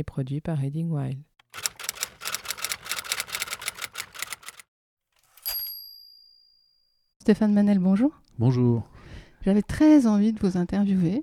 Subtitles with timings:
[0.00, 1.18] et produit par Reading Wild.
[7.20, 8.18] Stéphane Manel, bonjour.
[8.38, 8.88] Bonjour.
[9.42, 11.22] J'avais très envie de vous interviewer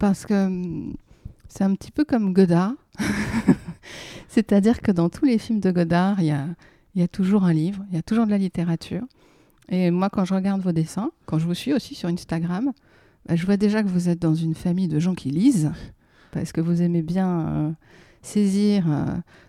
[0.00, 0.96] parce que hum,
[1.48, 2.74] c'est un petit peu comme Godard.
[4.28, 6.48] C'est-à-dire que dans tous les films de Godard, il y a,
[6.94, 9.04] il y a toujours un livre, il y a toujours de la littérature.
[9.68, 12.72] Et moi, quand je regarde vos dessins, quand je vous suis aussi sur Instagram,
[13.26, 15.72] bah, je vois déjà que vous êtes dans une famille de gens qui lisent,
[16.32, 17.70] parce que vous aimez bien euh,
[18.22, 19.04] saisir euh,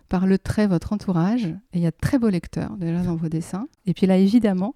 [0.10, 1.46] par le trait votre entourage.
[1.46, 3.68] Et il y a de très beaux lecteurs déjà dans vos dessins.
[3.86, 4.74] Et puis là, évidemment,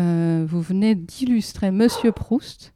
[0.00, 2.72] euh, vous venez d'illustrer Monsieur Proust.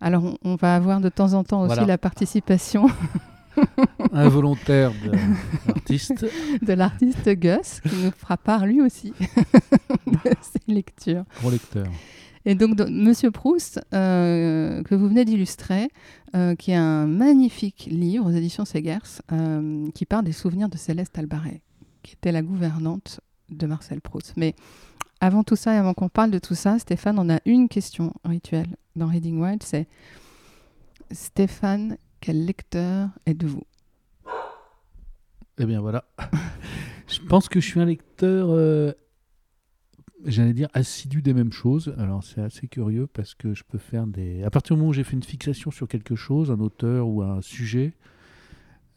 [0.00, 1.86] Alors, on, on va avoir de temps en temps aussi Voilà.
[1.86, 2.88] la participation
[4.12, 5.12] Involontaire de
[5.68, 6.26] l'artiste.
[6.62, 9.12] de l'artiste Gus, qui nous fera part lui aussi
[10.06, 11.24] de ses lectures.
[11.40, 11.86] Gros lecteur.
[12.46, 15.88] Et donc, Monsieur Proust, euh, que vous venez d'illustrer,
[16.34, 20.76] euh, qui est un magnifique livre aux éditions Segers, euh, qui parle des souvenirs de
[20.76, 21.62] Céleste Albaret,
[22.02, 24.34] qui était la gouvernante de Marcel Proust.
[24.36, 24.54] Mais
[25.20, 28.12] avant tout ça et avant qu'on parle de tout ça, Stéphane, on a une question
[28.24, 29.88] rituelle dans Reading Wild, c'est
[31.12, 33.62] Stéphane, quel lecteur êtes-vous?
[35.58, 36.04] Eh bien voilà.
[37.06, 38.48] je pense que je suis un lecteur,
[40.24, 41.94] j'allais dire, assidu des mêmes choses.
[41.98, 44.42] Alors c'est assez curieux parce que je peux faire des...
[44.42, 47.22] À partir du moment où j'ai fait une fixation sur quelque chose, un auteur ou
[47.22, 47.94] un sujet,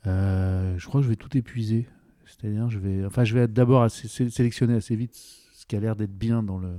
[0.06, 1.88] euh, je crois que je vais tout épuiser.
[2.26, 6.18] C'est-à-dire, je vais, enfin, je vais d'abord sélectionner assez vite ce qui a l'air d'être
[6.18, 6.74] bien dans le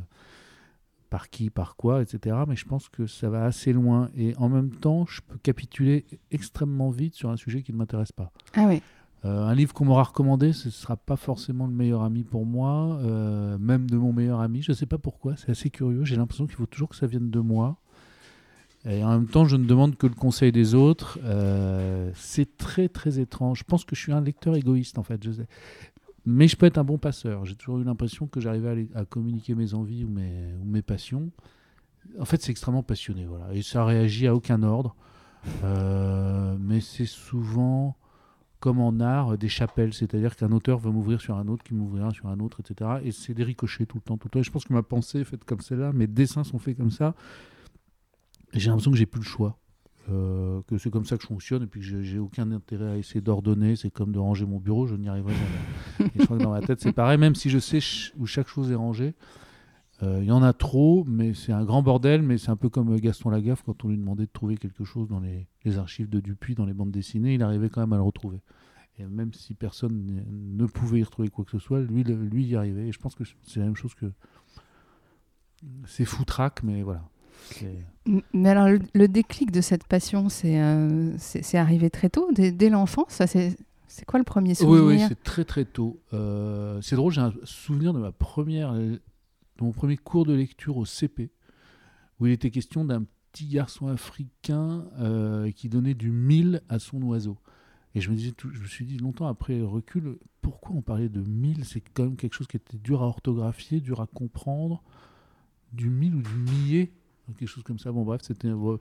[1.10, 2.36] par qui, par quoi, etc.
[2.46, 6.04] Mais je pense que ça va assez loin et en même temps, je peux capituler
[6.30, 8.30] extrêmement vite sur un sujet qui ne m'intéresse pas.
[8.54, 8.82] Ah oui,
[9.24, 12.46] Euh, un livre qu'on m'aura recommandé, ce ne sera pas forcément le meilleur ami pour
[12.46, 14.62] moi, euh, même de mon meilleur ami.
[14.62, 16.04] Je ne sais pas pourquoi, c'est assez curieux.
[16.04, 17.76] J'ai l'impression qu'il faut toujours que ça vienne de moi.
[18.88, 21.18] Et en même temps, je ne demande que le conseil des autres.
[21.24, 23.58] Euh, c'est très, très étrange.
[23.58, 25.20] Je pense que je suis un lecteur égoïste, en fait.
[26.24, 27.44] Mais je peux être un bon passeur.
[27.44, 31.30] J'ai toujours eu l'impression que j'arrivais à, communiquer mes envies ou mes, ou mes passions.
[32.20, 33.26] En fait, c'est extrêmement passionné.
[33.26, 33.52] Voilà.
[33.52, 34.94] Et ça réagit à aucun ordre.
[36.60, 37.96] Mais c'est souvent
[38.60, 41.74] comme en art, euh, des chapelles, c'est-à-dire qu'un auteur veut m'ouvrir sur un autre, qui
[41.74, 42.90] m'ouvrira sur un autre, etc.
[43.04, 44.40] Et c'est des ricochets tout le temps, tout le temps.
[44.40, 46.90] Et je pense que ma pensée est faite comme celle-là, mes dessins sont faits comme
[46.90, 47.14] ça.
[48.54, 49.58] J'ai l'impression que j'ai plus le choix,
[50.10, 52.96] euh, que c'est comme ça que je fonctionne, et puis que j'ai- aucun intérêt à
[52.96, 53.76] essayer d'ordonner.
[53.76, 56.10] C'est comme de ranger mon bureau, je n'y arriverai jamais.
[56.14, 57.80] et je crois que dans ma tête, c'est pareil, même si je sais
[58.16, 59.14] où chaque chose est rangée.
[60.02, 62.22] Euh, Il y en a trop, mais c'est un grand bordel.
[62.22, 65.08] Mais c'est un peu comme Gaston Lagaffe quand on lui demandait de trouver quelque chose
[65.08, 67.96] dans les, les archives de Dupuis, dans les bandes dessinées, il arrivait quand même à
[67.96, 68.40] le retrouver.
[69.00, 72.56] Et même si personne ne pouvait y retrouver quoi que ce soit, lui, lui y
[72.56, 72.88] arrivait.
[72.88, 74.06] Et je pense que c'est la même chose que.
[75.86, 77.02] C'est foutraque, mais voilà.
[78.32, 81.16] Mais alors, le, le déclic de cette passion, c'est euh,
[81.54, 83.20] arrivé très tôt, dès, dès l'enfance.
[83.26, 84.84] C'est quoi le premier Oui, souvenir?
[84.86, 85.98] oui, c'est très très tôt.
[86.12, 88.72] Euh, c'est drôle, j'ai un souvenir de ma première,
[89.58, 91.30] de mon premier cours de lecture au CP,
[92.20, 97.02] où il était question d'un petit garçon africain euh, qui donnait du mille à son
[97.02, 97.36] oiseau.
[97.94, 101.08] Et je me disais, je me suis dit longtemps après le recul, pourquoi on parlait
[101.08, 104.82] de mille C'est quand même quelque chose qui était dur à orthographier, dur à comprendre,
[105.72, 106.92] du mille ou du millet,
[107.34, 107.92] quelque chose comme ça.
[107.92, 108.78] Bon bref, c'était, euh,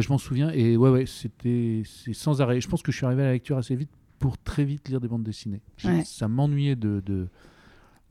[0.00, 2.60] je m'en souviens et ouais ouais, c'était c'est sans arrêt.
[2.60, 5.00] Je pense que je suis arrivé à la lecture assez vite pour très vite lire
[5.00, 5.60] des bandes dessinées.
[5.84, 6.04] Ouais.
[6.04, 7.28] Ça m'ennuyait de, de,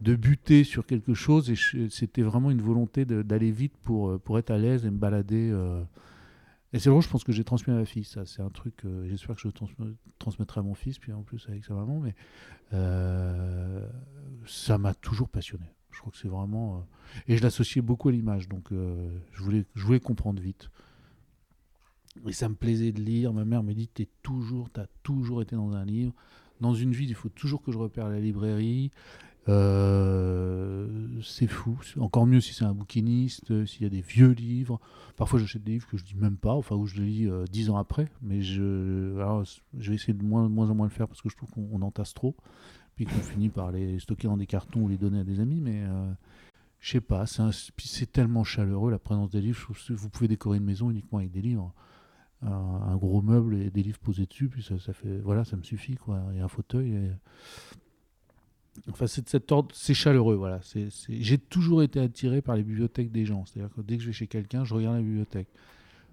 [0.01, 1.55] de buter sur quelque chose et
[1.89, 5.49] c'était vraiment une volonté d'aller vite pour, euh, pour être à l'aise et me balader.
[5.51, 5.83] euh.
[6.73, 8.25] Et c'est drôle, je pense que j'ai transmis à ma fille ça.
[8.25, 11.45] C'est un truc, euh, j'espère que je transme- transmettrai à mon fils, puis en plus
[11.47, 12.13] avec sa maman, mais
[14.45, 15.65] ça m'a toujours passionné.
[15.91, 16.85] Je crois que c'est vraiment.
[17.27, 20.69] Et je l'associais beaucoup à l'image, donc je, voulais, je voulais comprendre vite.
[22.27, 23.33] Et ça me plaisait de lire.
[23.33, 26.13] Ma mère me dit T'es toujours, t'as toujours été dans un livre.
[26.61, 28.91] Dans une ville, il faut toujours que je repère la librairie.
[29.47, 30.87] Euh,
[31.21, 31.79] c'est fou.
[31.99, 34.79] Encore mieux si c'est un bouquiniste, euh, s'il y a des vieux livres.
[35.17, 37.45] Parfois, j'achète des livres que je lis même pas, enfin, où je les lis euh,
[37.45, 38.07] dix ans après.
[38.21, 39.15] Mais je,
[39.73, 42.13] vais essayer de moins, en moins le faire parce que je trouve qu'on on entasse
[42.13, 42.35] trop.
[42.95, 45.59] Puis qu'on finit par les stocker dans des cartons ou les donner à des amis.
[45.61, 46.11] Mais euh,
[46.79, 49.59] je sais pas, c'est tellement chaleureux la présence des livres.
[49.89, 51.73] Vous pouvez décorer une maison uniquement avec des livres.
[52.41, 55.95] un, gros meuble et des livres posés dessus, puis ça, fait, voilà, ça me suffit,
[55.95, 56.23] quoi.
[56.35, 57.11] Et un fauteuil.
[58.89, 60.59] Enfin, c'est de cet ordre, c'est chaleureux, voilà.
[60.61, 63.45] C'est, J'ai toujours été attiré par les bibliothèques des gens.
[63.45, 65.47] C'est-à-dire que dès que je vais chez quelqu'un, je regarde la bibliothèque.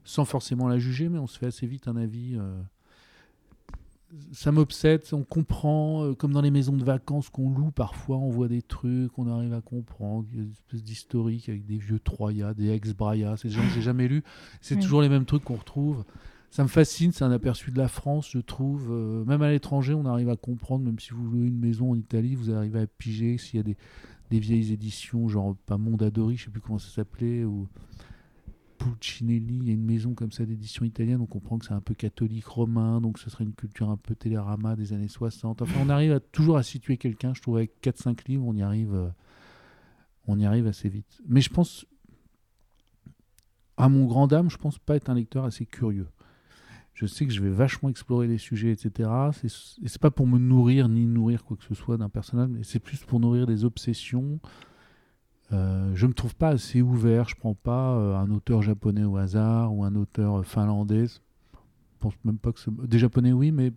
[0.05, 2.37] Sans forcément la juger, mais on se fait assez vite un avis.
[2.37, 2.61] euh,
[4.33, 8.29] Ça m'obsède, on comprend, euh, comme dans les maisons de vacances qu'on loue parfois, on
[8.31, 11.79] voit des trucs, on arrive à comprendre, il y a une espèce d'historique avec des
[11.79, 14.23] vieux Troya, des ex-Braya, c'est des gens que j'ai jamais lus,
[14.61, 14.83] c'est Oui.
[14.83, 16.05] toujours les mêmes trucs qu'on retrouve.
[16.53, 18.89] Ça me fascine, c'est un aperçu de la France, je trouve.
[18.91, 21.95] Euh, même à l'étranger, on arrive à comprendre, même si vous louez une maison en
[21.95, 26.45] Italie, vous arrivez à piger s'il y a des, vieilles éditions, genre pas Mondadori, je
[26.45, 27.69] sais plus comment ça s'appelait, ou
[28.77, 31.81] Pulcinelli, il y a une maison comme ça d'édition italienne, on comprend que c'est un
[31.81, 35.63] peu catholique romain, donc ce serait une culture un peu télérama des années 60.
[35.63, 38.95] Enfin, on arrive toujours à situer quelqu'un, je trouve, avec 4-5 livres, on y arrive,
[38.95, 39.09] euh,
[40.27, 41.23] on y arrive assez vite.
[41.27, 41.87] Mais je pense,
[43.79, 46.09] à mon grand dame, je pense pas être un lecteur assez curieux.
[46.95, 49.09] Je sais que je vais vachement explorer les sujets, etc.
[49.45, 49.49] Et
[49.89, 52.81] c'est pas pour me nourrir ni nourrir quoi que ce soit d'un personnage, mais c'est
[52.81, 54.39] plus pour nourrir des obsessions.
[55.53, 57.29] Euh, je me trouve pas assez ouvert.
[57.29, 61.07] Je prends pas euh, un auteur japonais au hasard ou un auteur euh, finlandais.
[61.07, 61.19] Je
[61.99, 62.71] pense même pas que ce...
[62.71, 63.73] des japonais oui, mais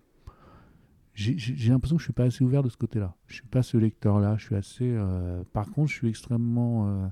[1.14, 1.38] j'ai-
[1.70, 3.16] l'impression que je suis pas assez ouvert de ce côté-là.
[3.28, 4.36] Je suis pas ce lecteur-là.
[4.38, 4.90] Je suis assez.
[4.90, 7.12] euh, Par contre, je suis extrêmement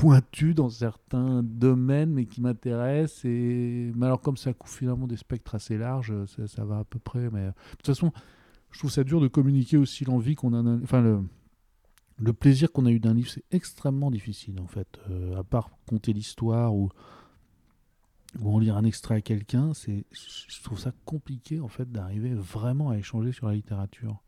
[0.00, 3.24] pointu dans certains domaines, mais qui m'intéressent.
[3.24, 6.98] Et mais alors comme ça couvre finalement des spectres assez larges, ça, va à peu
[6.98, 7.30] près.
[7.30, 8.12] Mais euh, de toute façon,
[8.70, 10.82] je trouve ça dur de communiquer aussi l'envie qu'on a.
[10.82, 11.22] Enfin
[12.20, 14.98] le plaisir qu'on a eu d'un livre, c'est extrêmement difficile en fait.
[15.10, 16.90] Euh, à part conter l'histoire ou,
[18.40, 22.34] ou en lire un extrait à quelqu'un, c'est, je trouve ça compliqué en fait d'arriver
[22.34, 24.22] vraiment à échanger sur la littérature.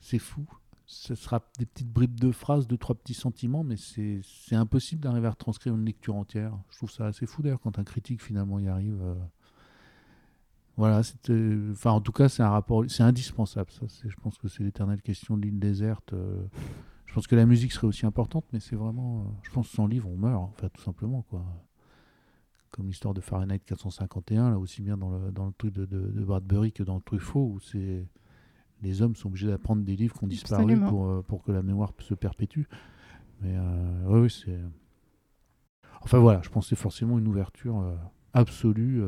[0.00, 0.46] C'est fou.
[0.86, 4.20] Ce sera des petites bribes de phrases, deux trois petits sentiments, mais c'est,
[4.54, 6.52] impossible d'arriver à retranscrire une lecture entière.
[6.70, 9.00] Je trouve ça assez fou d'ailleurs quand un critique finalement y arrive.
[9.02, 9.14] euh.
[10.76, 13.70] Voilà, euh, enfin en tout cas c'est un rapport, c'est indispensable.
[13.70, 16.12] Ça, je pense que c'est l'éternelle question de l'île déserte.
[16.14, 16.42] euh.
[17.06, 19.38] Je pense que la musique serait aussi importante, mais c'est vraiment.
[19.42, 21.22] je pense que sans livre, on meurt, enfin, tout simplement.
[21.28, 21.44] quoi.
[22.70, 25.98] Comme l'histoire de Fahrenheit 451, là aussi bien dans le, dans le truc de, de,
[26.10, 28.06] de Bradbury que dans le Truffaut, où c'est.
[28.82, 30.88] Les hommes sont obligés d'apprendre des livres qui ont disparu Absolument.
[30.88, 32.64] pour, euh, pour que la mémoire se perpétue.
[33.40, 34.58] Mais euh, oui, c'est.
[36.02, 37.94] Enfin voilà, je pense que c'est forcément une ouverture euh,
[38.34, 39.02] absolue,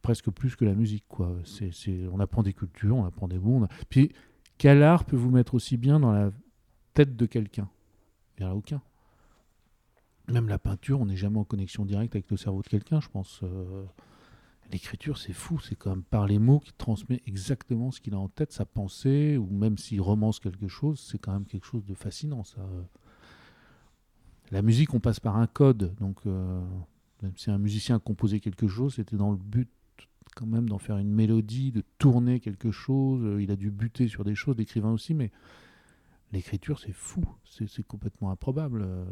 [0.00, 1.04] presque plus que la musique.
[1.08, 1.36] Quoi.
[1.44, 4.12] C'est, c'est- on apprend des cultures, on apprend des a- Puis
[4.58, 6.30] quel art peut vous mettre aussi bien dans la
[6.94, 7.68] tête de quelqu'un?
[8.38, 8.80] Il n'y en a aucun.
[10.28, 13.08] Même la peinture, on n'est jamais en connexion directe avec le cerveau de quelqu'un, je
[13.08, 13.40] pense.
[13.42, 13.84] euh,
[14.70, 18.18] L'écriture, c'est fou, c'est quand même par les mots qui transmet exactement ce qu'il a
[18.18, 21.84] en tête, sa pensée, ou même s'il romance quelque chose, c'est quand même quelque chose
[21.84, 22.66] de fascinant, ça.
[24.50, 26.62] La musique, on passe par un code, donc euh,
[27.22, 29.68] même si un musicien a composé quelque chose, c'était dans le but
[30.34, 33.22] quand même d'en faire une mélodie, de tourner quelque chose.
[33.24, 35.30] Euh, Il a dû buter sur des choses, l'écrivain aussi, mais
[36.32, 38.82] l'écriture, c'est fou, c'est c'est complètement improbable.
[38.82, 39.04] euh,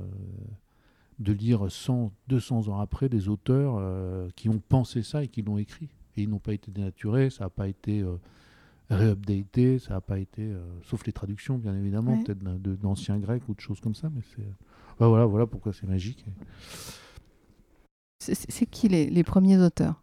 [1.20, 5.43] de lire 100, 200 ans après des auteurs euh, qui ont pensé ça et qui
[5.43, 5.88] l'ont écrit.
[6.17, 8.17] Et ils n'ont pas été dénaturés, ça n'a pas été euh,
[8.90, 12.25] réupdaté, ça n'a pas été, euh, sauf les traductions bien évidemment, Ouais.
[12.25, 12.43] peut-être
[12.81, 14.43] d'anciens grecs ou de choses comme ça, mais c'est...
[14.43, 16.25] Ouais, voilà, voilà pourquoi c'est magique.
[18.19, 20.02] C'est qui les, les premiers auteurs?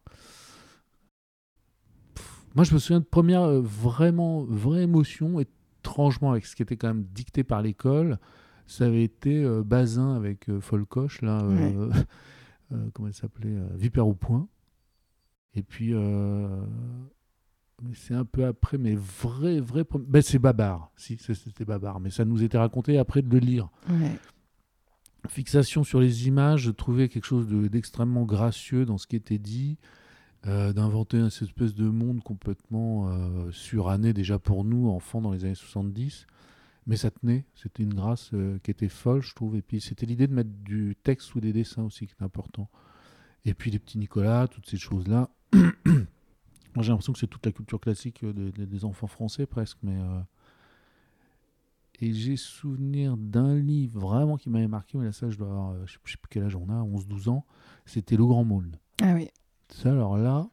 [2.56, 6.78] Moi, je me souviens de première euh, vraiment vraie émotion, étrangement avec ce qui était
[6.78, 8.18] quand même dicté par l'école.
[8.68, 11.90] Ça avait été euh, Bazin avec euh, Folcoche, là, euh,
[12.74, 14.48] euh, comment elle s'appelait Vipère au point.
[15.56, 15.94] Et puis,
[17.94, 19.84] c'est un peu après, mais vrai, vrai.
[20.08, 23.70] Ben, c'est Babar, si, c'était Babar, mais ça nous était raconté après de le lire.
[23.90, 24.18] Ouais.
[25.28, 29.38] Fixation sur les images, je trouvais quelque chose de- d'extrêmement gracieux dans ce qui était
[29.40, 29.78] dit,
[30.46, 35.44] euh, d'inventer une espèce de monde complètement euh, suranné déjà pour nous, enfants, dans les
[35.44, 36.28] années 70.
[36.88, 39.56] Mais ça tenait, c'était une grâce euh, qui était folle, je trouve.
[39.58, 42.70] Et puis c'était l'idée de mettre du texte ou des dessins aussi qui était important.
[43.46, 45.30] Et puis les petits Nicolas, toutes ces choses-là.
[45.54, 49.46] Moi j'ai l'impression que c'est toute la culture classique euh, de- de- des enfants français
[49.46, 49.78] presque.
[49.84, 50.22] Mais, euh,
[52.00, 55.88] Et j'ai souvenir d'un livre vraiment qui m'avait marqué, mais là ça je dois avoir,
[55.88, 57.46] je sais plus quel âge on a, 11-12 ans.
[57.86, 58.72] C'était Le Grand Môle.
[59.02, 59.28] Ah oui.
[59.70, 60.48] Ça, alors là,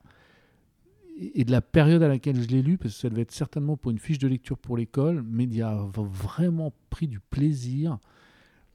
[1.16, 3.76] et de la période à laquelle je l'ai lu, parce que ça devait être certainement
[3.76, 5.62] pour une fiche de lecture pour l'école, mais il y
[5.96, 7.98] vraiment pris du plaisir.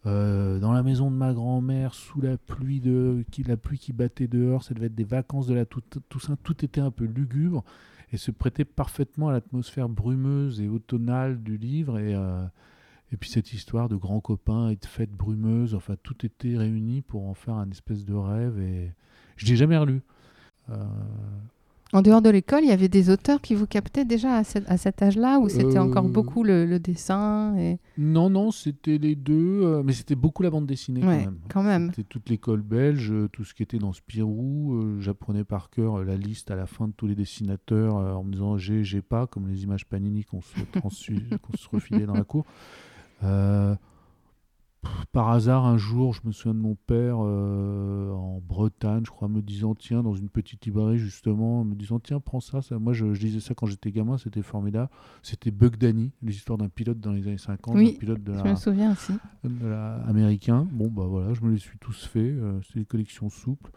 [0.06, 3.94] euh, dans la maison de ma grand-mère, sous la pluie, de, qui, la pluie qui
[3.94, 7.64] battait dehors, ça devait être des vacances de la Toussaint, tout était un peu lugubre
[8.12, 12.00] et se prêtait parfaitement à l'atmosphère brumeuse et automnale du livre.
[12.00, 12.46] Et, euh,
[13.12, 17.02] et puis cette histoire de grands copains et de fêtes brumeuses, enfin tout était réuni
[17.02, 18.60] pour en faire un espèce de rêve.
[18.60, 18.92] Et
[19.36, 20.02] je l'ai jamais relu.
[20.70, 20.86] Euh,
[21.92, 24.70] En dehors de l'école, il y avait des auteurs qui vous captaient déjà à, cet-
[24.70, 27.80] à cet âge-là, ou c'était Euh, encore beaucoup le, le dessin et...
[27.98, 31.90] Non, non, c'était les deux, euh, mais c'était beaucoup la bande dessinée Ouais, quand même.
[31.96, 34.74] C'était toute l'école belge, euh, tout ce qui était dans Spirou.
[34.76, 38.32] euh, J'apprenais par cœur la liste à la fin de tous les dessinateurs en me
[38.34, 40.90] disant j'ai, j'ai pas, comme les images Panini qu'on se, qu'on
[41.58, 42.46] se refilait dans la cour.
[45.12, 49.28] Par hasard, un jour, je me souviens de mon père euh, en Bretagne, je crois,
[49.28, 52.62] me disant tiens, dans une petite librairie justement, me disant tiens, prends ça.
[52.62, 52.80] ça.
[52.80, 54.90] Moi, je, je lisais ça quand j'étais gamin, c'était formidable.
[55.24, 58.44] C'était Bug Danny, l'histoire d'un pilote dans les années 50, Oui, un pilote de Je
[58.44, 59.14] la, me souviens aussi.
[59.44, 60.68] de la- américain.
[60.72, 62.22] Bon, bah voilà, je me les suis tous faits.
[62.24, 63.72] euh, C'était des collections souples.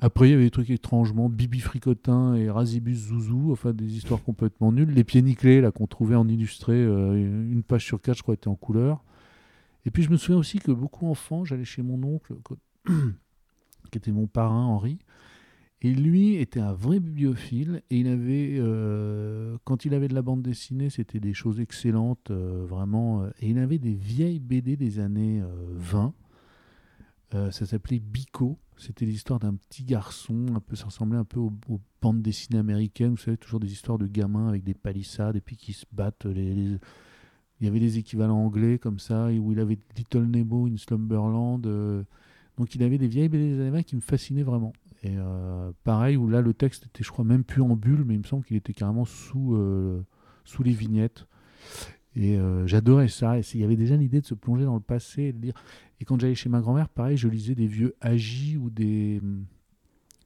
[0.00, 4.22] Après, il y avait des trucs étrangement, Bibi Fricotin et Razibus Zouzou, enfin des histoires
[4.22, 4.90] complètement nulles.
[4.90, 7.14] Les pieds nickelés, là, qu'on trouvait en illustré, euh,
[7.50, 9.02] une page sur quatre, je crois, était en couleur.
[9.86, 12.34] Et puis, je me souviens aussi que beaucoup enfants, j'allais chez mon oncle,
[13.90, 14.98] qui était mon parrain, Henri,
[15.82, 20.22] et lui était un vrai bibliophile, et il avait, euh, quand il avait de la
[20.22, 24.76] bande dessinée, c'était des choses excellentes, euh, vraiment, euh, et il avait des vieilles BD
[24.76, 26.14] des années euh, 20,
[27.34, 28.58] euh, ça s'appelait Bico.
[28.76, 31.52] C'était l'histoire d'un petit garçon, un peu, ça ressemblait un peu aux,
[32.00, 33.10] bandes dessinées américaines.
[33.10, 36.26] Vous savez, toujours des histoires de gamins avec des palissades et puis qui se battent.
[36.26, 36.78] Les-
[37.64, 41.66] Il y avait des équivalents anglais comme ça, où il avait Little Nemo in Slumberland.
[41.66, 42.02] euh,
[42.58, 44.74] Donc il avait des vieilles BD des années 20 qui me fascinaient vraiment.
[45.06, 48.18] Euh, pareil, où là le texte était, je crois, même plus en bulle, mais il
[48.18, 50.02] me semble qu'il était carrément sous, euh,
[50.44, 51.26] sous les vignettes.
[52.14, 53.38] Et j'adorais ça.
[53.38, 55.54] Et il y avait déjà l'idée de se plonger dans le passé et de lire.
[56.00, 59.22] Et quand j'allais chez ma grand-mère, pareil, je lisais des vieux Agi ou des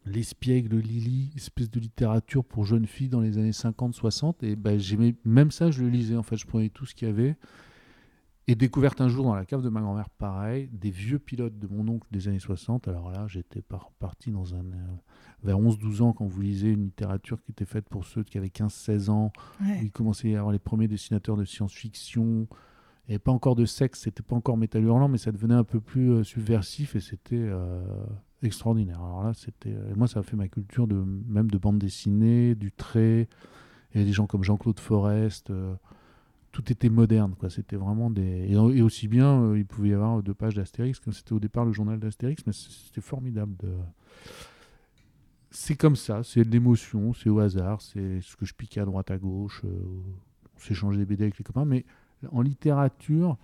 [0.06, 4.36] L'Espiègle, Lily, espèce de littérature pour jeunes filles dans les années 50-60.
[4.42, 6.16] Et ben, j'aimais même ça, je le lisais.
[6.16, 7.36] En fait, je prenais tout ce qu'il y avait.
[8.50, 11.66] Et découverte un jour dans la cave de ma grand-mère, pareil, des vieux pilotes de
[11.66, 12.88] mon oncle des années 60.
[12.88, 14.60] Alors là, j'étais par- parti dans un.
[14.64, 14.96] euh,
[15.44, 18.48] vers 11-12 ans, quand vous lisez une littérature qui était faite pour ceux qui avaient
[18.48, 19.80] 15-16 ans, où Ouais.
[19.82, 22.48] il commençait à y avoir les premiers dessinateurs de science-fiction.
[23.06, 25.54] Il n'y avait pas encore de sexe, c'était pas encore métal hurlant, mais ça devenait
[25.54, 27.82] un peu plus euh, subversif et c'était euh,
[28.42, 29.00] extraordinaire.
[29.02, 29.73] Alors là, c'était.
[29.73, 33.28] euh, moi, ça a fait ma culture de même de bande dessinée, du trait.
[33.90, 35.50] Il y avait des gens comme Jean-Claude Forest.
[35.50, 35.75] euh,
[36.52, 37.50] tout était moderne, quoi.
[37.50, 38.49] C'était vraiment des.
[38.50, 41.64] Et, aussi bien, euh, il pouvait y avoir deux pages d'Astérix, comme c'était au départ
[41.64, 43.68] le journal d'Astérix, mais c'était formidable de.
[45.50, 48.85] C'est comme ça, c'est de l'émotion, c'est au hasard, c'est ce que je piquais à
[48.85, 51.87] droite à gauche, on s'échangeait des BD avec les copains, mais
[52.30, 53.38] en littérature,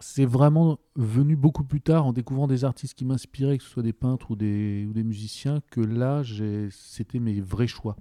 [0.00, 3.82] c'est vraiment venu beaucoup plus tard en découvrant des artistes qui m'inspiraient, que ce soit
[3.82, 6.22] des peintres ou des, ou des musiciens, que là,
[6.70, 7.96] c'était mes vrais choix.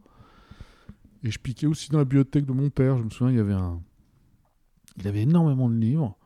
[1.24, 2.98] Et je piquais aussi dans la bibliothèque de mon père.
[2.98, 3.82] Je me souviens, il y avait un.
[4.98, 6.18] Il avait énormément de livres.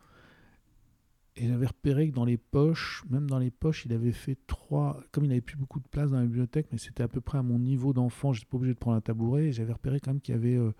[1.36, 5.00] Et j'avais repéré que dans les poches, même dans les poches, il avait fait trois.
[5.12, 7.38] Comme il n'avait plus beaucoup de place dans la bibliothèque, mais c'était à peu près
[7.38, 9.46] à mon niveau d'enfant, j'étais pas obligé de prendre un tabouret.
[9.48, 10.56] Et j'avais repéré quand même qu'il y avait.
[10.56, 10.72] euh,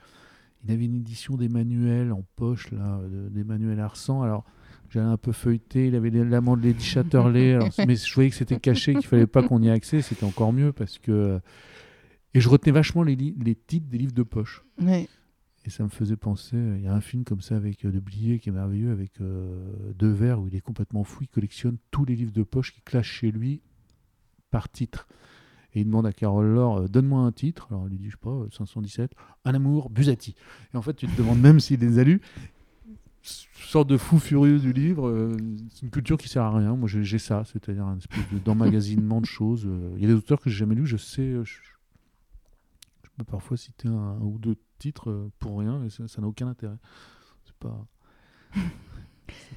[0.64, 4.24] il avait une édition d'Emmanuel en poche, là, de- d'Emmanuel Arsan.
[4.24, 4.44] Alors,
[4.90, 5.88] j'allais un peu feuilleter.
[5.88, 7.54] Il avait l'amant de Lady Chatterley.
[7.56, 10.02] alors, mais je voyais que c'était caché, qu'il fallait pas qu'on y ait accès.
[10.02, 11.40] C'était encore mieux parce que.
[12.34, 14.64] Et je retenais vachement les, les titres des livres de poche.
[15.66, 17.92] Et ça me faisait penser, euh, il y a un film comme ça avec euh,
[17.92, 21.78] de Blier qui est merveilleux, avec euh, Devers, où il est complètement fou, il collectionne
[21.92, 23.62] tous les livres de poche qu'il classe chez lui
[24.50, 25.08] par titre.
[25.74, 27.68] Et il demande à Carole Laure, euh, donne-moi un titre.
[27.70, 29.12] Alors elle lui dit, je sais pas, euh, 517,
[29.46, 30.36] Un amour, Busati.
[30.74, 32.22] Et en fait, tu te demandes même s'il les a lus.
[33.30, 35.08] Sorte de fou furieux du livre.
[35.08, 35.36] euh,
[35.74, 36.76] c'est une culture qui sert à rien.
[36.76, 39.66] Moi, j'ai ça, c'est-à-dire un espèce de- d'emmagasinement de choses.
[39.66, 39.92] euh.
[39.98, 41.22] Il y a des auteurs que j'ai jamais lus, je sais.
[41.22, 41.54] euh, je,
[43.04, 46.48] je peux parfois citer un, un ou deux titres pour rien et ça n'a aucun
[46.48, 46.78] intérêt.
[47.46, 47.86] C'est pas.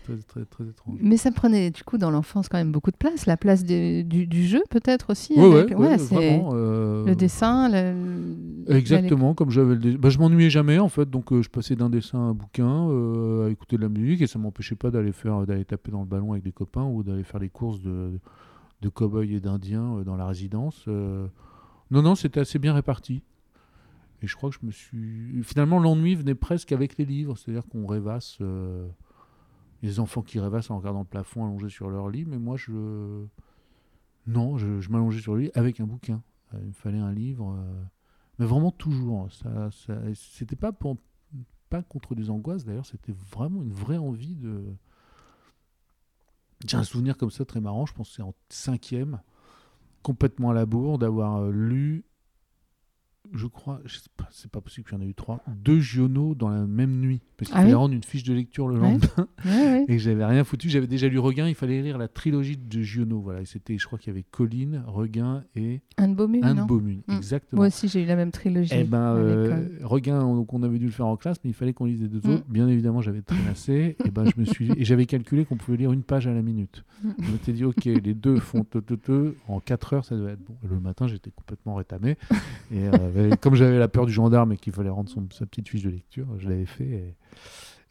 [0.05, 0.99] Très, très, très étrange.
[1.01, 4.03] Mais ça prenait du coup dans l'enfance quand même beaucoup de place, la place du,
[4.05, 5.35] du jeu peut-être aussi.
[5.35, 6.51] Ouais, avec- ouais, ouais, c'est vraiment.
[6.55, 8.35] euh, Le dessin, le-
[8.77, 9.97] Exactement, comme j'avais le.
[9.97, 12.89] Bah, je m'ennuyais jamais en fait, donc euh, je passais d'un dessin à un bouquin,
[12.89, 16.01] euh, à écouter de la musique et ça m'empêchait pas d'aller faire, d'aller taper dans
[16.01, 18.19] le ballon avec des copains ou d'aller faire les courses de,
[18.81, 20.87] de cow-boys et d'indiens euh, dans la résidence.
[20.87, 23.23] Non, non, c'était assez bien réparti.
[24.23, 25.43] Et je crois que je me suis.
[25.43, 28.39] Finalement, l'ennui venait presque avec les livres, c'est-à-dire qu'on rêvasse.
[29.83, 33.25] Les enfants qui rêvassent en regardant le plafond allongé sur leur lit, mais moi je.
[34.27, 36.23] Non, je, m'allongeais sur le lit avec un bouquin.
[36.53, 37.57] Il me fallait un livre.
[38.41, 39.31] Mais vraiment toujours.
[39.31, 40.97] Ça, ça, c'était pas, pour,
[41.69, 44.65] pas contre des angoisses, d'ailleurs, c'était vraiment une vraie envie de.
[46.67, 49.21] J'ai un souvenir comme ça très marrant, je pense que c'est en cinquième,
[50.03, 52.05] complètement à la bourre, d'avoir euh, lu
[53.33, 53.81] je crois,
[54.31, 57.21] c'est pas possible qu'il y en ait eu trois, deux Giono dans la même nuit.
[57.37, 58.93] Parce qu'il Ah fallait oui rendre une fiche de lecture le Ouais.
[58.93, 59.85] lendemain Ouais, ouais.
[59.89, 60.69] et que j'avais rien foutu.
[60.69, 63.21] J'avais déjà lu Regain, il fallait lire la trilogie de Giono.
[63.21, 67.03] Voilà, et c'était, je crois qu'il y avait Colline, Regain et Anne Beaumune, Anne Beaumune.
[67.09, 67.13] Mm.
[67.17, 67.61] Exactement.
[67.61, 68.73] Moi aussi, j'ai eu la même trilogie.
[68.75, 69.69] Eh ben, euh.
[69.83, 72.01] Regain, on, donc on avait dû le faire en classe, mais il fallait qu'on lise
[72.03, 72.45] les deux autres.
[72.49, 73.97] Bien évidemment, j'avais trénassé.
[74.05, 76.43] et ben, je me suis et j'avais calculé qu'on pouvait lire une page à la
[76.43, 76.85] minute.
[77.05, 77.09] Mm.
[77.23, 80.31] Je m'étais dit, ok, les deux font te, te, te, en 4 heures, ça doit
[80.31, 80.57] être bon.
[80.65, 82.17] Et le matin, j'étais complètement rétamé.
[82.73, 83.10] Et euh,
[83.41, 85.91] comme j'avais la peur du gendarme et qu'il fallait rendre son, sa petite fiche de
[85.91, 86.85] lecture, je l'avais fait.
[86.85, 87.15] Et,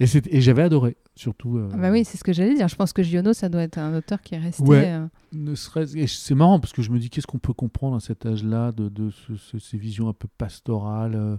[0.01, 1.57] et, c'était- et j'avais adoré, surtout.
[1.57, 2.67] euh, Ah bah oui, c'est ce que j'allais dire.
[2.69, 4.63] Je pense que Giono, ça doit être un auteur qui est resté.
[4.63, 4.85] Ouais.
[4.93, 7.97] euh, ne serait et c'est marrant parce que je me dis qu'est-ce qu'on peut comprendre
[7.97, 11.35] à cet âge-là de, de ce- ce- ces visions un peu pastorales euh,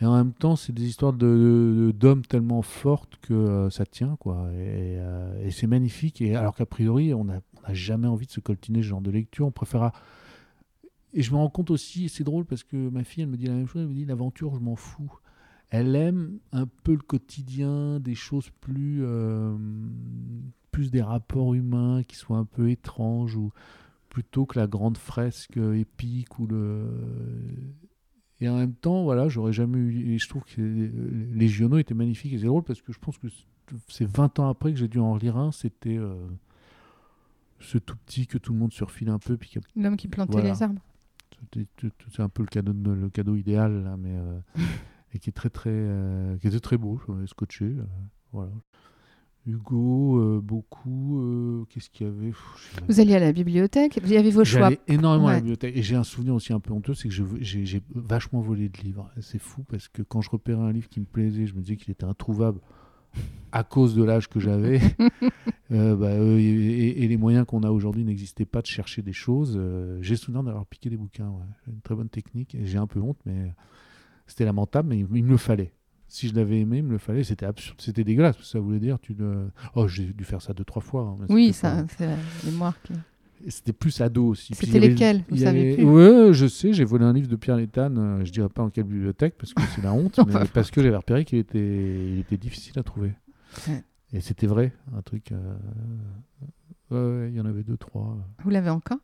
[0.00, 1.26] et en même temps c'est des histoires de-
[1.88, 4.96] de- d'hommes tellement fortes que euh, ça tient quoi et,
[5.44, 8.80] et c'est magnifique et alors qu'a priori on n'a on jamais envie de se coltiner
[8.80, 9.92] ce genre de lecture on préférera
[11.14, 13.46] et je me rends compte aussi c'est drôle parce que ma fille elle me dit
[13.46, 15.18] la même chose elle me dit l'aventure je m'en fous
[15.72, 19.56] elle aime un peu le quotidien, des choses plus, euh,
[20.70, 23.52] plus des rapports humains qui soient un peu étranges, ou
[24.10, 26.84] plutôt que la grande fresque épique ou le.
[28.40, 30.12] Et en même temps, voilà, j'aurais jamais eu.
[30.12, 33.16] Et je trouve que les Giono étaient magnifiques et c'est drôle parce que je pense
[33.16, 33.28] que
[33.88, 35.52] c'est 20 ans après que j'ai dû en relire un.
[35.52, 36.16] C'était euh,
[37.60, 39.38] ce tout petit que tout le monde surfile un peu.
[39.38, 40.50] Puis L'homme qui plantait Voilà.
[40.50, 40.82] les arbres.
[42.12, 44.14] C'est un peu le cadeau, de- le cadeau idéal, là, mais.
[44.16, 44.38] euh,
[45.14, 45.70] et qui est très, très.
[45.72, 47.64] euh, qui était très beau, je l'avais scotché.
[47.66, 47.82] euh,
[48.32, 48.52] voilà.
[49.44, 51.20] Hugo, euh, beaucoup.
[51.20, 52.30] euh, Qu'est-ce qu'il y avait?
[52.88, 54.70] Vous alliez à la bibliothèque, vous y avez vos choix.
[54.86, 55.76] Énormément à la bibliothèque.
[55.76, 59.10] Et j'ai un souvenir aussi un peu honteux, c'est que j'ai vachement volé de livres.
[59.20, 61.74] C'est fou parce que quand je repérais un livre qui me plaisait, je me disais
[61.76, 62.60] qu'il était introuvable
[63.50, 64.80] à cause de l'âge que j'avais.
[65.72, 69.54] Euh, bah, euh, et, les moyens qu'on a aujourd'hui n'existaient pas de chercher des choses.
[69.56, 71.28] Euh, j'ai souvenir d'avoir piqué des bouquins.
[71.28, 71.72] ouais.
[71.72, 72.56] Une très bonne technique.
[72.62, 73.52] J'ai un peu honte, mais
[74.26, 75.72] c'était lamentable, mais il, il me le fallait.
[76.08, 77.24] Si je l'avais aimé, il me le fallait.
[77.24, 78.36] C'était absurde, c'était dégueulasse.
[78.42, 79.48] Ça voulait dire, tu le...
[79.74, 81.16] Oh, j'ai dû faire ça deux, trois fois.
[81.20, 82.92] hein, Oui, ça, c'est la mémoire qui.
[83.48, 84.54] C'était plus ado aussi.
[84.54, 85.84] C'était lesquels Vous savez avait- plus?
[85.84, 88.84] Ouais, je sais, j'ai volé un livre de Pierre Létane, je dirais pas en quelle
[88.84, 92.18] bibliothèque parce que c'est la honte, On mais parce que j'avais repéré qu'il était, il
[92.20, 93.12] était difficile à trouver.
[93.66, 93.82] Ouais.
[94.12, 95.32] Et c'était vrai, un truc.
[95.32, 95.54] euh,
[96.90, 98.16] ouais, ouais, il y en avait deux, trois.
[98.44, 98.98] Vous l'avez encore?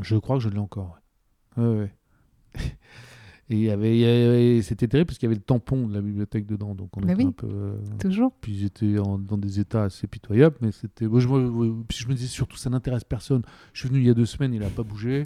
[0.00, 0.98] Je crois que je l'ai encore.
[1.56, 1.92] Ouais.
[3.50, 6.00] Et il y avait, il c'était terrible parce qu'il y avait le tampon de la
[6.00, 7.28] bibliothèque dedans, donc on Mais était oui.
[7.28, 7.48] un peu.
[7.50, 11.06] euh, Toujours puis en- dans des états assez pitoyables, mais c'était.
[11.06, 13.42] Moi, je, me- puis je me disais surtout, ça n'intéresse personne.
[13.74, 15.24] Je suis venu il y a deux semaines, il n'a pas bougé.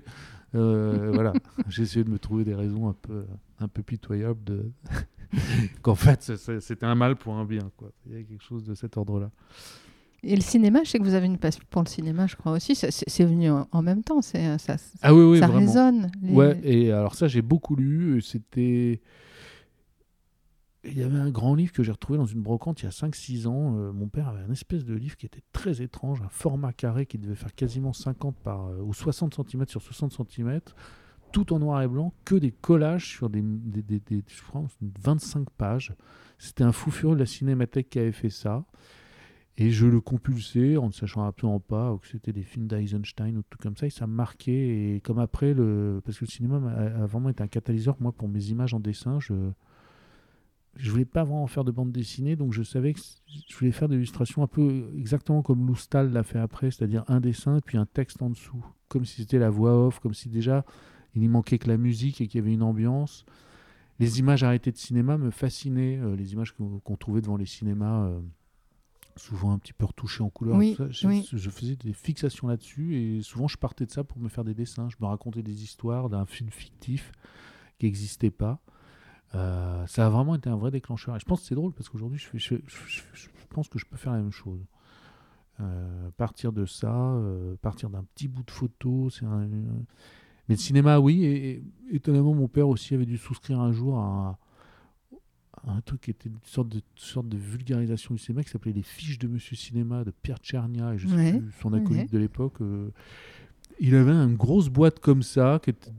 [0.56, 1.32] Euh, voilà,
[1.68, 3.26] j'ai essayé de me trouver des raisons un peu,
[3.60, 4.72] un peu pitoyables de.
[5.82, 7.90] Qu'en fait, c'était un mal pour un bien, quoi.
[8.06, 9.30] Il y a quelque chose de cet ordre-là.
[10.22, 12.52] Et le cinéma, je sais que vous avez une passion pour le cinéma, je crois
[12.52, 12.74] aussi.
[12.74, 14.22] C'est venu en, même temps.
[14.22, 15.60] C'est ça, ça, Ah oui, oui, ça vraiment.
[15.60, 16.10] résonne.
[16.22, 18.20] les- Ouais, et alors ça, j'ai beaucoup lu.
[18.22, 19.00] C'était.
[20.88, 22.92] Il y avait un grand livre que j'ai retrouvé dans une brocante il y a
[22.92, 23.76] 5-6 ans.
[23.76, 27.06] Euh, mon père avait un espèce de livre qui était très étrange, un format carré
[27.06, 30.60] qui devait faire quasiment 50 par, euh, ou 60 cm sur 60 cm,
[31.32, 34.64] tout en noir et blanc, que des collages sur des, des, des- je crois,
[35.02, 35.94] 25 pages.
[36.38, 38.64] C'était un fou furieux de la cinémathèque qui avait fait ça.
[39.58, 43.42] Et je le compulsais en ne sachant absolument pas que c'était des films d'Eisenstein ou
[43.48, 43.86] tout comme ça.
[43.86, 44.96] Et ça me marquait.
[44.96, 46.02] Et comme après, le...
[46.04, 48.80] parce que le cinéma m'a- a vraiment été un catalyseur, moi, pour mes images en
[48.80, 49.18] dessin.
[49.20, 49.34] Je
[50.76, 53.00] je voulais pas vraiment faire de bande dessinée, donc je savais que
[53.48, 57.20] je voulais faire des illustrations un peu exactement comme Loustal l'a fait après, c'est-à-dire un
[57.20, 60.28] dessin et puis un texte en dessous, comme si c'était la voix off, comme si
[60.28, 60.64] déjà
[61.16, 63.24] il n'y manquait que la musique et qu'il y avait une ambiance.
[63.98, 68.04] Les images arrêtées de cinéma me fascinaient, euh, les images qu'on trouvait devant les cinémas,
[68.04, 68.20] euh,
[69.16, 70.56] souvent un petit peu retouchées en couleur.
[70.56, 71.26] Oui, je, oui.
[71.32, 74.52] je faisais des fixations là-dessus et souvent je partais de ça pour me faire des
[74.52, 74.90] dessins.
[74.90, 77.12] Je me racontais des histoires d'un film fictif
[77.78, 78.60] qui n'existait pas.
[79.34, 81.16] Euh, ça a vraiment été un vrai déclencheur.
[81.16, 84.12] Et je pense que c'est drôle parce qu'aujourd'hui, je, je, pense que je peux faire
[84.12, 84.60] la même chose.
[86.18, 87.18] Partir de ça,
[87.62, 89.08] partir d'un petit bout de photo.
[89.08, 89.48] C'est un-
[90.48, 91.24] Mais le cinéma, oui.
[91.24, 91.62] Et, et
[91.96, 96.10] étonnamment, mon père aussi avait dû souscrire un jour à un, à un truc qui
[96.10, 99.56] était une sorte de, sorte de vulgarisation du cinéma qui s'appelait Les fiches de Monsieur
[99.56, 102.08] Cinéma de Pierre Tchernia et je sais plus son acolyte ouais.
[102.12, 102.60] de l'époque.
[102.60, 102.90] euh,
[103.80, 105.90] il avait une grosse boîte comme ça, qui était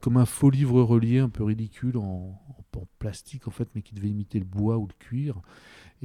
[0.00, 3.82] comme un faux livre relié, un peu ridicule, en, en- en plastique en fait, mais
[3.82, 5.40] qui devait imiter le bois ou le cuir.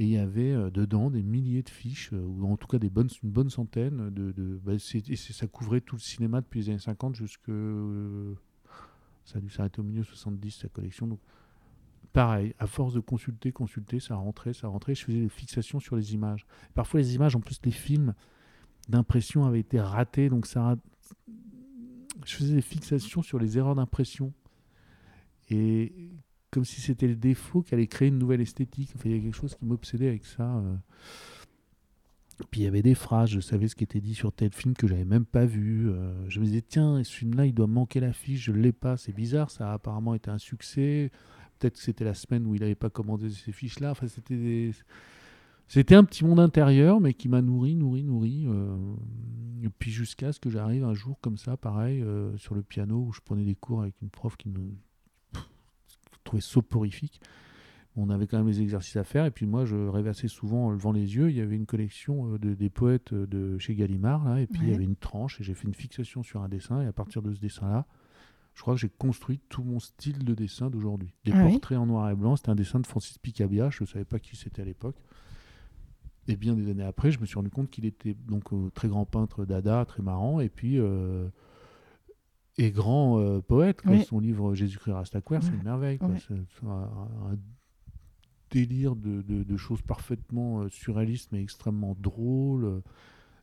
[0.00, 2.78] Et il y avait euh, dedans des milliers de fiches, euh, ou en tout cas
[2.78, 4.08] des bonnes, une bonne centaine.
[4.08, 4.32] De,
[4.64, 7.50] bah, ça couvrait tout le cinéma depuis les années 50 jusque.
[7.50, 8.32] euh,
[9.26, 11.06] ça a dû s'arrêter au milieu 70, sa collection.
[11.06, 11.20] Donc,
[12.14, 14.94] pareil, à force de consulter, consulter, ça rentrait, ça rentrait.
[14.94, 16.46] Je faisais des fixations sur les images.
[16.72, 18.14] Parfois, les images, en plus, les films
[18.88, 20.76] d'impression avaient été ratés, donc ça.
[22.24, 24.32] Je faisais des fixations sur les erreurs d'impression.
[25.50, 25.92] et
[26.50, 28.90] comme si c'était le défaut qui allait créer une nouvelle esthétique.
[29.04, 30.56] Il y a quelque chose qui m'obsédait avec ça.
[30.56, 30.76] euh.
[32.50, 34.74] Puis il y avait des phrases, je savais ce qui était dit sur tel film
[34.74, 35.90] que j'avais même pas vu.
[35.90, 36.12] euh.
[36.28, 39.50] je me disais, tiens, ce film-là, il doit manquer l'affiche, je l'ai pas, c'est bizarre,
[39.50, 41.10] ça a apparemment été un succès.
[41.58, 43.90] Peut-être que c'était la semaine où il n'avait pas commandé ces fiches-là.
[43.90, 44.70] Enfin, c'était
[45.68, 48.44] C'était un petit monde intérieur, mais qui m'a nourri, nourri, nourri.
[48.48, 48.76] euh,
[49.62, 52.02] et puis jusqu'à ce que j'arrive un jour comme ça, pareil,
[52.38, 54.54] sur le piano, où je prenais des cours avec une prof qui me
[56.30, 57.20] trouvais soporifique.
[57.96, 60.66] On avait quand même les exercices à faire, et puis moi, je rêvais assez souvent
[60.66, 61.28] en levant les yeux.
[61.28, 64.46] Il y avait une collection euh, de, des poètes euh, de chez Gallimard, là, et
[64.46, 66.86] puis il y avait une tranche, et j'ai fait une fixation sur un dessin, et
[66.86, 67.86] à partir de ce dessin-là,
[68.54, 71.14] je crois que j'ai construit tout mon style de dessin d'aujourd'hui.
[71.24, 73.82] Des Ah oui portraits en noir et blanc, c'était un dessin de Francis Picabia, je
[73.82, 74.96] ne savais pas qui c'était à l'époque.
[76.28, 78.86] Et bien des années après, je me suis rendu compte qu'il était donc euh, très
[78.86, 81.28] grand peintre dada, très marrant, et puis euh,
[82.64, 83.82] et grand euh, poète.
[83.82, 83.92] quoi.
[83.92, 84.04] Oui.
[84.04, 85.56] Son livre Jésus-Christ reste à c'est Ouais.
[85.56, 85.98] une merveille.
[85.98, 86.08] quoi.
[86.08, 86.18] Ouais.
[86.18, 86.68] C'est un,
[87.32, 87.38] un
[88.50, 92.82] délire de, de- de choses parfaitement euh, surréalistes, mais extrêmement drôles.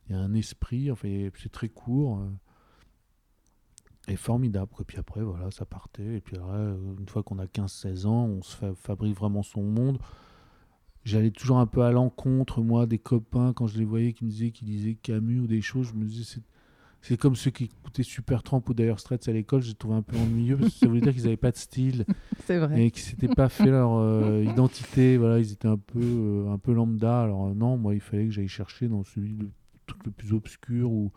[0.08, 2.18] Il y a un esprit, enfin, c'est très court.
[2.20, 2.28] euh,
[4.10, 4.70] et formidable.
[4.72, 4.84] quoi.
[4.86, 6.16] Puis après, voilà, ça partait.
[6.16, 9.62] Et puis euh, une fois qu'on a 15-16 ans, on se fa- fabrique vraiment son
[9.62, 9.98] monde.
[11.04, 14.30] J'allais toujours un peu à l'encontre, moi, des copains, quand je les voyais qui me
[14.30, 16.40] disaient qu'ils lisaient Camus ou des choses, je me disais,
[17.00, 20.16] c'est, comme ceux qui écoutaient Supertramp ou Dire Straits à l'école, j'ai trouvé un peu
[20.16, 22.04] ennuyeux, parce que ça voulait dire qu'ils n'avaient pas de style
[22.44, 22.86] C'est vrai.
[22.86, 26.58] et qu'ils s'étaient pas fait leur euh, identité, voilà, ils étaient un peu, euh, un
[26.58, 27.22] peu lambda.
[27.22, 29.50] Alors euh, non, moi, il fallait que j'aille chercher dans celui le
[29.86, 31.12] truc le plus obscur ou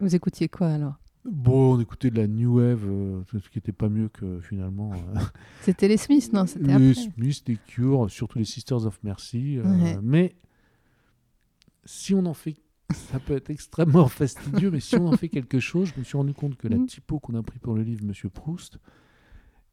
[0.00, 0.94] Vous écoutiez quoi alors?
[1.24, 4.92] Bon, on écoutait de la New Wave, euh, ce qui n'était pas mieux que finalement.
[5.60, 6.94] C'était les Smiths, non C'était les.
[6.94, 9.60] Smiths, les Cure, surtout les Sisters of Mercy.
[9.60, 9.98] Ouais.
[10.02, 10.34] Mais
[11.84, 12.56] si on en fait,
[12.92, 16.16] ça peut être extrêmement fastidieux, mais si on en fait quelque chose, je me suis
[16.16, 16.86] rendu compte que la Mhm.
[16.86, 18.78] typo qu'on a pris pour le livre Monsieur Proust,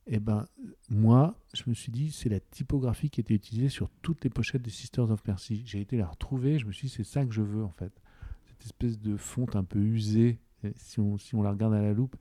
[0.08, 0.46] eh ben,
[0.90, 4.62] moi, je me suis dit, c'est la typographie qui était utilisée sur toutes les pochettes
[4.62, 5.64] des Sisters of Mercy.
[5.66, 7.92] J'ai été la retrouver, je me suis dit, c'est ça que je veux en fait.
[8.46, 10.40] Cette espèce de fonte un peu usée,
[10.78, 12.16] si on, si on la regarde à la loupe,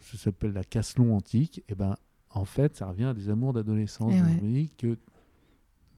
[0.00, 1.96] ça s'appelle la Casselon antique, et ben,
[2.30, 4.12] en fait, ça revient à des amours d'adolescence.
[4.14, 4.36] Eh Donc, ouais.
[4.40, 4.98] Je me dis que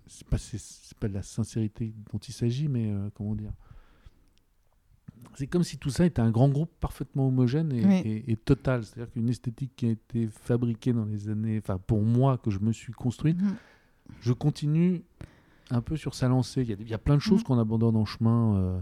[0.07, 3.53] c'est pas, c'est, c'est pas de la sincérité dont il s'agit, mais euh, comment dire
[5.35, 7.95] C'est comme si tout ça était un grand groupe parfaitement homogène et, Oui.
[8.05, 8.85] et- et total.
[8.85, 12.59] C'est-à-dire qu'une esthétique qui a été fabriquée dans les années, enfin pour moi, que je
[12.59, 13.55] me suis construite, Mhm.
[14.21, 15.03] je continue
[15.71, 16.63] un peu sur sa lancée.
[16.63, 17.45] Il y a, des- il y a plein de choses Mhm.
[17.45, 18.57] qu'on abandonne en chemin.
[18.57, 18.81] euh,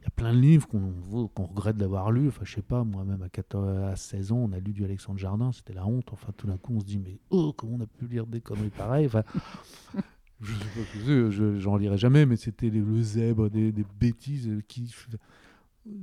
[0.00, 2.28] il y a plein de livres qu'on regrette d'avoir lus.
[2.28, 5.18] Enfin, je sais pas, moi-même à, 14 à 16 ans, on a lu du Alexandre
[5.18, 6.12] Jardin, c'était la honte.
[6.12, 8.40] Enfin, tout d'un coup, on se dit, mais oh, comment on a pu lire des
[8.42, 9.06] conneries pareilles?
[9.06, 9.22] Enfin,
[10.42, 14.50] je sais pas, je- je- J'en lirai jamais, mais c'était le zèbre, des, des bêtises
[14.68, 14.92] qui.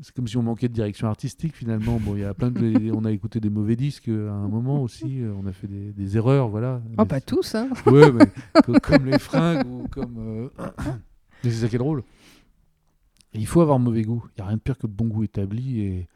[0.04, 2.00] C'est comme si on manquait de direction artistique finalement.
[2.00, 4.48] Bon, il y a plein de, on a écouté des mauvais disques euh, à un
[4.48, 5.22] moment aussi.
[5.22, 6.82] euh, On a fait des, des erreurs, voilà.
[6.86, 8.26] Oh, Mais pas c'est- tous, hein Ouais, mais
[8.63, 10.17] co- comme les fringues ou comme.
[10.20, 10.50] euh,
[11.44, 12.04] Mais c'est ça qui est drôle.
[13.34, 14.24] Et il faut avoir mauvais goût.
[14.38, 16.08] Il n'y a rien de pire que le bon goût établi et,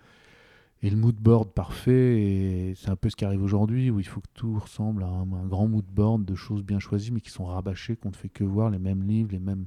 [0.83, 2.21] et le mood board parfait.
[2.21, 5.07] Et c'est un peu ce qui arrive aujourd'hui où il faut que tout ressemble à
[5.07, 8.15] un, un grand mood board de choses bien choisies mais qui sont rabâchées, qu'on ne
[8.15, 9.65] fait que voir les mêmes livres, les mêmes,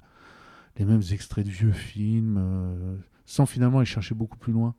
[0.76, 2.96] les mêmes extraits de vieux films, euh,
[3.28, 4.74] sans finalement aller chercher beaucoup plus loin.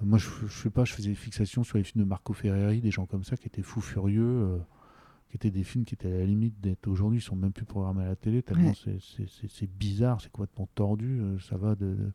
[0.00, 2.32] Euh, Moi, je, je sais pas, je faisais des fixations sur les films de Marco
[2.32, 4.22] Ferreri, des gens comme ça qui étaient fous furieux.
[4.24, 4.58] euh,
[5.28, 7.64] qui étaient des films qui étaient à la limite d'être aujourd'hui, ils sont même plus
[7.64, 8.98] programmés à la télé, tellement Ouais.
[9.18, 11.18] c'est- bizarre, c'est complètement tordu.
[11.20, 12.12] euh, ça va de, de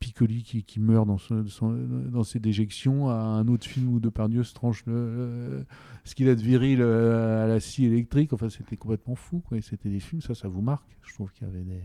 [0.00, 1.72] Piccoli qui, qui meurt dans, son- son-
[2.10, 5.64] dans ses déjections à un autre film où Depardieu se tranche le-
[6.04, 8.32] ce qu'il a de viril à la scie électrique.
[8.32, 9.40] Enfin, c'était complètement fou.
[9.60, 10.98] C'était des films, ça, ça vous marque.
[11.04, 11.80] Je trouve qu'il y avait des.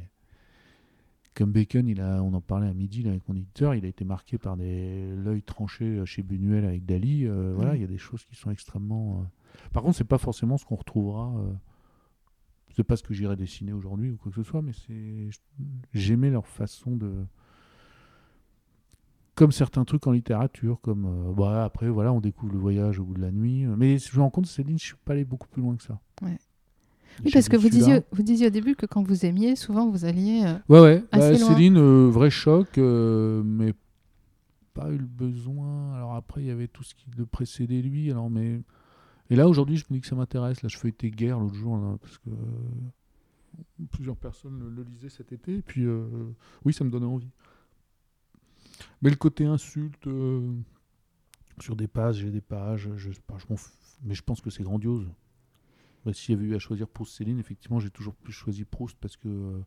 [1.37, 3.87] Comme Bacon, il a, on en parlait à midi là, avec mon éditeur, il a
[3.87, 7.27] été marqué par des l'œil tranché chez Buñuel avec Dali.
[7.27, 9.19] euh, Voilà, il y a des choses qui sont extrêmement.
[9.21, 11.37] euh, Par contre, c'est pas forcément ce qu'on retrouvera.
[11.37, 11.53] euh,
[12.75, 15.29] C'est pas ce que j'irais dessiner aujourd'hui ou quoi que ce soit, mais c'est
[15.93, 17.23] j'aimais leur façon de
[19.35, 23.03] comme certains trucs en littérature, comme euh, bah, après voilà, on découvre le voyage au
[23.05, 23.65] bout de la nuit.
[23.77, 25.99] Mais je me rends compte, Céline, je suis pas allé beaucoup plus loin que ça.
[26.23, 26.39] Ouais.
[27.25, 30.05] Oui, parce que vous disiez, vous disiez au début que quand vous aimiez, souvent vous
[30.05, 30.43] alliez.
[30.45, 31.03] euh, Ouais, ouais.
[31.11, 31.55] Assez Bah, loin.
[31.55, 33.73] Céline, euh, vrai choc, euh, mais
[34.73, 35.95] pas eu le besoin.
[35.95, 38.11] Alors après, il y avait tout ce qui le précédait lui.
[38.11, 38.61] Alors, mais...
[39.29, 40.61] Et là, aujourd'hui, je me dis que ça m'intéresse.
[40.61, 45.09] Là, je feuilletais guerre l'autre jour, là, parce que euh, plusieurs personnes le, le lisaient
[45.09, 45.55] cet été.
[45.55, 45.85] Et puis,
[46.63, 47.31] oui, ça me donnait envie.
[49.01, 50.07] Mais le côté insulte,
[51.59, 53.09] sur des pages, j'ai des pages, je,
[54.03, 55.07] mais je pense que c'est grandiose.
[56.13, 59.17] S'il y avait eu à choisir Proust Céline, effectivement, j'ai toujours plus choisi Proust parce
[59.17, 59.59] que, euh,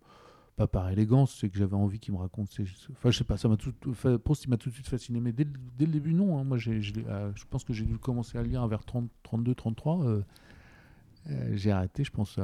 [0.57, 2.65] pas par élégance, c'est que j'avais envie qu'il me raconte ses.
[2.91, 3.73] Enfin, je sais pas, ça m'a tout.
[3.89, 5.21] enfin, Proust, il m'a tout de suite fasciné.
[5.21, 6.39] Mais dès, le- début, non.
[6.39, 6.45] hein.
[6.45, 10.05] Moi, euh, je pense que j'ai dû commencer à lire vers 30, 32, 33.
[10.05, 10.23] euh,
[11.29, 12.39] euh, j'ai arrêté, je pense,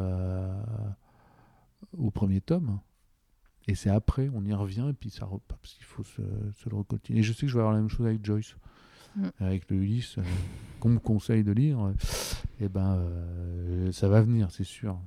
[1.96, 2.80] au premier tome.
[3.68, 6.22] Et c'est après, on y revient, et puis ça repart, parce qu'il faut se,
[6.54, 7.18] se le recoltiner.
[7.18, 8.56] Et je sais que je vais avoir la même chose avec Joyce,
[9.16, 9.28] Mm.
[9.40, 10.22] avec le Ulysse, euh,
[10.80, 11.78] qu'on me conseille de lire.
[12.60, 14.98] Et ben, euh, ça va venir, c'est sûr.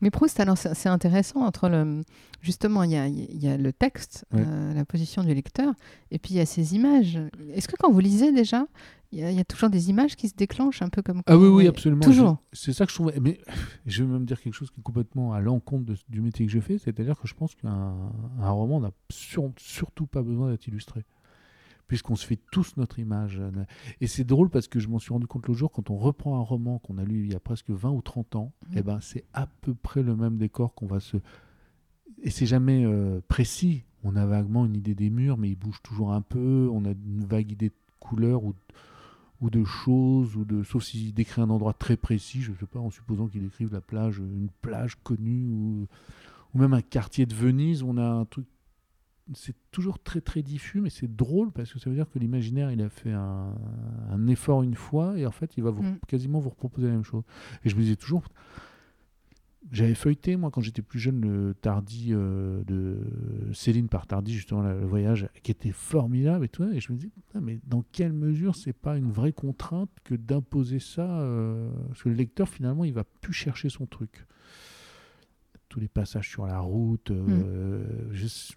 [0.00, 2.02] Mais Proust, alors c'est intéressant entre le.
[2.42, 5.72] Justement, il y a, il y a le texte, euh, la position du lecteur,
[6.10, 7.18] et puis il y a ces images.
[7.54, 8.66] Est-ce que quand vous lisez déjà,
[9.12, 11.22] il y, a, il y a toujours des images qui se déclenchent un peu comme.
[11.26, 12.02] Ah oui, oui, absolument.
[12.02, 12.38] Toujours.
[12.52, 13.12] C'est ça que je trouve.
[13.22, 13.38] Mais
[13.86, 16.60] je vais même dire quelque chose qui est complètement à l'encontre du métier que je
[16.60, 17.94] fais, c'est-à-dire que je pense qu'un
[18.40, 21.04] un roman n'a sur- surtout pas besoin d'être illustré.
[21.86, 23.40] Puisqu'on se fait tous notre image.
[24.00, 26.38] Et c'est drôle parce que je m'en suis rendu compte l'autre jour, quand on reprend
[26.38, 29.00] un roman qu'on a lu il y a presque 20 ou 30 ans, eh ben,
[29.00, 31.18] c'est à peu près le même décor qu'on va se.
[32.22, 33.84] Et c'est jamais euh, précis.
[34.02, 36.68] On a vaguement une idée des murs, mais ils bougent toujours un peu.
[36.72, 38.54] On a une vague idée de couleur ou
[39.44, 42.66] ou de choses, ou de, sauf s'il décrit un endroit très précis, je ne sais
[42.66, 45.86] pas, en supposant qu'il décrive la plage, une plage connue, ou,
[46.54, 48.46] ou même un quartier de Venise, on a un truc.
[49.32, 52.70] C'est toujours très très diffus, mais c'est drôle parce que ça veut dire que l'imaginaire
[52.70, 53.54] il a fait un,
[54.10, 55.98] un effort une fois et en fait il va vous, Mm.
[56.06, 57.22] quasiment vous proposer la même chose.
[57.64, 58.24] Et je me disais toujours,
[59.72, 62.98] j'avais feuilleté, moi, quand j'étais plus jeune, le Tardy euh, de
[63.54, 66.64] Céline par Tardy, justement, la- le voyage, qui était formidable et tout.
[66.64, 67.10] Et je me disais,
[67.40, 72.10] mais dans quelle mesure c'est pas une vraie contrainte que d'imposer ça euh, Parce que
[72.10, 74.26] le lecteur, finalement, il va plus chercher son truc.
[75.70, 78.54] Tous les passages sur la route, euh, juste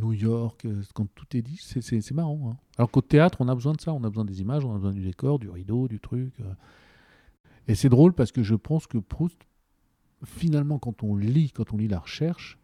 [0.00, 2.50] New York, euh, quand tout est dit, c'est- marrant.
[2.52, 2.56] hein.
[2.78, 3.92] Alors qu'au théâtre, on a besoin de ça.
[3.92, 6.32] On a besoin des images, on a besoin du décor, du rideau, du truc.
[6.40, 6.54] euh.
[7.68, 9.40] Et c'est drôle parce que je pense que Proust,
[10.24, 12.58] finalement, quand on lit, quand on lit la recherche,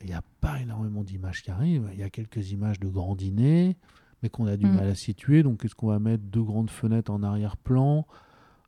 [0.00, 1.88] il n'y a pas énormément d'images qui arrivent.
[1.92, 3.76] Il y a quelques images de grands dîners,
[4.22, 4.74] mais qu'on a du Mm.
[4.74, 5.42] mal à situer.
[5.42, 6.24] Donc, est-ce qu'on va mettre?
[6.24, 8.06] Deux grandes fenêtres en arrière-plan,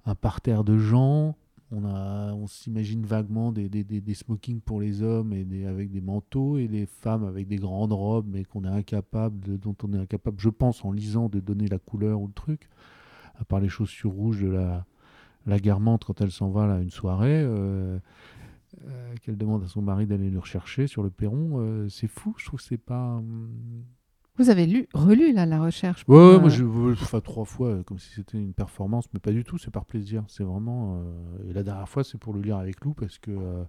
[0.04, 1.36] un parterre de gens
[1.72, 6.58] on, s'imagine vaguement des, des, des- smokings pour les hommes et des, avec des manteaux
[6.58, 10.38] et les femmes avec des grandes robes, mais qu'on est incapable, dont on est incapable,
[10.40, 12.68] je pense, en lisant, de donner la couleur ou le truc.
[13.40, 14.86] À part les chaussures rouges de la,
[15.46, 17.98] la guermante quand elle s'en va à une soirée, euh,
[18.86, 22.34] euh, qu'elle demande à son mari d'aller le rechercher sur le perron, euh, c'est fou.
[22.38, 23.20] Je trouve que c'est pas.
[24.36, 27.44] Vous avez lu, relu là, la recherche pour, Ouais, ouais, euh, moi je enfin trois
[27.44, 30.24] fois euh, comme si c'était une performance, mais pas du tout, c'est par plaisir.
[30.28, 30.98] C'est vraiment.
[30.98, 33.64] euh, Et la dernière fois, c'est pour le lire avec Lou parce que.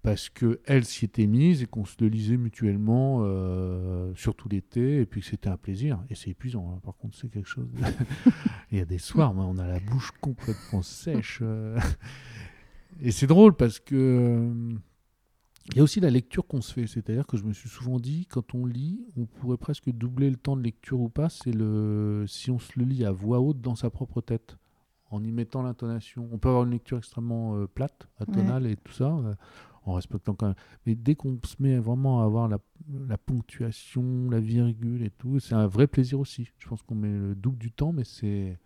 [0.00, 5.00] Parce que elle s'y était mise et qu'on se le lisait mutuellement, euh, surtout l'été,
[5.00, 5.98] et puis que c'était un plaisir.
[6.08, 7.66] Et c'est épuisant, hein, par contre, c'est quelque chose.
[7.72, 7.82] de-
[8.72, 11.42] Il y a des soirs, moi, on a la bouche complètement sèche.
[13.00, 14.50] Et c'est drôle parce que.
[15.70, 17.98] Il y a aussi la lecture qu'on se fait, c'est-à-dire que je me suis souvent
[17.98, 21.52] dit, quand on lit, on pourrait presque doubler le temps de lecture ou pas, c'est
[21.52, 24.56] le si on se le lit à voix haute dans sa propre tête,
[25.10, 26.28] en y mettant l'intonation.
[26.32, 29.34] On peut avoir une lecture extrêmement euh, plate, atonale et tout ça, euh,
[29.84, 30.56] en respectant quand même.
[30.86, 32.58] Mais dès qu'on se met vraiment à avoir la,
[33.06, 36.48] la ponctuation, la virgule et tout, c'est un vrai plaisir aussi.
[36.56, 38.58] Je pense qu'on met le double du temps, mais c'est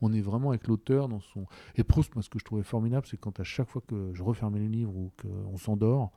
[0.00, 1.46] on est vraiment avec l'auteur dans son.
[1.76, 4.22] Et Proust, moi, ce que je trouvais formidable, c'est quand à chaque fois que je
[4.22, 6.12] refermais les livres ou qu'on s'endort,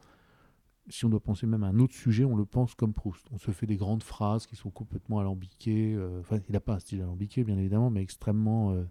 [0.90, 3.26] si on doit penser même à un autre sujet, on le pense comme Proust.
[3.32, 5.94] On se fait des grandes phrases qui sont complètement alambiquées.
[5.96, 8.72] euh, Enfin, il n'a pas un style alambiqué, bien évidemment, mais extrêmement.
[8.72, 8.84] euh,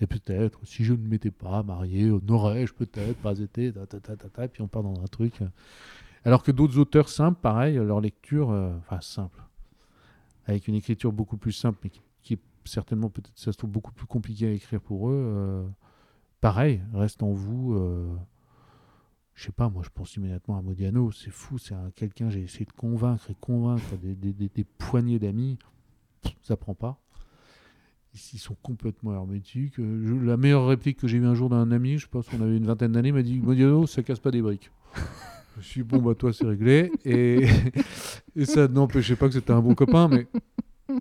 [0.00, 3.72] et peut-être, si je ne m'étais pas marié, n'aurais-je peut-être pas été.
[3.72, 5.40] Ta, puis on part dans un truc.
[5.40, 5.48] euh.
[6.24, 9.42] Alors que d'autres auteurs simples, pareil, leur lecture, euh, enfin simple,
[10.46, 11.90] avec une écriture beaucoup plus simple, mais
[12.22, 15.66] qui, est certainement peut-être, ça se trouve, beaucoup plus compliqué à écrire pour eux, euh,
[16.40, 17.74] pareil, reste en vous.
[19.36, 22.40] Je sais pas, moi je pense immédiatement à Modiano, c'est fou, c'est un- quelqu'un, j'ai
[22.42, 25.58] essayé de convaincre et convaincre des, des, des- des poignées d'amis,
[26.42, 26.98] ça prend pas.
[28.32, 29.78] Ils sont complètement hermétiques.
[29.78, 32.40] Euh, je- la meilleure réplique que j'ai eue un jour d'un ami, je pense qu'on
[32.40, 34.70] avait une vingtaine d'années, m'a dit Modiano, ça casse pas des briques.
[35.58, 36.90] Je suis bon, bah toi c'est réglé.
[37.04, 37.46] Et,
[38.36, 40.26] et ça n'empêchait pas que c'était un bon copain, mais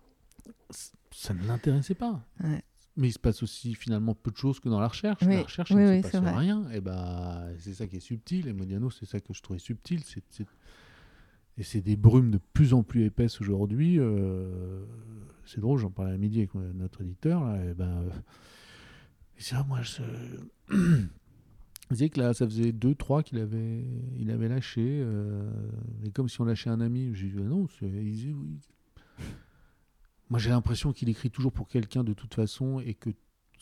[1.12, 2.21] ça ne l'intéressait pas.
[2.43, 2.62] Ouais.
[2.97, 5.21] Mais il se passe aussi finalement peu de choses que dans la recherche.
[5.23, 6.69] Oui, La recherche, oui, il ne oui, se passe rien.
[6.71, 8.47] Et ben, c'est ça qui est subtil.
[8.47, 10.01] Et Modiano, c'est ça que je trouvais subtil.
[11.58, 13.99] Et c'est des brumes de plus en plus épaisses aujourd'hui.
[13.99, 14.84] euh,
[15.45, 17.43] C'est drôle, j'en parlais à midi avec notre éditeur.
[17.43, 18.05] Là, et ben,
[19.38, 20.01] c'est moi, je...
[20.73, 21.08] il
[21.91, 23.84] disait que là, ça faisait 2-3 qu'il avait,
[24.17, 25.01] il avait lâché.
[25.03, 25.49] euh,
[26.03, 27.12] et comme si on lâchait un ami.
[27.13, 28.58] J'ai dit, ah non, il disait, oui.
[30.36, 33.10] Moi, j'ai l'impression qu'il écrit toujours pour quelqu'un de toute façon et que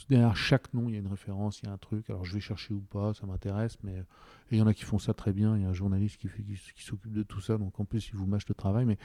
[0.10, 2.10] derrière chaque nom, il y a une référence, il y a un truc.
[2.10, 4.04] Alors je vais chercher ou pas, ça m'intéresse, mais
[4.50, 5.56] il y en a qui font ça très bien.
[5.56, 7.86] Il y a un journaliste qui, fait- qui, qui s'occupe de tout ça, donc en
[7.86, 8.86] plus, il vous mâche le travail.
[8.86, 8.98] Mais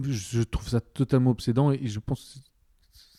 [0.00, 2.44] je, trouve ça totalement obsédant et, je pense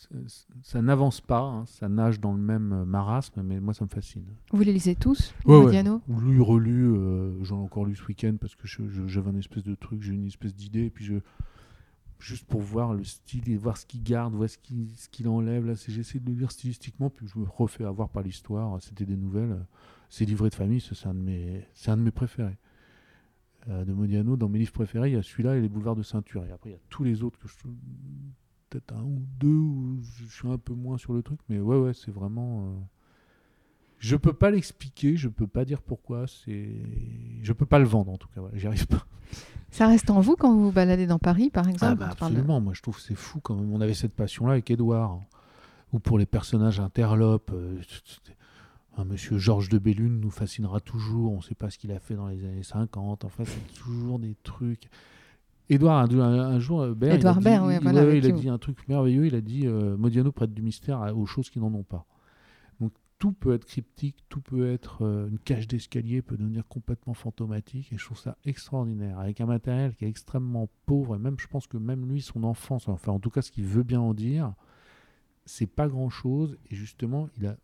[0.09, 0.15] que
[0.63, 4.23] ça, n'avance pas, hein, ça nage dans le même marasme, mais moi, ça me fascine.
[4.53, 5.83] Vous les lisez tous, Ouais, ouais.
[6.07, 8.67] Lu, relu, euh, j'en ai encore lu ce week-end parce que
[9.07, 11.15] j'avais un espèce de truc, j'ai une espèce d'idée, et puis je.
[12.17, 15.65] Juste pour voir le style et voir ce qu'il garde, voir ce qu'il enlève.
[15.65, 18.81] Là, j'essaie de le lire stylistiquement, puis je me refais avoir par l'histoire.
[18.81, 19.65] C'était des nouvelles.
[20.09, 22.57] C'est livré de famille, c'est un de mes, c'est un de mes préférés.
[23.67, 26.03] Euh, de Modiano, dans mes livres préférés, il y a celui-là et les boulevards de
[26.03, 26.45] ceinture.
[26.45, 27.55] Et après, il y a tous les autres que je
[28.69, 31.77] peut-être un ou deux où je suis un peu moins sur le truc, mais ouais,
[31.77, 32.65] ouais, c'est vraiment.
[32.67, 32.79] euh,
[33.99, 36.27] Je peux pas l'expliquer, je peux pas dire pourquoi.
[36.27, 36.81] C'est,
[37.41, 38.41] je peux pas le vendre en tout cas.
[38.41, 39.05] Voilà, j'y arrive pas.
[39.71, 42.31] Ça reste en vous quand vous vous baladez dans Paris, par exemple Ah bah parle
[42.33, 42.61] de- absolument.
[42.61, 43.73] Moi, je trouve que c'est fou quand même.
[43.73, 45.19] On avait cette passion-là avec Édouard,
[45.93, 47.51] ou pour les personnages interlopes.
[47.53, 47.79] euh,
[48.97, 51.33] un monsieur Georges de Bellune nous fascinera toujours.
[51.33, 53.25] On ne sait pas ce qu'il a fait dans les années 50.
[53.25, 54.83] Enfin, c'est toujours des trucs.
[55.69, 58.31] Édouard, un, jour, euh, Baird, Édouard il a, dit, Baird, ouais, il- voilà, il a
[58.31, 59.25] dit un truc merveilleux.
[59.25, 62.05] Il a dit euh, Modiano prête du mystère aux choses qui n'en ont pas.
[63.17, 67.91] Tout peut être cryptique, tout peut être euh, une cage d'escalier, peut devenir complètement fantomatique.
[67.93, 71.15] Et je trouve ça extraordinaire, avec un matériel qui est extrêmement pauvre.
[71.15, 73.65] Et même, je pense que même lui, son enfance, enfin en tout cas ce qu'il
[73.65, 74.53] veut bien en dire,
[75.45, 76.57] c'est pas grand-chose.
[76.69, 77.57] Et justement, il a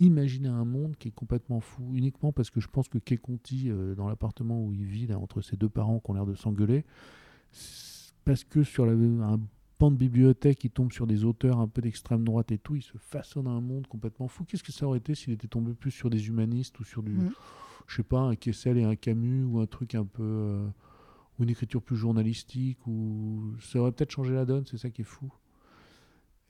[0.00, 3.70] imaginé un monde qui est complètement fou, uniquement parce que je pense que Kay Conti,
[3.70, 6.84] euh, dans l'appartement où il vit, entre ses deux parents qui ont l'air de s'engueuler,
[8.24, 9.40] parce que sur la- un
[9.90, 12.96] de bibliothèque, il tombe sur des auteurs un peu d'extrême droite et tout, il se
[12.98, 14.44] façonne un monde complètement fou.
[14.44, 17.12] Qu'est-ce que ça aurait été s'il était tombé plus sur des humanistes ou sur du,
[17.12, 17.32] Mhm.
[17.86, 20.68] je sais pas, un Kessel et un Camus ou un truc un peu, euh,
[21.38, 24.64] ou une écriture plus journalistique ou ça aurait peut-être changé la donne.
[24.66, 25.32] C'est ça qui est fou.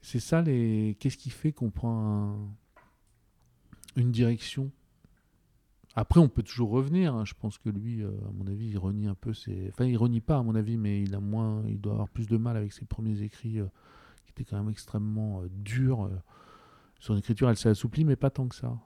[0.01, 0.97] C'est ça les.
[0.99, 2.49] Qu'est-ce qui fait qu'on prend un-
[3.95, 4.69] une direction
[5.95, 7.13] après, on peut toujours revenir.
[7.15, 7.25] hein.
[7.25, 9.69] Je pense que lui, euh, à mon avis, il renie un peu ses.
[9.69, 11.63] Enfin, il renie pas, à mon avis, mais il a moins.
[11.67, 13.65] Il doit avoir plus de mal avec ses premiers écrits euh,
[14.25, 16.09] qui étaient quand même extrêmement euh, durs.
[16.99, 18.77] Son écriture, elle s'est assouplie, mais pas tant que ça.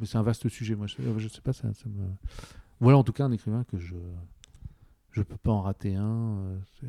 [0.00, 0.74] Mais c'est un vaste sujet.
[0.74, 1.52] Moi, je, je sais pas.
[2.80, 3.94] Voilà, en tout cas, un écrivain que je.
[5.12, 6.38] Je peux pas en rater un.
[6.84, 6.88] euh,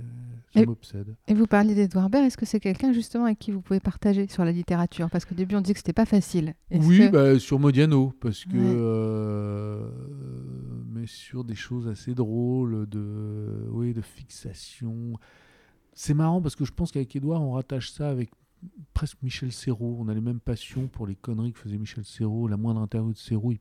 [0.53, 1.15] Ça m'obsède.
[1.27, 4.27] Et vous parliez d'Edouard Baird, est-ce que c'est quelqu'un justement avec qui vous pouvez partager
[4.27, 5.09] sur la littérature?
[5.09, 6.53] Parce qu'au début on dit que c'était pas facile.
[6.69, 8.51] Oui, que- bah, sur Modiano, parce que.
[8.57, 8.75] Ouais.
[8.75, 9.89] euh,
[10.91, 15.13] mais sur des choses assez drôles, de, oui, de fixation.
[15.93, 18.29] C'est marrant parce que je pense qu'avec Edouard, on rattache ça avec
[18.93, 19.97] presque Michel Serrault.
[19.99, 22.47] On a les mêmes passions pour les conneries que faisait Michel Serrault.
[22.47, 23.59] La moindre interview de Serrault, il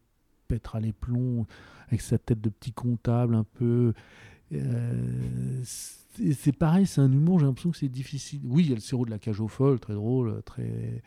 [0.49, 1.47] pètera les plombs
[1.89, 3.93] avec sa tête de petit comptable un peu.
[4.53, 8.41] Euh, c'est pareil, c'est un humour, j'ai l'impression que c'est difficile.
[8.45, 11.03] Oui, il y a le Serrault de la cage aux folles, très drôle, très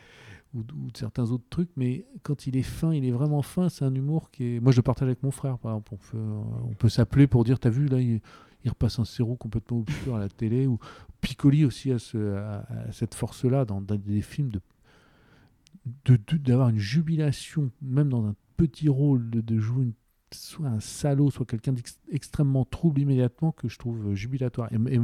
[0.54, 3.70] ou, ou certains autres trucs, mais quand il est fin, il est vraiment fin.
[3.70, 4.60] C'est un humour qui est.
[4.60, 5.94] Moi, je le partage avec mon frère, par exemple.
[6.16, 8.22] On peut, s'appeler pour dire T'as vu, là, il,
[8.70, 10.68] repasse un Serrault complètement obscur à la télé.
[10.68, 10.78] Ou
[11.22, 17.72] Piccoli aussi a, ce- a- a cette force-là dans, des films de- d'avoir une jubilation,
[17.82, 19.94] même dans un petit rôle, de, de jouer une-
[20.34, 21.74] soit un salaud, soit quelqu'un
[22.10, 24.72] d'extrêmement trouble immédiatement, que je trouve euh, jubilatoire.
[24.72, 25.00] Et, et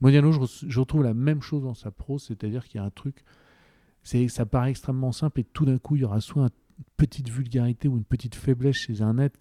[0.00, 2.84] Modiano, je, re- je retrouve la même chose dans sa prose, c'est-à-dire qu'il y a
[2.84, 3.24] un truc
[4.28, 7.86] ça paraît extrêmement simple et tout d'un coup il y aura soit une petite vulgarité
[7.86, 9.38] ou une petite faiblesse chez un être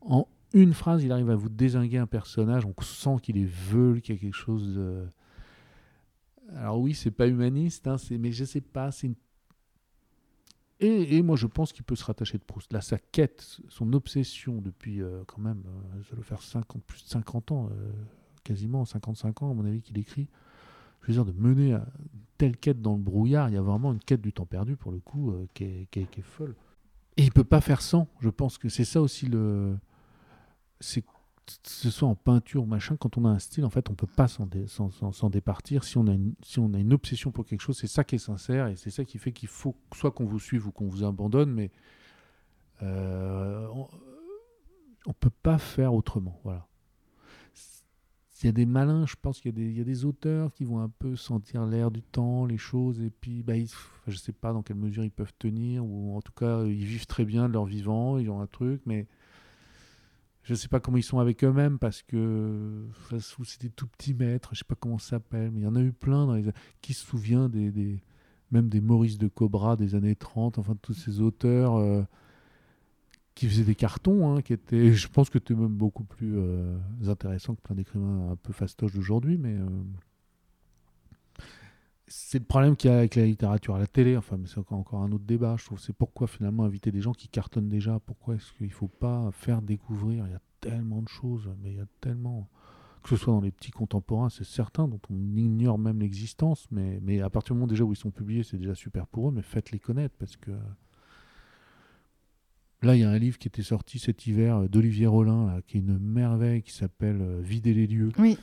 [0.00, 4.00] en une phrase il arrive à vous désinguer un personnage on sent qu'il est veule
[4.00, 5.06] qu'il y a quelque chose de
[6.54, 9.16] alors oui c'est pas humaniste hein, mais je sais pas c'est une
[10.78, 14.60] et, moi je pense qu'il peut se rattacher de Proust là sa quête son obsession
[14.60, 17.90] depuis euh, quand même euh, ça doit faire 50 plus de 50 ans euh,
[18.44, 20.28] quasiment 55 ans à mon avis qu'il écrit
[21.06, 21.86] je veux dire de mener à
[22.36, 24.92] telle quête dans le brouillard, il y a vraiment une quête du temps perdu pour
[24.92, 26.54] le coup euh, qui, est, folle.
[27.16, 28.08] Et il peut pas faire sans.
[28.20, 29.76] Je pense que c'est ça aussi le.
[30.80, 31.04] C'est
[31.64, 34.28] ce soit en peinture machin, quand on a un style, en fait, on peut pas
[34.28, 35.84] s'en dé- s'en- s'en- s'en départir.
[35.84, 38.16] Si on, a une, si on a une obsession pour quelque chose, c'est ça qui
[38.16, 40.88] est sincère et c'est ça qui fait qu'il faut soit qu'on vous suive ou qu'on
[40.88, 41.70] vous abandonne, mais
[42.82, 43.88] euh, on,
[45.06, 46.40] on peut pas faire autrement.
[46.44, 46.66] Voilà.
[48.42, 50.04] Il y a des malins, je pense qu'il y, a des- il y a des
[50.04, 54.10] auteurs qui vont un peu sentir l'air du temps, les choses, et puis bah, je
[54.12, 57.06] ne sais pas dans quelle mesure ils peuvent tenir, ou en tout cas ils vivent
[57.06, 59.06] très bien de leur vivant, ils ont un truc, mais
[60.46, 62.86] je ne sais pas comment ils sont avec eux-mêmes, parce que
[63.44, 65.66] c'est des tout petits maîtres, je ne sais pas comment ça s'appelle, mais il y
[65.66, 66.44] en a eu plein dans les...
[66.80, 68.00] Qui se souvient des, des-
[68.52, 71.74] même des Maurice de Cobra des années 30, enfin tous ces auteurs...
[71.74, 72.02] euh,
[73.34, 76.38] qui faisaient des cartons, hein, qui étaient, je pense que tu es même beaucoup plus
[76.38, 79.66] euh, intéressant que plein d'écrivains un peu fastoches d'aujourd'hui, mais euh,
[82.08, 84.16] c'est le problème qu'il y a avec la littérature à la télé.
[84.16, 85.56] Enfin, mais c'est encore, un autre débat.
[85.58, 87.98] Je trouve c'est pourquoi finalement inviter des gens qui cartonnent déjà.
[88.00, 90.26] Pourquoi est-ce qu'il faut pas faire découvrir?
[90.26, 92.48] Il y a tellement de choses, mais il y a tellement
[93.02, 96.98] que ce soit dans les petits contemporains, c'est certain, dont on ignore même l'existence, mais,
[97.02, 99.32] mais à partir du moment déjà où ils sont publiés, c'est déjà super pour eux,
[99.32, 100.50] mais faites-les connaître, parce que
[102.82, 105.76] là, il y a un livre qui était sorti cet hiver d'Olivier Rollin, là, qui
[105.76, 108.38] est une merveille, qui s'appelle Vider les lieux, Oui,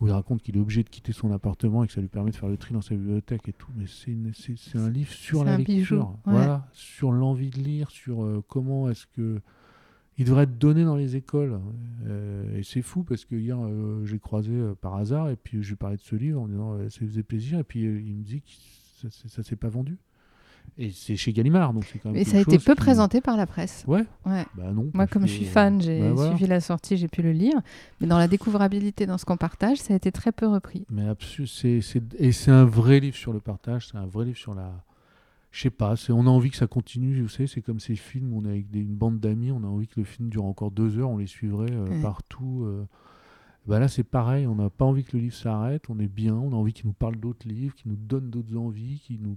[0.00, 2.30] où il raconte qu'il est obligé de quitter son appartement et que ça lui permet
[2.30, 4.88] de faire le tri dans sa bibliothèque et tout, mais c'est une- c'est c'est un
[4.90, 6.32] livre sur la lecture, ouais.
[6.32, 9.40] voilà, sur l'envie de lire, sur euh, comment est-ce que
[10.18, 11.60] il devrait être donné dans les écoles.
[12.06, 15.70] Euh, et c'est fou parce que hier, euh, j'ai croisé par hasard et puis je
[15.70, 17.58] lui parlais de ce livre en disant ça lui faisait plaisir.
[17.58, 18.48] Et puis il me dit que
[19.00, 19.96] ça, ça, ça s'est pas vendu.
[20.78, 22.18] Et c'est chez Gallimard, donc c'est quand même.
[22.18, 23.84] mais ça a été peu qui- présenté par la presse.
[23.86, 24.46] Ouais, Ouais.
[24.56, 24.90] bah non.
[24.94, 26.30] Moi, comme que- je suis fan, j'ai bah voilà.
[26.30, 27.60] suivi la sortie, j'ai pu le lire.
[28.00, 30.86] Mais dans la découvrabilité, dans ce qu'on partage, ça a été très peu repris.
[30.90, 31.06] Mais
[31.46, 31.80] c'est,
[32.18, 34.72] et c'est un vrai livre sur le partage, c'est un vrai livre sur la.
[35.52, 38.32] Je sais pas, on a envie que ça continue, vous savez, c'est comme ces films,
[38.34, 40.70] on est avec des- une bande d'amis, on a envie que le film dure encore
[40.70, 42.00] deux heures, on les suivrait euh, Ouais.
[42.02, 42.62] partout.
[42.66, 42.84] euh.
[43.66, 46.34] Bah là, c'est pareil, on n'a pas envie que le livre s'arrête, on est bien,
[46.34, 49.36] on a envie qu'il nous parle d'autres livres, qu'il nous donne d'autres envies, qu'il nous.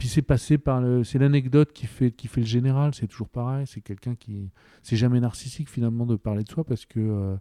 [0.00, 1.04] Puis c'est passé par le.
[1.04, 4.50] C'est l'anecdote qui fait, qui fait le général, c'est toujours pareil, c'est quelqu'un qui.
[4.82, 6.98] C'est jamais narcissique finalement de parler de soi parce que.
[6.98, 7.36] euh,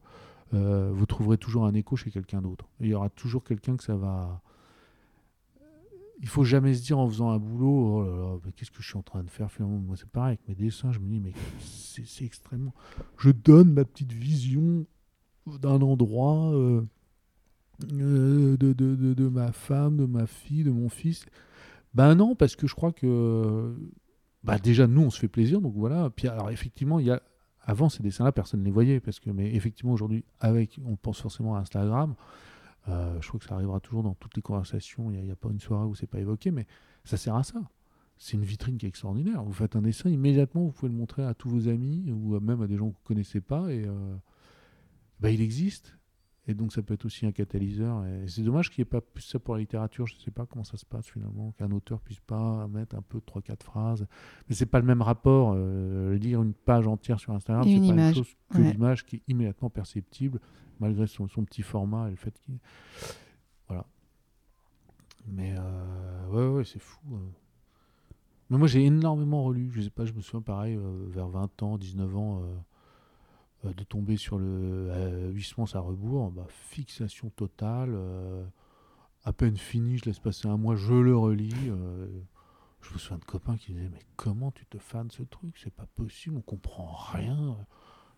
[0.54, 2.68] euh, vous trouverez toujours un écho chez quelqu'un d'autre.
[2.80, 4.42] Il y aura toujours quelqu'un que ça va.
[6.22, 8.88] Il faut jamais se dire en faisant un boulot, oh là là, qu'est-ce que je
[8.90, 10.92] suis en train de faire finalement Moi, c'est pareil avec mes dessins.
[10.92, 11.32] Je me dis, mais
[11.62, 12.74] c'est extrêmement.
[13.18, 14.86] Je donne ma petite vision
[15.48, 16.82] d'un endroit, euh,
[17.88, 21.26] de, de, de ma femme, de ma fille, de mon fils.
[21.94, 23.76] Ben non, parce que je crois que.
[24.44, 26.10] Bah déjà, nous, on se fait plaisir, donc voilà.
[26.10, 27.22] Puis alors, effectivement, il y a
[27.62, 31.22] avant ces dessins-là, personne ne les voyait parce que, mais effectivement, aujourd'hui, avec, on pense
[31.22, 32.16] forcément à Instagram.
[32.88, 35.12] Euh, je crois que ça arrivera toujours dans toutes les conversations.
[35.12, 36.66] Il n'y a, pas une soirée où c'est pas évoqué, mais
[37.04, 37.62] ça sert à ça.
[38.18, 39.44] C'est une vitrine qui est extraordinaire.
[39.44, 42.62] Vous faites un dessin immédiatement, vous pouvez le montrer à tous vos amis ou même
[42.62, 44.16] à des gens que vous connaissez pas et euh,
[45.20, 45.99] bah, il existe.
[46.48, 48.04] Et donc ça peut être aussi un catalyseur.
[48.06, 50.08] Et c'est dommage qu'il n'y ait pas plus ça pour la littérature.
[50.08, 53.02] Je ne sais pas comment ça se passe finalement, qu'un auteur puisse pas mettre un
[53.04, 54.08] peu trois quatre phrases.
[54.48, 55.54] Mais c'est pas le même rapport.
[55.56, 58.16] euh, lire une page entière sur Instagram, c'est une pas la même image.
[58.16, 58.72] chose que Ouais.
[58.72, 60.40] l'image qui est immédiatement perceptible
[60.80, 62.58] malgré son, son petit format et le fait qu'il.
[63.68, 63.86] Voilà.
[65.28, 67.00] Mais euh, ouais, ouais, c'est fou.
[67.14, 67.18] euh.
[68.50, 69.70] Mais moi, j'ai énormément relu.
[69.72, 72.56] Je sais pas, je me souviens pareil, euh, vers 20 ans, 19 ans, euh,
[73.64, 76.32] de tomber sur le euh, Huysmans à rebours.
[76.32, 77.92] Bah, fixation totale.
[77.94, 78.46] euh,
[79.26, 81.54] à peine fini, je laisse passer un mois, je le relis.
[81.70, 82.08] euh,
[82.82, 85.58] je me souviens de copains qui disaient Mais comment tu te fans ce truc?
[85.62, 87.58] C'est pas possible, on comprend rien.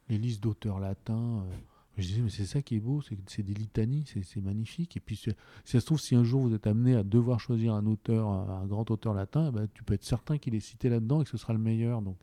[0.10, 1.44] Les listes d'auteurs latins.
[1.48, 1.56] euh.
[1.98, 4.96] Je disais, mais c'est ça qui est beau, c'est des litanies, c'est magnifique.
[4.96, 5.30] Et puis, si
[5.66, 8.62] ça se trouve, si un jour vous êtes amené à devoir choisir un auteur, un,
[8.62, 11.26] un grand auteur latin, eh ben, tu peux être certain qu'il est cité là-dedans et
[11.26, 12.02] que ce sera le meilleur.
[12.02, 12.16] Donc.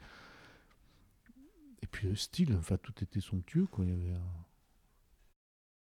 [1.82, 3.66] Et puis le style, enfin, tout était somptueux.
[3.70, 3.84] Quoi.
[3.84, 4.22] Il y avait un-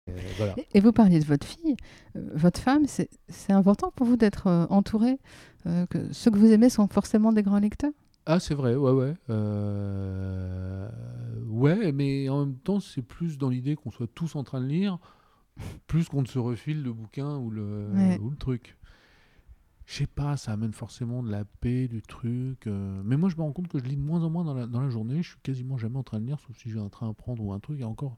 [0.10, 0.54] Euh, voilà.
[0.58, 1.76] Et- Et vous parliez de votre fille,
[2.16, 3.10] euh, votre femme, c'est
[3.52, 5.18] important pour vous d'être euh, entouré,
[5.66, 7.92] euh, que ceux que vous aimez sont forcément des grands lecteurs?
[8.28, 9.14] Ah, c'est vrai, ouais, ouais.
[9.30, 10.90] Euh,
[11.48, 14.66] Ouais, mais en même temps, c'est plus dans l'idée qu'on soit tous en train de
[14.68, 15.00] lire,
[15.88, 18.20] plus qu'on ne se refile le bouquin ou le, Ouais.
[18.20, 18.78] ou le truc.
[19.86, 22.66] Je sais pas, ça amène forcément de la paix, du truc.
[22.66, 24.82] euh, Mais moi, je me rends compte que je lis de moins en moins dans
[24.82, 25.22] la, journée.
[25.22, 27.44] Je suis quasiment jamais en train de lire, sauf si j'ai un train à prendre
[27.44, 27.80] ou un truc.
[27.80, 28.18] Et encore,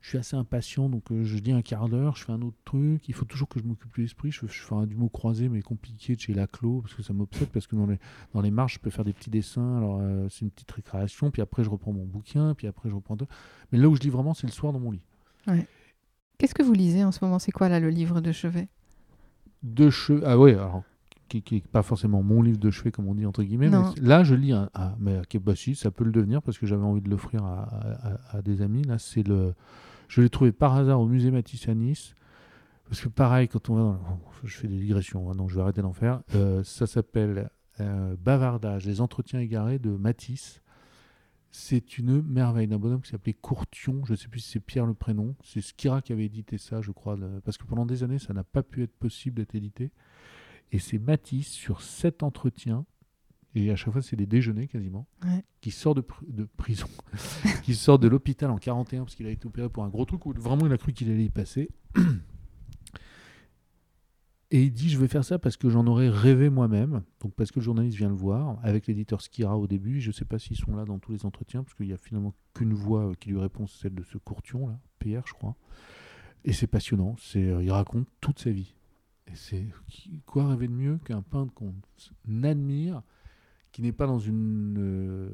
[0.00, 2.56] je suis assez impatient, donc euh, je lis un quart d'heure, je fais un autre
[2.64, 3.08] truc.
[3.08, 4.30] Il faut toujours que je m'occupe de l'esprit.
[4.30, 7.48] Je, fais un du mot croisé, mais compliqué de chez Laclos, parce que ça m'obsède,
[7.48, 9.78] parce que dans les, marches, je peux faire des petits dessins.
[9.78, 12.94] Alors, euh, c'est une petite récréation, puis après, je reprends mon bouquin, puis après, je
[12.94, 13.16] reprends.
[13.72, 15.02] Mais là où je lis vraiment, c'est le soir dans mon lit.
[16.38, 17.40] Qu'est-ce que vous lisez en ce moment?
[17.40, 18.68] C'est quoi là le livre de chevet?
[19.64, 20.22] De chevet.
[20.24, 20.82] Ah ouais, alors
[21.28, 23.68] qui n'est pas forcément mon livre de chevet comme on dit entre guillemets.
[23.68, 23.92] mais Non.
[24.00, 26.84] là, je lis un, un- mais bah si, ça peut le devenir parce que j'avais
[26.84, 27.68] envie de l'offrir à,
[28.30, 28.82] à- des amis.
[28.84, 29.54] Là, c'est le,
[30.06, 32.14] je l'ai trouvé par hasard au musée Matisse à Nice.
[32.88, 35.62] Parce que pareil, quand on va oh, je fais des digressions, hein, donc je vais
[35.62, 36.20] arrêter d'en faire.
[36.36, 37.48] Euh, ça s'appelle
[37.80, 40.60] euh, Bavardage, les entretiens égarés de Matisse.
[41.56, 44.04] C'est une merveille d'un bonhomme qui s'appelait Courtion.
[44.06, 45.36] Je ne sais plus si c'est Pierre le prénom.
[45.44, 47.16] C'est Skira qui avait édité ça, je crois.
[47.44, 49.92] parce que pendant des années, ça n'a pas pu être possible d'être édité.
[50.72, 52.84] Et c'est Matisse sur sept entretiens.
[53.54, 55.06] Et à chaque fois, c'est des déjeuners quasiment.
[55.24, 55.44] Ouais.
[55.60, 56.88] Qui sort de, pr- de prison.
[57.62, 60.26] qui sort de l'hôpital en 41 parce qu'il a été opéré pour un gros truc
[60.26, 61.70] où vraiment il a cru qu'il allait y passer.
[64.54, 67.02] Et il dit Je vais faire ça parce que j'en aurais rêvé moi-même.
[67.20, 70.00] Donc, parce que le journaliste vient le voir, avec l'éditeur Skira au début.
[70.00, 71.96] Je ne sais pas s'ils sont là dans tous les entretiens, parce qu'il n'y a
[71.96, 75.32] finalement qu'une voix euh, qui lui répond, c'est celle de ce Courtion, là, Pierre, je
[75.32, 75.56] crois.
[76.44, 77.16] Et c'est passionnant.
[77.18, 78.76] C'est, euh, il raconte toute sa vie.
[79.26, 79.66] Et c'est
[80.24, 81.74] quoi rêver de mieux qu'un peintre qu'on
[82.44, 83.02] admire,
[83.72, 85.30] qui n'est pas dans une euh,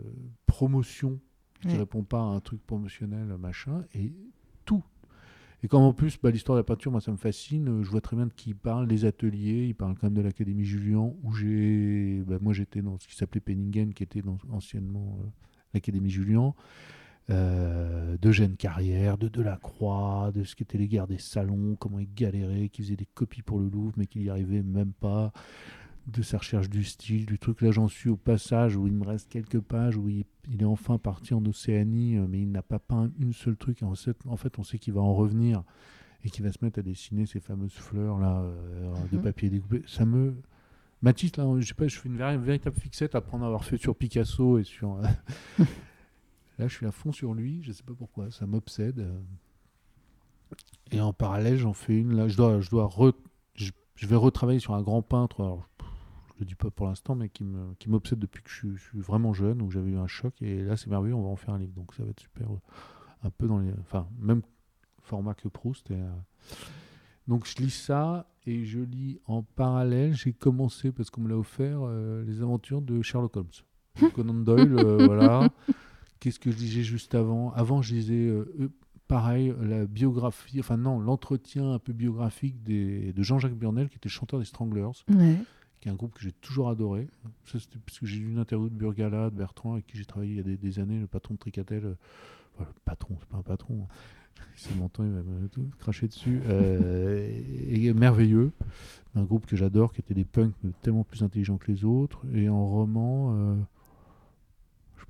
[0.47, 1.21] promotion,
[1.61, 1.79] qui ne Ouais.
[1.81, 4.15] répond pas à un truc promotionnel, machin, et.
[5.63, 7.69] Et comme en plus, bah, l'histoire de la peinture, moi, ça me fascine.
[7.69, 9.67] euh, Je vois très bien de qui il parle, les ateliers.
[9.67, 12.23] Il parle quand même de l'Académie Julian, où j'ai.
[12.27, 15.27] bah, moi, j'étais dans ce qui s'appelait Penningen, qui était anciennement euh,
[15.75, 16.55] l'Académie Julian.
[17.29, 22.69] Euh, d'Eugène Carrière, de Delacroix, de ce qu'étaient les guerres des salons, comment il galérait,
[22.71, 25.33] qu'il faisait des copies pour le Louvre, mais qu'il n'y arrivait même pas,
[26.07, 27.61] de sa recherche du style, du truc.
[27.61, 30.67] Là, j'en suis au passage où il me reste quelques pages, où il, il est
[30.67, 33.83] enfin parti en Océanie, euh, mais il n'a pas peint une seule truc.
[33.83, 35.63] En fait, en fait, on sait qu'il va en revenir
[36.25, 39.23] et qu'il va se mettre à dessiner ces fameuses fleurs là euh, de Mhm.
[39.23, 39.83] papier découpé.
[39.87, 40.35] Ça me.
[41.03, 43.79] Mathis, là, je sais pas, je fais une véri- véritable fixette après en avoir fait
[43.79, 44.97] sur Picasso et sur.
[44.97, 45.03] euh,
[46.59, 49.07] Là, je suis à fond sur lui, je sais pas pourquoi, ça m'obsède.
[50.93, 52.15] Et en parallèle, j'en fais une.
[52.17, 53.15] Là, je dois, je dois re-
[54.01, 55.41] je, vais retravailler sur un grand peintre.
[55.43, 55.69] Alors,
[56.35, 58.77] je le dis pas pour l'instant, mais qui me, qui m'obsède depuis que je, suis-
[58.77, 60.35] je suis vraiment jeune, où j'avais eu un choc.
[60.43, 62.51] Et là, c'est merveilleux, on va en faire un livre, donc ça va être super.
[62.51, 62.59] euh,
[63.25, 64.43] Un peu dans les, enfin, même
[65.03, 65.91] format que Proust.
[65.91, 66.09] et, euh,
[67.29, 70.15] donc, je lis ça et je lis en parallèle.
[70.15, 74.11] J'ai commencé parce qu'on me l'a offert euh, les aventures de Sherlock Holmes.
[74.15, 75.53] Conan Doyle, euh, voilà.
[76.21, 77.53] Qu'est-ce que je disais juste avant?
[77.53, 78.69] Avant, je disais euh, euh,
[79.11, 84.09] pareil, la biographie, enfin non, l'entretien un peu biographique des, de Jean-Jacques Burnel, qui était
[84.09, 85.37] chanteur des Stranglers, Ouais.
[85.81, 87.09] qui est un groupe que j'ai toujours adoré.
[87.45, 90.05] Ça, c'était parce que j'ai lu une interview de Burgala, de Bertrand, avec qui j'ai
[90.05, 91.85] travaillé il y a des, des années, le patron de Tricatel.
[91.85, 91.95] euh,
[92.57, 93.83] enfin, le patron, c'est pas un patron.
[93.83, 93.95] hein.
[94.57, 96.41] Si m'entend, il va me tout cracher dessus.
[96.47, 97.29] Euh,
[97.69, 98.53] et, et merveilleux.
[99.15, 102.23] Un groupe que j'adore, qui était des punks, mais tellement plus intelligents que les autres.
[102.33, 103.55] Et en roman, euh,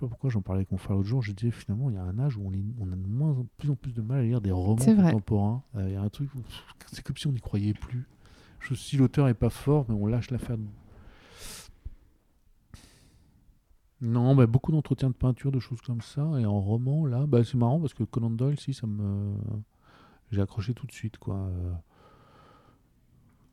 [0.01, 2.03] pas pourquoi j'en parlais avec mon frère l'autre jour, je disais finalement, il y a
[2.03, 2.51] un âge où on,
[2.93, 4.77] a de moins en plus en plus de mal à lire des romans
[5.11, 5.63] contemporains.
[5.77, 6.31] Euh, Il y a un truc,
[6.91, 8.07] c'est comme si on n'y croyait plus.
[8.61, 10.59] Je, si l'auteur est pas fort, mais on lâche l'affaire.
[10.59, 10.65] de-
[14.03, 16.23] Non, bah, beaucoup d'entretiens de peinture, de choses comme ça.
[16.41, 19.35] Et en roman, là, bah, c'est marrant parce que Conan Doyle, si, ça me.
[20.31, 21.37] J'ai accroché tout de suite, quoi.
[21.37, 21.73] Euh,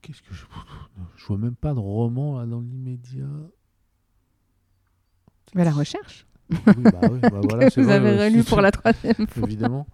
[0.02, 0.46] Qu'est-ce que je.
[1.18, 3.28] Je vois même pas de roman là, dans l'immédiat.
[5.56, 6.26] Mais la recherche.
[6.50, 6.58] Oui,
[6.92, 9.44] bah, oui, bah, voilà, Vous vrai, avez relu pour la troisième fois.
[9.48, 9.88] Évidemment.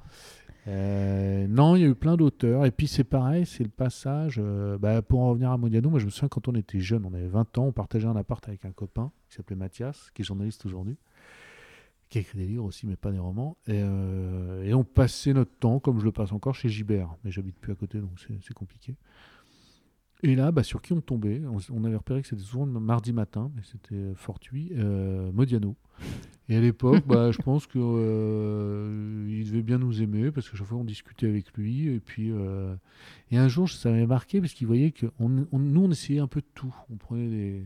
[0.67, 2.65] Euh, non, il y a eu plein d'auteurs.
[2.65, 4.39] Et puis c'est pareil, c'est le passage.
[4.41, 7.05] euh, bah, pour en revenir à Modiano, moi je me souviens quand on était jeune,
[7.05, 10.21] on avait 20 ans, on partageait un appart avec un copain qui s'appelait Mathias, qui
[10.21, 10.95] est journaliste aujourd'hui,
[12.09, 13.57] qui a écrit des livres aussi, mais pas des romans.
[13.67, 17.09] Et, euh, et on passait notre temps, comme je le passe encore, chez Gibert.
[17.25, 18.95] Mais j'habite plus à côté, donc c'est compliqué.
[20.25, 23.11] Et là, bah, sur qui on tombait on, avait repéré que c'était souvent le mardi
[23.11, 25.75] matin, mais c'était fortuit, euh, Modiano.
[26.47, 30.67] Et à l'époque, bah, je pense que euh, devait bien nous aimer parce que chaque
[30.67, 31.87] fois on discutait avec lui.
[31.87, 32.73] Et puis, euh,
[33.31, 36.39] et un jour, ça m'avait marqué parce qu'il voyait que nous, on essayait un peu
[36.39, 36.73] de tout.
[36.89, 37.65] On prenait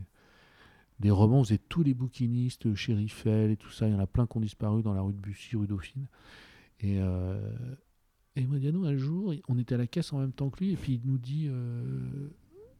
[0.98, 3.86] des, romans, on faisait tous les bouquinistes chez et tout ça.
[3.86, 6.06] Il y en a plein qui ont disparu dans la rue de Bussy, rue Dauphine.
[6.80, 7.40] Et, euh,
[8.34, 10.76] et Modiano, un jour, on était à la caisse en même temps que lui, et
[10.76, 11.48] puis il nous dit.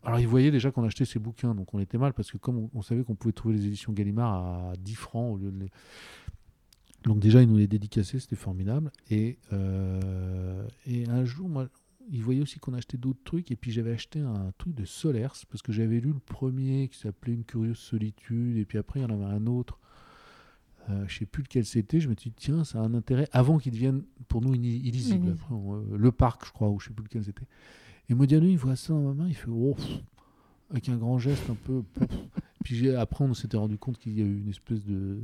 [0.04, 2.56] Alors, il voyait déjà qu'on achetait ses bouquins, donc on était mal, parce que comme
[2.58, 5.58] on, on savait qu'on pouvait trouver les éditions Gallimard à 10 francs au lieu de
[5.58, 5.70] les.
[7.04, 8.90] Donc, déjà, il nous les dédicaçait, c'était formidable.
[9.10, 11.68] Et, euh, et un jour, moi,
[12.10, 15.28] il voyait aussi qu'on achetait d'autres trucs, et puis j'avais acheté un truc de Solers,
[15.50, 19.02] parce que j'avais lu le premier qui s'appelait Une curieuse solitude, et puis après, il
[19.02, 19.78] y en avait un autre.
[20.90, 23.28] Euh, je sais plus lequel c'était, je me suis dit, tiens, ça a un intérêt,
[23.32, 25.16] avant qu'il devienne pour nous illi- illisible.
[25.26, 25.30] Illisible.
[25.42, 27.46] Après, on- euh, le parc, je crois, ou je sais plus lequel c'était.
[28.08, 30.00] Et Modiano, il voit ça dans ma main, il fait oh, pff
[30.70, 31.82] avec un grand geste un peu.
[31.82, 32.08] pff.
[32.64, 35.20] Puis après, on s'était rendu compte qu'il y a eu une espèce de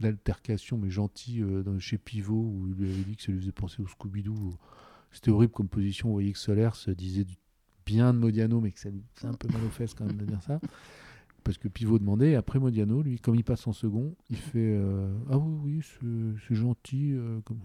[0.00, 3.38] d'altercation, mais gentille, euh, dans- chez Pivot, où il lui avait dit que ça lui
[3.40, 4.56] faisait penser au Scooby-Doo.
[5.12, 6.08] C'était horrible comme position.
[6.08, 7.36] Vous voyez que Solaire se disait du
[7.86, 10.16] bien de Modiano, mais que ça lui faisait un peu mal aux fesses quand même
[10.16, 10.60] de dire ça.
[11.44, 14.76] Parce que Pivot demandait, et après Modiano, lui, comme il passe en second, il fait
[14.76, 17.12] euh, Ah oui, oui, c'est- c'est gentil.
[17.12, 17.60] euh, comme...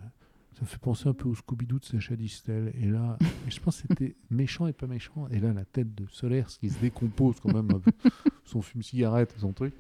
[0.59, 2.73] Ça me fait penser un peu au Scooby-Doo de Sacha Distel.
[2.75, 5.25] Et là, et je pense que c'était méchant et pas méchant.
[5.31, 7.95] Et là, la tête de Solaire, ce qui se décompose quand même, avec
[8.43, 9.73] son fume-cigarette, son truc,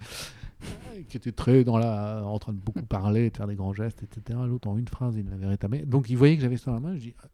[0.63, 3.73] euh, qui était très dans la, en train de beaucoup parler, de faire des grands
[3.73, 4.39] gestes, etc.
[4.47, 5.79] L'autre, en une phrase, il l'avait rétamé.
[5.79, 6.95] Donc, il voyait que j'avais ça dans la main.
[6.95, 7.27] Je dis, ah,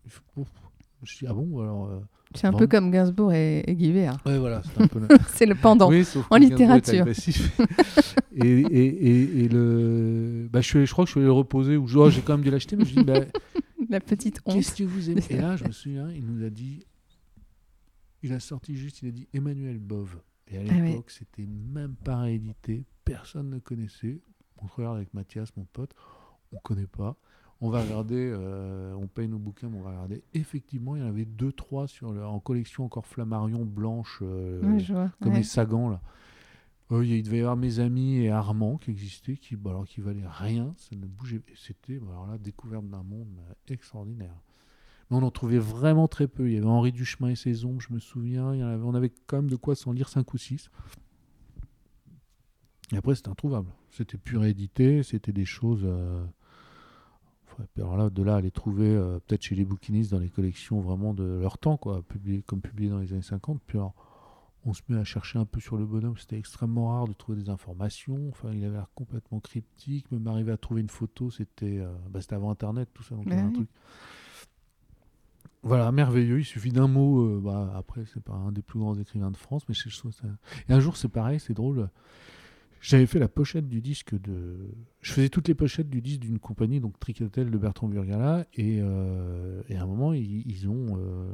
[1.05, 1.11] il faut- ouf.
[1.11, 1.85] je dis, ah bon, alors.
[1.89, 1.99] euh,
[2.35, 2.57] C'est un Bon.
[2.59, 4.19] peu comme Gainsbourg et, et Guy Béard.
[4.25, 4.61] Ouais, voilà,
[5.29, 5.89] c'est le- pendant.
[5.89, 7.05] Oui, sauf en littérature.
[8.35, 10.47] et, et, et, le.
[10.51, 12.21] Bah, je, suis je crois que je suis allé le reposer, ou je- oh, j'ai
[12.21, 13.19] quand même dû l'acheter, mais je dis, bah,
[13.89, 14.55] La petite honte.
[14.55, 16.79] Qu'est-ce que vous aimez Et là, je me souviens, il nous a dit,
[18.23, 20.17] il a sorti juste, il a dit Emmanuel Bove.
[20.47, 20.81] Et à Ah ouais.
[20.89, 24.21] l'époque, c'était même pas réédité, personne ne connaissait.
[24.61, 25.91] On regarde avec Mathias, mon pote,
[26.51, 27.15] on connaît pas.
[27.61, 30.23] On va regarder, euh, on paye nos bouquins, mais on va regarder.
[30.33, 34.61] Effectivement, il y en avait deux, trois sur le- en collection encore Flammarion blanche, euh,
[34.61, 35.11] Ouais, je vois.
[35.21, 35.39] comme Ouais.
[35.39, 36.01] les Sagans là.
[36.91, 40.01] Euh, il devait y avoir mes amis et Armand qui existaient, qui, bah, alors, qui
[40.01, 41.41] valaient rien, ça ne bougeait.
[41.55, 44.35] C'était bah, alors là découverte d'un monde extraordinaire.
[45.09, 46.47] Mais on en trouvait vraiment très peu.
[46.47, 48.53] Il y avait Henri Duchemin et ses ombres, je me souviens.
[48.53, 50.69] Il y en avait, on avait quand même de quoi s'en lire 5 ou 6.
[52.91, 53.69] Et après, c'était introuvable.
[53.89, 55.81] C'était pur édité, c'était des choses.
[55.85, 56.23] euh,
[57.73, 60.29] puis alors là, de là à les trouver euh, peut-être chez les bouquinistes dans les
[60.29, 63.61] collections vraiment de leur temps, quoi, publié, comme publié dans les années 50.
[63.65, 63.93] Puis alors,
[64.65, 66.17] on se met à chercher un peu sur le bonhomme.
[66.17, 68.29] C'était extrêmement rare de trouver des informations.
[68.29, 70.11] Enfin, il avait l'air complètement cryptique.
[70.11, 73.15] Même arriver à trouver une photo, c'était euh, bah, c'était avant Internet, tout ça.
[73.15, 73.69] Donc Ouais, un truc.
[75.61, 76.39] Voilà, merveilleux.
[76.39, 77.21] Il suffit d'un mot.
[77.21, 80.11] euh, bah, après, c'est pas un des plus grands écrivains de France, mais je trouve
[80.11, 80.27] ça.
[80.69, 81.89] Et un jour, c'est pareil, c'est drôle.
[82.81, 84.57] J'avais fait la pochette du disque de.
[85.01, 88.79] Je faisais toutes les pochettes du disque d'une compagnie, donc Tricatel de Bertrand Burgala, et,
[88.81, 90.97] euh, et à un moment, ils, ils ont.
[90.99, 91.25] euh,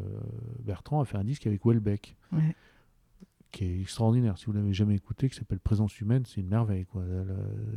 [0.63, 2.55] Bertrand a fait un disque avec Welbeck, Ouais.
[3.51, 4.37] qui est extraordinaire.
[4.37, 6.85] Si vous l'avez jamais écouté, qui s'appelle Présence humaine, c'est une merveille.
[6.85, 7.03] Quoi.
[7.05, 7.35] La, la-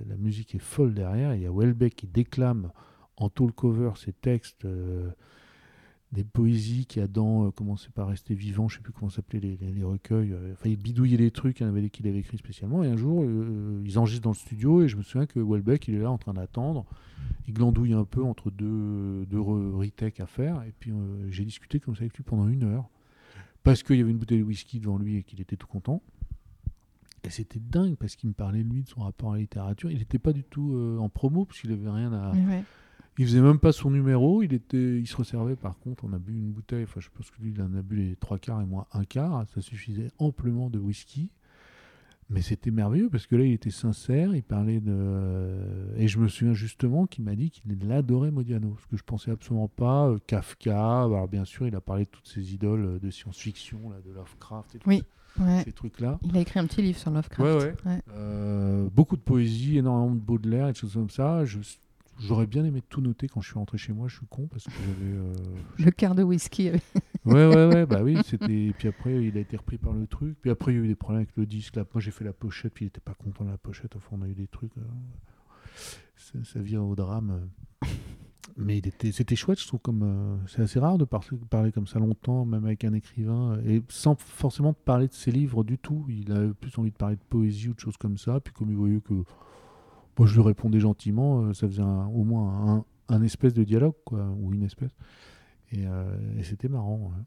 [0.09, 1.33] la musique est folle derrière.
[1.33, 2.71] et Il y a Welbeck qui déclame
[3.17, 4.65] en tall cover ses textes.
[4.67, 5.11] euh,
[6.15, 8.93] des poésies qu'il y a dans euh, comment c'est pas rester vivant, je sais plus
[8.93, 10.33] comment s'appelaient les, recueils.
[10.33, 12.83] euh, Enfin, il bidouillait des trucs, il y en avait des qu'il avait écrit spécialement.
[12.85, 15.89] Et un jour, euh, ils enregistrent dans le studio et je me souviens que Welbeck,
[15.89, 16.87] il est là en train d'attendre.
[17.49, 20.63] Il glandouille un peu entre deux, deux re- retakes à faire.
[20.63, 22.89] Et puis euh, j'ai discuté comme ça avec lui pendant une heure.
[23.63, 26.03] Parce qu'il y avait une bouteille de whisky devant lui et qu'il était tout content.
[27.25, 29.91] Et c'était dingue parce qu'il me parlait lui de son rapport à la littérature.
[29.91, 32.33] Il n'était pas du tout euh, en promo parce qu'il avait rien à.
[33.19, 36.19] Il faisait même pas son numéro, il était, il se resservait par contre, on a
[36.19, 38.61] bu une bouteille, enfin je pense que lui il en a bu les trois quarts
[38.61, 41.31] et moi un quart, ça suffisait amplement de whisky.
[42.31, 45.93] Mais c'était merveilleux parce que là il était sincère, il parlait de...
[45.99, 49.31] Et je me souviens justement qu'il m'a dit qu'il adorait Modiano, ce que je pensais
[49.31, 50.09] absolument pas.
[50.09, 53.91] Euh, Kafka, alors bien sûr il a parlé de toutes ces idoles euh, de science-fiction,
[53.91, 55.03] là, de Lovecraft et tout Oui.
[55.39, 55.63] Ouais.
[55.65, 56.19] ces trucs-là.
[56.25, 57.43] Il a écrit un petit livre sur Lovecraft.
[57.43, 57.75] Ouais, ouais.
[57.85, 58.01] Ouais.
[58.15, 61.45] Euh, beaucoup de poésie, énormément de Baudelaire et des choses comme ça.
[61.45, 61.59] Je-
[62.21, 64.09] J'aurais bien aimé tout noter quand je suis rentré chez moi.
[64.09, 65.13] Je suis con parce que j'avais.
[65.13, 65.33] euh,
[65.85, 66.69] Le quart de whisky.
[66.69, 66.83] avec-
[67.25, 68.67] Ouais, ouais, ouais, bah oui, c'était.
[68.67, 70.37] Et puis après, il a été repris par le truc.
[70.41, 71.77] Puis après, il y a eu des problèmes avec le disque.
[71.77, 73.97] Là, moi, j'ai fait la pochette, puis il était pas content de la pochette.
[73.97, 74.77] Enfin, on a eu des trucs.
[74.79, 74.83] euh,
[76.17, 77.49] Ça, ça vient au drame.
[78.57, 79.81] Mais c'était chouette, je trouve.
[79.81, 83.59] Comme euh, c'est assez rare de par- parler comme ça longtemps, même avec un écrivain,
[83.67, 86.07] et sans forcément parler de ses livres du tout.
[86.09, 88.39] Il avait plus envie de parler de poésie ou de choses comme ça.
[88.41, 89.15] Puis comme il voyait que
[90.19, 93.65] moi, je lui répondais gentiment, euh, ça faisait un- au moins un, un espèce de
[93.65, 94.93] dialogue, quoi, ou une espèce.
[95.73, 96.05] Et, euh,
[96.39, 96.97] et c'était marrant.
[97.15, 97.23] ouais.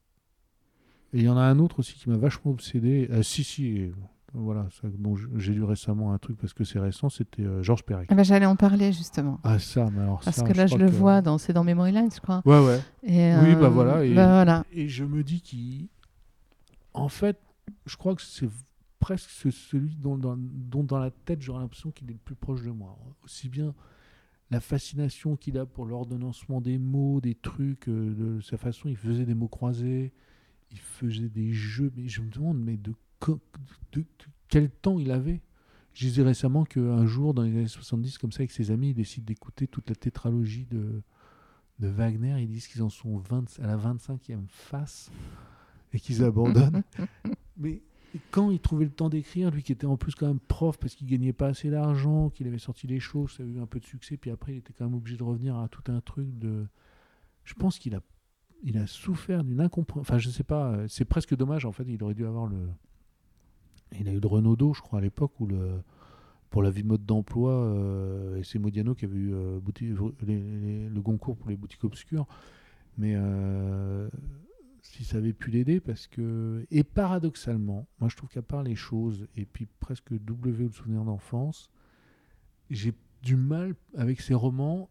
[1.13, 3.09] Et il y en a un autre aussi qui m'a vachement obsédé.
[3.11, 3.91] Ah, si, si,
[4.33, 7.83] voilà, ça, dont j'ai lu récemment un truc parce que c'est récent, c'était euh, Georges
[7.83, 8.07] Perec.
[8.11, 9.39] Ah bah, J'allais en parler justement.
[9.43, 11.63] Ah, ça, mais alors Parce ça, que là, je, le que- vois, dans, c'est dans
[11.63, 12.41] Memory Lines, je crois.
[12.45, 12.79] Ouais, ouais.
[13.03, 14.65] Et, Oui, bah euh, voilà, et- bah voilà.
[14.73, 15.87] Et je me dis qu'il.
[16.93, 17.39] En fait,
[17.85, 18.49] je crois que c'est
[18.99, 22.35] presque ce- celui dont dans, dont dans la tête j'aurais l'impression qu'il est le plus
[22.35, 22.97] proche de moi.
[23.23, 23.73] Aussi bien
[24.49, 28.95] la fascination qu'il a pour l'ordonnancement des mots, des trucs, euh, de sa façon, il
[28.95, 30.13] faisait des mots croisés,
[30.71, 33.41] il faisait des jeux, mais je me demande, mais de, co-
[33.91, 34.05] de- de
[34.47, 35.41] quel temps il avait?
[35.93, 38.93] Je disais récemment qu'un jour, dans les années 70, comme ça, avec ses amis, ils
[38.93, 41.01] décident d'écouter toute la tétralogie de,
[41.79, 42.39] de Wagner.
[42.41, 45.11] Ils disent qu'ils en sont 20 à la 25e face
[45.91, 46.83] et qu'ils abandonnent.
[47.57, 47.81] Mais
[48.31, 50.95] quand il trouvait le temps d'écrire, lui qui était en plus quand même prof parce
[50.95, 53.79] qu'il gagnait pas assez d'argent, qu'il avait sorti les choses, ça a eu un peu
[53.79, 56.37] de succès, puis après il était quand même obligé de revenir à tout un truc
[56.39, 56.65] de.
[57.43, 58.01] Je pense qu'il a,
[58.63, 60.01] il a souffert d'une incompréhension.
[60.01, 62.57] Enfin, je sais pas, c'est presque dommage en fait, il aurait dû avoir le.
[63.99, 65.81] Il a eu le Renaudot, je crois, à l'époque le.
[66.49, 69.59] Pour la vie mode d'emploi, euh, et c'est Modiano qui avait eu euh,
[70.25, 72.25] les- le Goncourt pour les boutiques obscures.
[72.97, 74.09] Mais euh,
[74.91, 76.65] si ça avait pu l'aider, parce que.
[76.71, 80.73] Et paradoxalement, moi je trouve qu'à part les choses, et puis presque W ou le
[80.73, 81.69] souvenir d'enfance,
[82.69, 84.89] j'ai du mal avec ces romans,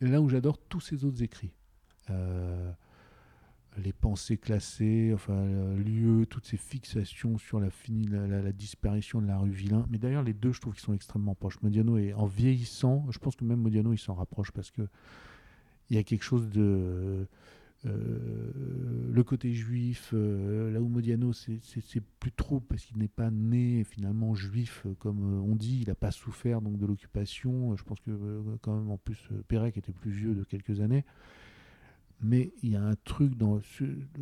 [0.00, 1.54] là où j'adore tous ces autres écrits.
[2.10, 2.70] Euh,
[3.78, 5.44] les pensées classées, enfin,
[5.74, 7.68] lieu, toutes ces fixations sur la,
[8.10, 9.86] la, disparition de la rue Villain.
[9.88, 11.62] Mais d'ailleurs, les deux, je trouve qu'ils sont extrêmement proches.
[11.62, 14.82] Modiano est en vieillissant, je pense que même Modiano, il s'en rapproche parce que
[15.90, 17.26] il y a quelque chose de.
[17.86, 18.50] Euh,
[19.12, 21.60] le côté juif, euh, là où Modiano, c'est-
[22.18, 25.94] plus trop parce qu'il n'est pas né finalement juif, euh, comme on dit, il n'a
[25.94, 27.76] pas souffert donc de l'occupation.
[27.76, 28.10] Je pense que
[28.62, 31.04] quand même, en plus, Pérec était plus vieux de quelques années.
[32.20, 33.60] Mais il y a un truc dans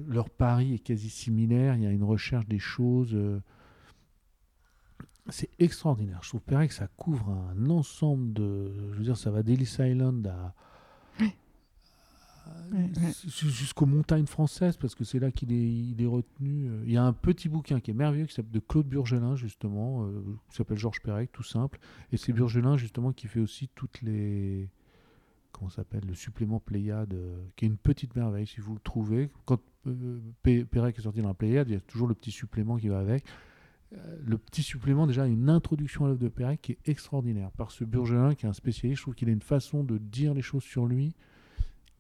[0.06, 1.76] leur pari est quasi similaire.
[1.76, 3.16] Il y a une recherche des choses.
[5.28, 6.20] c'est extraordinaire.
[6.22, 8.70] Je trouve Pérec, ça couvre un ensemble de.
[8.92, 10.54] Je veux dire, ça va d'Ellis Island à.
[12.46, 13.08] Euh, Ouais, ouais.
[13.10, 16.68] s- Jusqu'aux montagnes françaises, parce que c'est là qu'il est, il est retenu.
[16.68, 16.82] euh.
[16.86, 20.04] Il y a un petit bouquin qui est merveilleux, qui s'appelle de Claude Burgelin, justement,
[20.06, 20.20] euh,
[20.50, 21.78] qui s'appelle Georges Perec, tout simple.
[22.12, 24.68] Et c'est Burgelin, justement, qui fait aussi toutes les.
[25.52, 29.30] Comment s'appelle Le supplément Pléiade, euh, qui est une petite merveille, si vous le trouvez.
[29.46, 32.76] Quand euh, Perec est sorti dans la Pléiade, il y a toujours le petit supplément
[32.76, 33.24] qui va avec.
[34.24, 37.52] Le petit supplément, déjà, une introduction à l'œuvre de Perec qui est extraordinaire.
[37.52, 40.34] Par ce Burgelin, qui est un spécialiste, je trouve qu'il a une façon de dire
[40.34, 41.14] les choses sur lui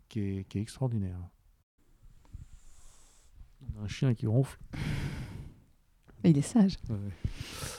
[0.08, 1.18] qui est, qui est extraordinaire.
[3.74, 4.58] On a Un chien qui ronfle.
[6.24, 6.76] Il est sage.
[6.88, 6.96] Ouais.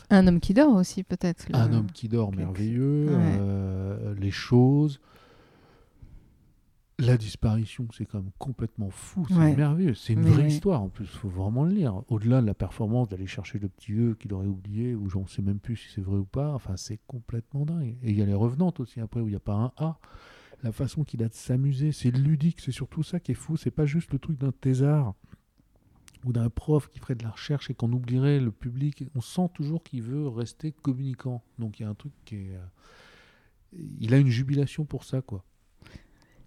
[0.10, 1.50] Un homme qui dort aussi, peut-être.
[1.50, 3.08] le- Un homme qui dort quelque- merveilleux.
[3.10, 3.38] Ouais.
[3.40, 5.00] euh, les choses.
[7.00, 9.26] La disparition, c'est quand même complètement fou.
[9.28, 9.56] C'est Ouais.
[9.56, 9.94] merveilleux.
[9.94, 11.04] C'est une Mais vraie histoire en plus.
[11.06, 12.02] Il faut vraiment le lire.
[12.08, 15.44] Au-delà de la performance d'aller chercher le petit E qu'il aurait oublié, ou j'en sais
[15.44, 16.54] même plus si c'est vrai ou pas.
[16.56, 17.98] Enfin, c'est complètement dingue.
[18.02, 20.00] Et il y a les revenantes aussi après, où il n'y a pas un A.
[20.64, 22.60] La façon qu'il a de s'amuser, c'est ludique.
[22.62, 23.58] C'est surtout ça qui est fou.
[23.58, 25.14] C'est pas juste le truc d'un thésard
[26.26, 29.04] ou d'un prof qui ferait de la recherche et qu'on oublierait le public.
[29.16, 31.44] On sent toujours qu'il veut rester communicant.
[31.60, 32.56] Donc il y a un truc qui est.
[32.56, 32.66] euh,
[34.00, 35.44] Il a une jubilation pour ça, quoi.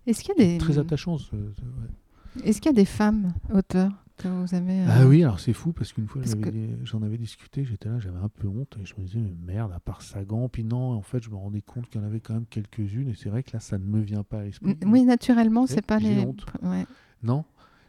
[0.07, 1.19] Est-ce qu'il y a des Très attachant.
[1.19, 2.45] ce- ce- ouais.
[2.49, 3.93] Est-ce qu'il y a des femmes auteurs?
[4.23, 7.19] Que vous avez euh, Ah oui, alors c'est fou parce qu'une fois que- j'en avais
[7.19, 10.03] discuté, j'étais là, j'avais un peu honte et je me disais mais merde, à part
[10.03, 12.47] Sagan, puis non, en fait je me rendais compte qu'il y en avait quand même
[12.47, 14.77] quelques-unes et c'est vrai que là ça ne me vient pas à l'esprit.
[14.87, 16.19] Oui, naturellement, c'est pas les.
[16.21, 16.45] honte.
[16.63, 16.85] Ouais.
[17.23, 17.45] Non,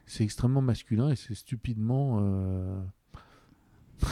[0.05, 2.19] c'est extrêmement masculin et c'est stupidement.
[2.21, 2.81] euh,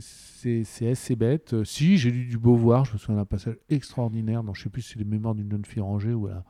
[0.00, 1.64] C'est assez bête.
[1.64, 4.82] Si, j'ai lu du Beauvoir, je me souviens d'un passage extraordinaire dans, je sais plus
[4.82, 6.44] si c'est les mémoires d'une jeune fille rangée, où là,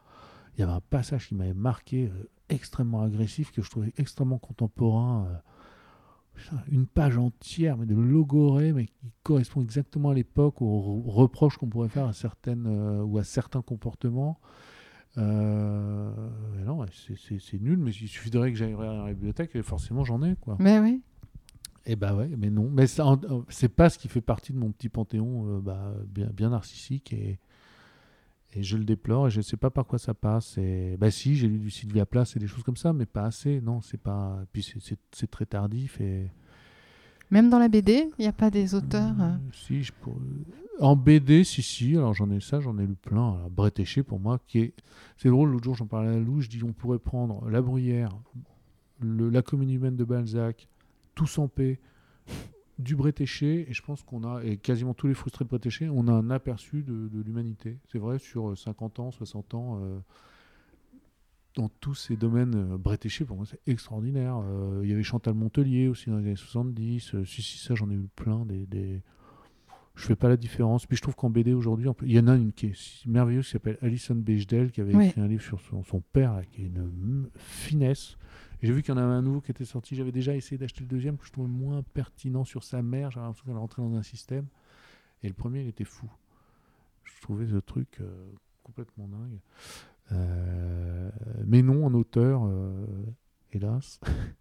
[0.56, 4.38] il y avait un passage qui m'avait marqué, euh, extrêmement agressif, que je trouvais extrêmement
[4.38, 5.26] contemporain.
[5.28, 5.36] euh,
[6.70, 11.58] une page entière, mais de logorée, mais qui correspond exactement à l'époque, aux re- reproches
[11.58, 14.40] qu'on pourrait faire à certaines euh, ou à certains comportements.
[15.16, 20.36] Non, c'est- nul, mais il suffirait que j'aille dans la bibliothèque et forcément j'en ai
[20.36, 20.56] quoi.
[20.60, 21.02] Mais oui.
[21.86, 24.88] Et bah ouais, mais non, mais c'est pas ce qui fait partie de mon petit
[24.88, 27.38] panthéon euh, bah, bien, bien narcissique et,
[28.52, 30.58] et je le déplore et je sais pas par quoi ça passe.
[30.58, 33.24] Et bah si, j'ai lu du Sylvia Plath et des choses comme ça, mais pas
[33.24, 33.60] assez.
[33.60, 34.38] Non, c'est pas.
[34.52, 36.30] Puis c'est- très tardif et.
[37.30, 39.14] Même dans la BD, il n'y a pas des auteurs.
[39.20, 40.18] euh, Euh, Si, je pourrais-
[40.80, 41.96] En BD, si, si.
[41.96, 43.34] Alors j'en ai ça, j'en ai lu plein.
[43.34, 44.74] Alors, Brett Eché, pour moi, qui est.
[45.16, 48.16] C'est drôle, l'autre jour, j'en parlais à Lou, je dis on pourrait prendre La Bruyère,
[49.00, 49.28] le...
[49.30, 50.66] La commune humaine de Balzac,
[51.14, 51.78] Tous en paix,
[52.80, 55.64] du Brett Eché, et je pense qu'on a, et quasiment tous les frustrés de Brett
[55.66, 57.78] Eché, on a un aperçu de, de l'humanité.
[57.90, 59.80] C'est vrai, sur euh, 50 ans, 60 ans.
[59.82, 59.98] euh,
[61.56, 64.40] dans tous ces domaines, euh, Brett Eché, pour moi, c'est extraordinaire.
[64.44, 67.14] Euh, Il y avait Chantal Montelier aussi dans les années 70.
[67.14, 68.44] Euh, si, si, ça, j'en ai eu plein.
[68.46, 69.02] Des, des...
[69.96, 70.86] Je fais pas la différence.
[70.86, 73.50] Puis je trouve qu'en BD aujourd'hui, il y en a une qui est merveilleuse qui
[73.50, 75.08] s'appelle Alison Bechdel, qui avait Ouais.
[75.08, 78.16] écrit un livre sur son, son père, là, qui est une finesse.
[78.62, 79.96] J'ai vu qu'il y en avait un nouveau qui était sorti.
[79.96, 83.10] J'avais déjà essayé d'acheter le deuxième, que je trouvais moins pertinent sur sa mère.
[83.10, 84.46] J'avais l'impression qu'elle rentrait dans un système.
[85.22, 86.06] Et le premier, il était fou.
[87.04, 88.10] Je trouvais ce truc euh,
[88.62, 89.38] complètement dingue.
[90.12, 91.10] Euh,
[91.46, 92.86] mais non, en auteur, euh,
[93.52, 93.98] hélas.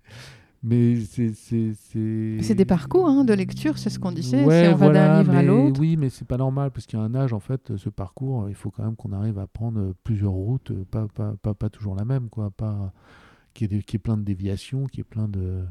[0.64, 1.34] mais c'est.
[1.34, 4.44] C'est des parcours hein, de lecture, c'est ce qu'on disait.
[4.44, 5.80] Ouais, on va d'un livre à l'autre.
[5.80, 8.50] Oui, mais c'est pas normal parce qu'il y a un âge, en fait, ce parcours,
[8.50, 11.96] il faut quand même qu'on arrive à prendre plusieurs routes, pas, pas, pas, pas toujours
[11.96, 12.52] la même, quoi.
[12.52, 12.94] Pas,
[13.54, 15.66] qui est, des- qui est plein de déviations, qui est plein de.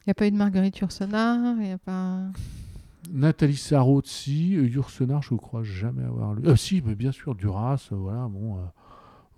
[0.00, 2.22] Il n'y a pas eu de Marguerite Yourcenar, il n'y a pas.
[3.10, 4.56] Nathalie Sarraute, si.
[4.56, 6.42] Euh, Yourcenar, je crois jamais avoir lu.
[6.46, 8.58] Ah, si, mais bien sûr, Duras, euh, voilà, bon.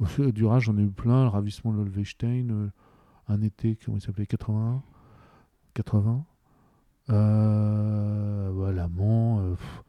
[0.00, 1.24] euh, Duras, j'en ai eu plein.
[1.24, 2.68] Le ravissement de l'Olvestein, euh,
[3.28, 4.82] un été, comment il s'appelait 81
[5.74, 6.24] 80
[7.10, 9.40] euh, voilà, L'amant.
[9.56, 9.82] pff.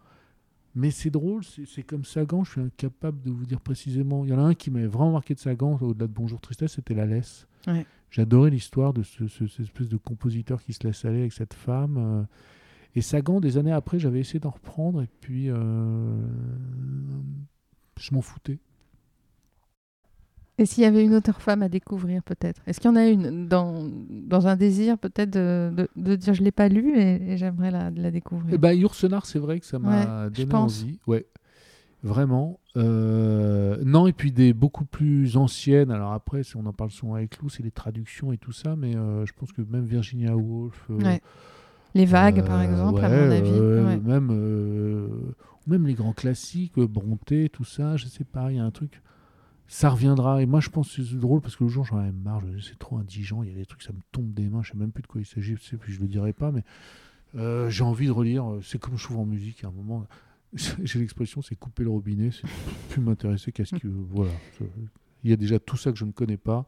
[0.75, 4.23] Mais c'est drôle, c'est comme Sagan, je suis incapable de vous dire précisément.
[4.25, 6.73] Il y en a un qui m'avait vraiment marqué de Sagan, au-delà de Bonjour Tristesse,
[6.73, 7.47] c'était La Laisse.
[7.67, 7.85] Ouais.
[8.09, 11.53] J'adorais l'histoire de ce, ce- cette espèce de compositeur qui se laisse aller avec cette
[11.53, 11.97] femme.
[11.97, 12.23] euh,
[12.95, 16.17] et Sagan, des années après, j'avais essayé d'en reprendre et puis euh,
[17.99, 18.59] je m'en foutais.
[20.61, 22.61] Et s'il y avait une autre femme à découvrir, peut-être?
[22.67, 26.35] Est-ce qu'il y en a une dans, dans un désir, peut-être, de, de, de dire
[26.35, 28.53] je ne l'ai pas lu et, et j'aimerais la, la découvrir?
[28.53, 30.99] Eh ben, Yourcenar, c'est vrai que ça m'a Ouais, donné envie.
[31.07, 31.25] Ouais,
[32.03, 32.59] vraiment.
[32.77, 35.89] Euh, non, et puis des beaucoup plus anciennes.
[35.89, 38.95] Alors après, on en parle souvent avec Lou, c'est les traductions et tout ça, mais
[38.95, 40.85] euh, je pense que même Virginia Woolf.
[40.91, 41.21] euh, Ouais.
[41.95, 43.59] Les vagues, par exemple, à mon avis.
[43.59, 43.97] ouais.
[43.97, 44.31] Même,
[45.65, 49.01] même les grands classiques, Bronté, tout ça, je sais pas, il y a un truc.
[49.73, 50.41] Ça reviendra.
[50.41, 52.41] Et moi, je pense que c'est drôle parce que le jour, j'en avais marre.
[52.61, 53.41] C'est trop indigent.
[53.41, 54.61] Il y a des trucs, ça me tombe des mains.
[54.63, 55.55] Je sais même plus de quoi il s'agit.
[55.55, 56.51] Plus, je le dirai pas.
[56.51, 56.65] Mais
[57.35, 58.45] euh, j'ai envie de relire.
[58.51, 59.63] euh, C'est comme je trouve en musique.
[59.63, 60.05] À un moment,
[60.53, 62.49] j'ai l'expression, c'est couper le robinet, c'est
[62.89, 63.87] plus m'intéresser qu'à ce que.
[63.87, 64.31] Voilà.
[65.23, 66.65] Il y a déjà tout ça que je ne connais pas.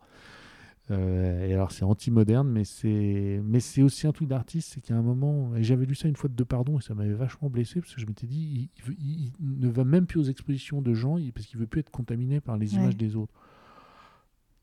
[0.91, 4.97] Euh, et alors, c'est anti-moderne, mais c'est, mais c'est aussi un truc d'artiste, c'est qu'à
[4.97, 7.49] un moment, et j'avais lu ça une fois de deux pardon, et ça m'avait vachement
[7.49, 10.19] blessé, parce que je m'étais dit, il, il veut- il- il ne va même plus
[10.19, 12.81] aux expositions de gens, parce qu'il veut plus être contaminé par les Ouais.
[12.81, 13.33] images des autres.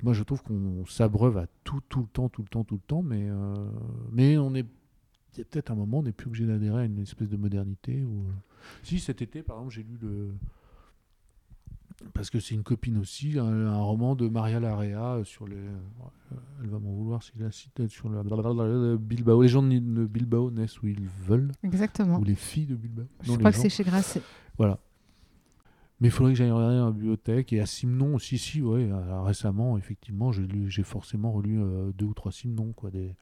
[0.02, 2.80] Moi, je trouve qu'on s'abreuve à tout, tout le temps, tout le temps, tout le
[2.86, 3.54] temps, mais, euh,
[4.12, 4.66] mais on est.
[5.34, 7.36] Il y a peut-être un moment, on n'est plus obligé d'adhérer à une espèce de
[7.36, 8.02] modernité.
[8.04, 8.24] Ou...
[8.82, 10.32] Si, cet été, par exemple, j'ai lu le.
[12.14, 15.56] Parce que c'est une copine aussi, un, un roman de Maria Larrea sur les.
[15.56, 18.22] euh, Elle va m'en vouloir si je la cite sur le
[18.96, 19.42] Bilbao.
[19.42, 22.18] Les gens de Bilbao naissent où ils veulent, Exactement.
[22.18, 23.04] ou les filles de Bilbao.
[23.22, 24.22] Je Non, crois que c'est chez Grasset.
[24.56, 24.78] Voilà.
[26.00, 27.52] Mais il faudrait que j'aille regarder dans la bibliothèque.
[27.52, 32.14] Et à Simon aussi, si, ouais, euh, récemment, effectivement, j'ai forcément relu euh, deux ou
[32.14, 32.72] trois Simon.
[32.74, 33.14] Quoi, des...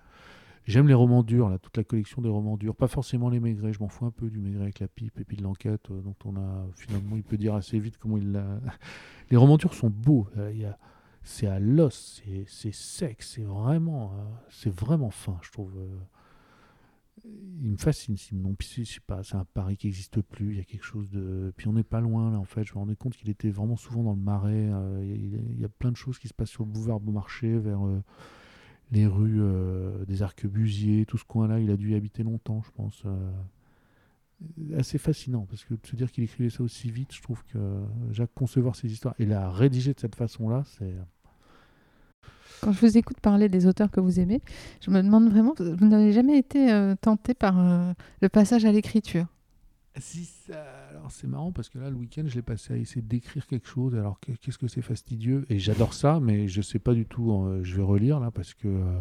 [0.69, 2.77] J'aime les romans durs, là, toute la collection des romans durs.
[2.77, 5.25] Pas forcément les Maigret, je m'en fous un peu du Maigret avec la pipe et
[5.25, 8.45] puis de l'enquête, euh, on a finalement, il peut dire assez vite comment il l'a.
[9.31, 10.29] les romans durs sont beaux.
[10.37, 10.71] euh.
[11.23, 15.73] C'est à l'os, c'est- sec, c'est vraiment, euh, c'est vraiment fin, je trouve.
[15.79, 15.99] euh.
[17.63, 18.17] Il me fascine.
[18.59, 20.53] Puis c'est- un Paris qui n'existe plus.
[20.53, 21.51] Il y a quelque chose de.
[21.57, 22.65] Puis on n'est pas loin là, en fait.
[22.65, 24.69] Je me rendais compte qu'il était vraiment souvent dans le Marais.
[24.71, 27.81] euh, il, y a plein de choses qui se passent sur le boulevard Beaumarchais, vers
[28.91, 31.61] les rues euh, des Arquebusiers, tout ce coin-là.
[31.61, 33.03] Il a dû y habiter longtemps, je pense.
[33.05, 34.77] euh.
[34.79, 37.59] assez fascinant parce que de se dire qu'il écrivait ça aussi vite, je trouve que
[38.13, 40.95] Jacques concevoir ses histoires et la rédiger de cette façon-là, c'est
[42.61, 44.41] Quand je vous écoute parler des auteurs que vous aimez,
[44.81, 49.27] je me demande vraiment, vous n'avez jamais été euh, tenté par le passage à l'écriture?
[50.01, 53.03] Si ça- Alors c'est marrant parce que là le week-end je l'ai passé à essayer
[53.03, 53.95] d'écrire quelque chose.
[53.95, 55.45] Alors que- qu'est-ce que c'est fastidieux?
[55.49, 57.33] Et j'adore ça, mais je sais pas du tout.
[57.33, 59.01] euh, je vais relire là parce que euh,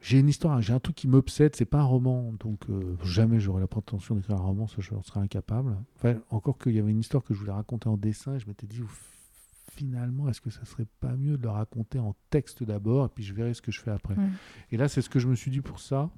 [0.00, 1.54] j'ai une histoire, j'ai un truc qui m'obsède.
[1.54, 4.90] C'est pas un roman, donc euh, jamais j'aurais la prétention d'écrire un roman, ça je
[5.04, 5.76] serais incapable.
[5.96, 8.34] Enfin encore qu'il y avait une histoire que je voulais raconter en dessin.
[8.34, 8.80] Et je m'étais dit
[9.70, 13.24] finalement est-ce que ça serait pas mieux de le raconter en texte d'abord et puis
[13.24, 14.14] je verrai ce que je fais après.
[14.70, 16.10] Et là c'est ce que je me suis dit pour ça.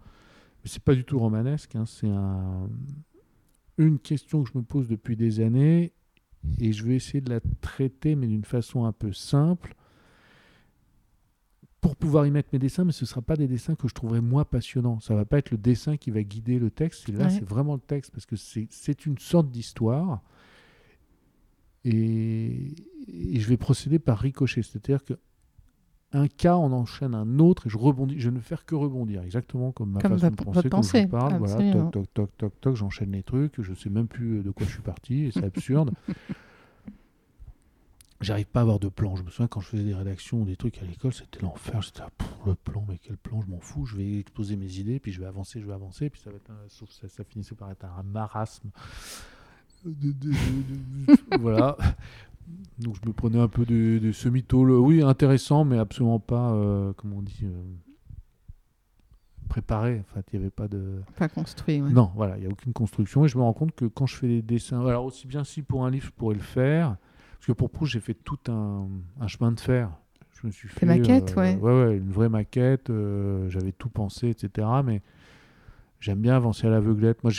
[0.65, 2.71] Mais c'est pas du tout romanesque, hein, c'est un
[3.79, 5.93] une question que je me pose depuis des années
[6.61, 9.75] et je vais essayer de la traiter, mais d'une façon un peu simple,
[11.81, 13.95] pour pouvoir y mettre mes dessins, mais ce ne sera pas des dessins que je
[13.95, 15.01] trouverai moi passionnants.
[15.01, 17.31] Ça va pas être le dessin qui va guider le texte, et là Ouais.
[17.31, 20.23] c'est vraiment le texte, parce que c'est c'est une sorte d'histoire,
[21.85, 22.75] et,
[23.09, 25.15] et je vais procéder par ricochet, c'est-à-dire que
[26.15, 29.23] un cas en enchaîne un autre et je rebondis, je ne vais faire que rebondir,
[29.23, 32.61] exactement comme ma Comme façon de penser, comme je parle, voilà, toc, toc, toc, toc,
[32.61, 35.45] toc, j'enchaîne les trucs, je sais même plus de quoi je suis parti, et c'est
[35.45, 35.91] absurde.
[38.21, 39.17] J'arrive pas à avoir de plan.
[39.17, 41.83] Je me souviens quand je faisais des rédactions ou des trucs à l'école, c'était l'enfer.
[41.83, 43.85] J'étais là, Pff, le plan, mais quel plan, je m'en fous.
[43.85, 46.37] Je vais exposer mes idées, puis je vais avancer, je vais avancer, puis ça va
[46.37, 48.71] être un- sauf ça, ça finissait par être un marasme.
[49.85, 51.77] De- de- voilà.
[52.79, 56.53] Donc je me prenais un peu de, de ce mytho, oui, intéressant, mais absolument pas,
[56.53, 57.63] euh, comment on dit, euh,
[59.49, 60.01] préparé.
[60.01, 61.01] En fait, il n'y avait pas de.
[61.17, 61.91] Pas construit, ouais.
[61.91, 63.25] Non, voilà, il n'y a aucune construction.
[63.25, 65.63] Et je me rends compte que quand je fais des dessins, alors aussi bien si
[65.63, 66.97] pour un livre, je pourrais le faire,
[67.35, 68.89] parce que pour Proust, j'ai fait tout un,
[69.21, 69.91] un chemin de fer.
[70.33, 70.85] Je me suis fait.
[70.85, 71.57] maquettes, euh, ouais.
[71.57, 71.85] ouais.
[71.85, 74.67] ouais, une vraie maquette, euh, j'avais tout pensé, etc.
[74.85, 75.01] Mais
[76.05, 77.25] j'aime bien avancer à l'aveuglette.
[77.25, 77.33] Moi,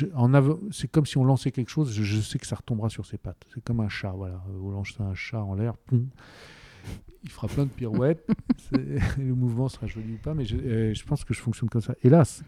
[0.72, 3.20] c'est comme si on lançait quelque chose, je, je sais que ça retombera sur ses
[3.20, 3.46] pattes.
[3.54, 4.44] C'est comme un chat, voilà.
[4.50, 8.28] Vous lancez un chat en l'air, il fera plein de pirouettes.
[8.72, 11.82] Le mouvement sera joli ou pas, mais je, euh, je pense que je fonctionne comme
[11.82, 11.94] ça.
[12.04, 12.44] Hélas,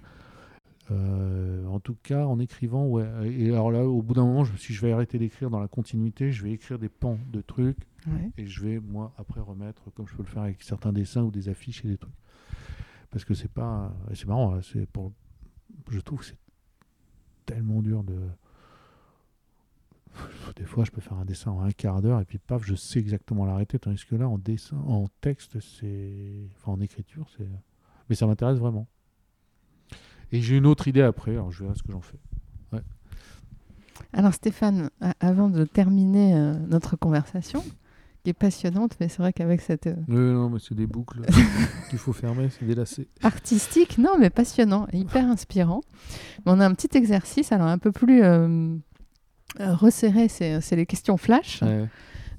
[0.89, 3.05] euh, en tout cas, en écrivant, ouais.
[3.31, 5.51] Et alors là, au bout d'un moment, je me suis dit, je vais arrêter d'écrire
[5.51, 8.31] dans la continuité, je vais écrire des pans de trucs Ouais.
[8.37, 11.29] et je vais, moi, après remettre, comme je peux le faire avec certains dessins ou
[11.31, 12.13] des affiches et des trucs.
[13.11, 13.93] Parce que c'est pas.
[14.13, 15.11] C'est marrant, là, c'est pour.
[15.89, 16.37] Je trouve que c'est
[17.45, 18.19] tellement dur de.
[20.55, 22.75] Des fois, je peux faire un dessin en un quart d'heure et puis paf, je
[22.75, 23.79] sais exactement l'arrêter.
[23.79, 26.49] Tandis que là, en dessin, en texte, c'est.
[26.57, 27.47] Enfin, en écriture, c'est.
[28.09, 28.87] Mais ça m'intéresse vraiment.
[30.31, 32.19] Et j'ai une autre idée après, alors je verrai ce que j'en fais.
[34.13, 37.63] Alors Stéphane, avant de terminer euh, notre conversation,
[38.23, 41.21] qui est passionnante, mais c'est vrai qu'avec cette euh, Euh, non, mais c'est des boucles
[41.89, 43.07] qu'il faut fermer, c'est des lacets.
[43.23, 45.81] artistique, non, mais passionnant, hyper inspirant.
[46.45, 48.75] Mais on a un petit exercice, alors un peu plus euh,
[49.59, 51.61] euh, resserré, c'est c'est les questions flash.
[51.61, 51.87] Ouais.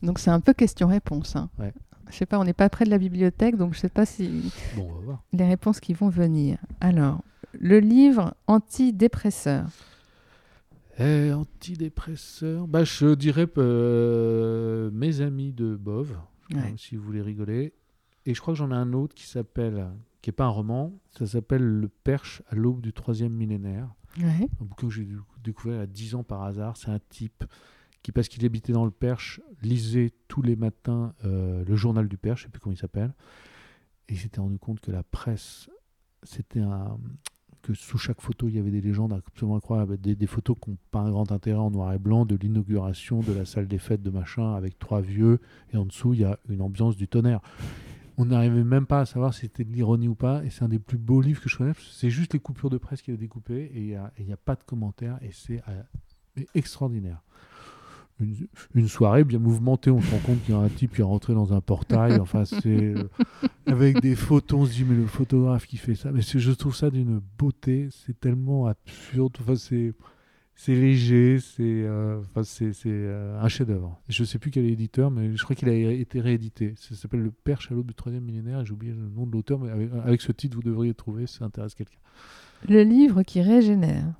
[0.02, 1.36] Donc c'est un peu question-réponse.
[1.36, 1.48] hein.
[1.58, 1.72] Ouais.
[2.10, 4.50] Je sais pas, on n'est pas près de la bibliothèque, donc je sais pas si
[4.76, 5.24] Bon, on va voir.
[5.32, 6.56] les réponses qui vont venir.
[6.80, 7.22] Alors,
[7.52, 9.66] le livre antidépresseur.
[10.98, 16.56] Eh, antidépresseur, bah, je dirais euh, Mes amis de Ouais.
[16.56, 17.72] euh, si vous voulez rigoler.
[18.26, 19.88] Et je crois que j'en ai un autre qui s'appelle,
[20.22, 23.88] qui n'est pas un roman, ça s'appelle Le Perche à l'aube du troisième millénaire.
[24.18, 24.48] Ouais.
[24.60, 26.76] un bouquin que j'ai dé- découvert il y a 10 ans par hasard.
[26.76, 27.44] C'est un type
[28.02, 32.16] qui, parce qu'il habitait dans le Perche, lisait tous les matins euh, le journal du
[32.16, 33.14] Perche, je sais plus comment il s'appelle.
[34.08, 35.68] Et il s'était rendu compte que la presse,
[36.22, 36.98] c'était un.
[37.74, 39.98] Sous chaque photo, il y avait des légendes absolument incroyables.
[39.98, 43.20] Des, des photos qui n'ont pas un grand intérêt en noir et blanc, de l'inauguration
[43.20, 45.40] de la salle des fêtes de machin avec trois vieux.
[45.72, 47.40] Et en dessous, il y a une ambiance du tonnerre.
[48.16, 50.44] On n'arrivait même pas à savoir si c'était de l'ironie ou pas.
[50.44, 51.72] Et c'est un des plus beaux livres que je connais.
[51.92, 53.70] C'est juste les coupures de presse qu'il a découpées.
[53.74, 55.18] Et il n'y a, pas de commentaires.
[55.22, 55.82] Et c'est euh,
[56.54, 57.22] extraordinaire.
[58.20, 58.34] Une,
[58.74, 59.90] une soirée bien mouvementée.
[59.90, 62.18] On se rend compte qu'il y a un type qui est rentré dans un portail.
[62.20, 62.66] Enfin, c'est.
[62.66, 63.08] euh,
[63.66, 64.60] avec des photos.
[64.60, 66.10] On se dit, mais le photographe qui fait ça.
[66.12, 67.88] Mais je trouve ça d'une beauté.
[67.90, 69.36] C'est tellement absurde.
[69.40, 69.92] Enfin, c'est.
[70.60, 73.96] C'est léger, c'est euh, enfin, c'est euh, un chef-d'œuvre.
[74.08, 76.74] Je ne sais plus quel est l'éditeur, mais je crois qu'il a été réédité.
[76.76, 78.64] Ça s'appelle Le à l'aube du troisième millénaire.
[78.64, 81.28] J'ai oublié le nom de l'auteur, mais avec, avec ce titre, vous devriez le trouver
[81.28, 82.00] si ça intéresse quelqu'un.
[82.68, 84.12] Le livre qui régénère.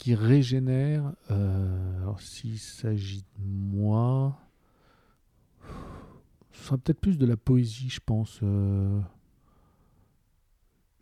[0.00, 1.12] Qui régénère.
[1.30, 4.40] euh, alors, s'il s'agit de moi,
[6.52, 8.40] ce sera peut-être plus de la poésie, je pense.
[8.42, 8.98] euh,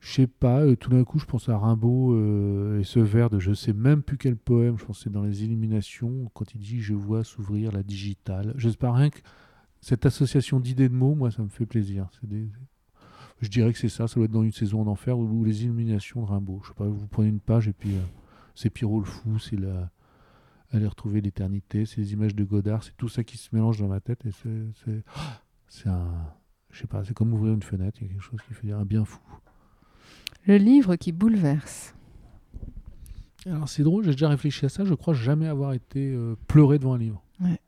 [0.00, 3.30] je sais pas, euh, tout d'un coup, je pense à Rimbaud euh, et ce vers
[3.30, 6.52] de je sais même plus quel poème, je pense que c'est dans Les Illuminations, quand
[6.56, 8.52] il dit Je vois s'ouvrir la digitale.
[8.56, 9.20] Je sais pas, rien que
[9.80, 12.08] cette association d'idées de mots, moi, ça me fait plaisir.
[13.40, 15.62] Je dirais que c'est ça, ça doit être dans une saison en enfer ou, Les
[15.62, 16.62] Illuminations de Rimbaud.
[16.64, 17.92] Je sais pas, vous prenez une page et puis
[18.58, 19.90] c'est Pierrot le fou, c'est la.
[20.70, 23.88] Aller retrouver l'éternité, c'est les images de Godard, c'est tout ça qui se mélange dans
[23.88, 25.02] ma tête et c'est.
[25.68, 26.10] c'est- un.
[26.70, 28.72] Je sais pas, c'est comme ouvrir une fenêtre, il y a quelque chose qui fait
[28.72, 29.20] un bien fou.
[30.44, 31.94] Le livre qui bouleverse.
[33.46, 36.78] Alors c'est drôle, j'ai déjà réfléchi à ça, je crois jamais avoir été euh, pleuré
[36.78, 37.22] devant un livre.
[37.40, 37.60] Ouais.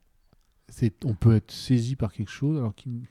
[0.69, 3.07] C'est, on peut être saisi par quelque chose alors qu'il...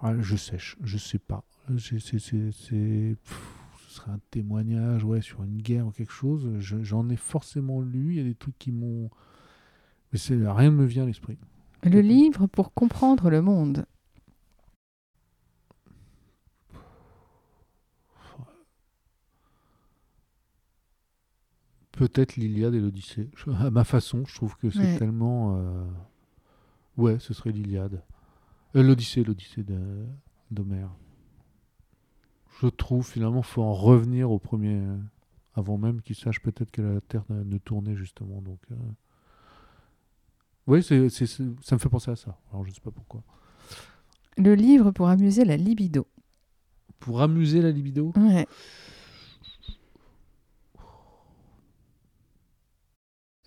[0.00, 1.44] Ah, je sèche, je sais pas.
[1.78, 1.98] C'est,
[3.98, 6.48] serait un témoignage ouais, sur une guerre ou quelque chose.
[6.58, 9.10] Je- j'en ai forcément lu, il y a des trucs qui m'ont...
[10.12, 11.38] Mais c'est, rien ne me vient à l'esprit.
[11.84, 13.84] Le livre pour comprendre le monde.
[21.92, 23.30] Peut-être l'Iliade et l'Odyssée.
[23.60, 24.98] À ma façon, je trouve que c'est Ouais.
[24.98, 25.56] tellement.
[25.56, 25.84] euh,
[26.96, 28.02] Ouais, ce serait l'Iliade.
[28.74, 30.04] Euh, L'Odyssée, l'Odyssée de-
[30.50, 30.90] d'Homère.
[32.60, 34.74] Je trouve finalement faut en revenir au premier.
[34.76, 34.96] euh,
[35.54, 38.40] Avant même qu'il sache peut-être que la Terre ne, ne tournait justement.
[38.42, 38.60] Donc.
[38.72, 38.74] euh,
[40.66, 41.42] Oui, c'est, ça
[41.74, 42.38] me fait penser à ça.
[42.52, 43.22] Alors je sais pas pourquoi.
[44.36, 46.06] Le livre pour amuser la libido.
[47.00, 48.12] Pour amuser la libido?
[48.16, 48.46] Ouais.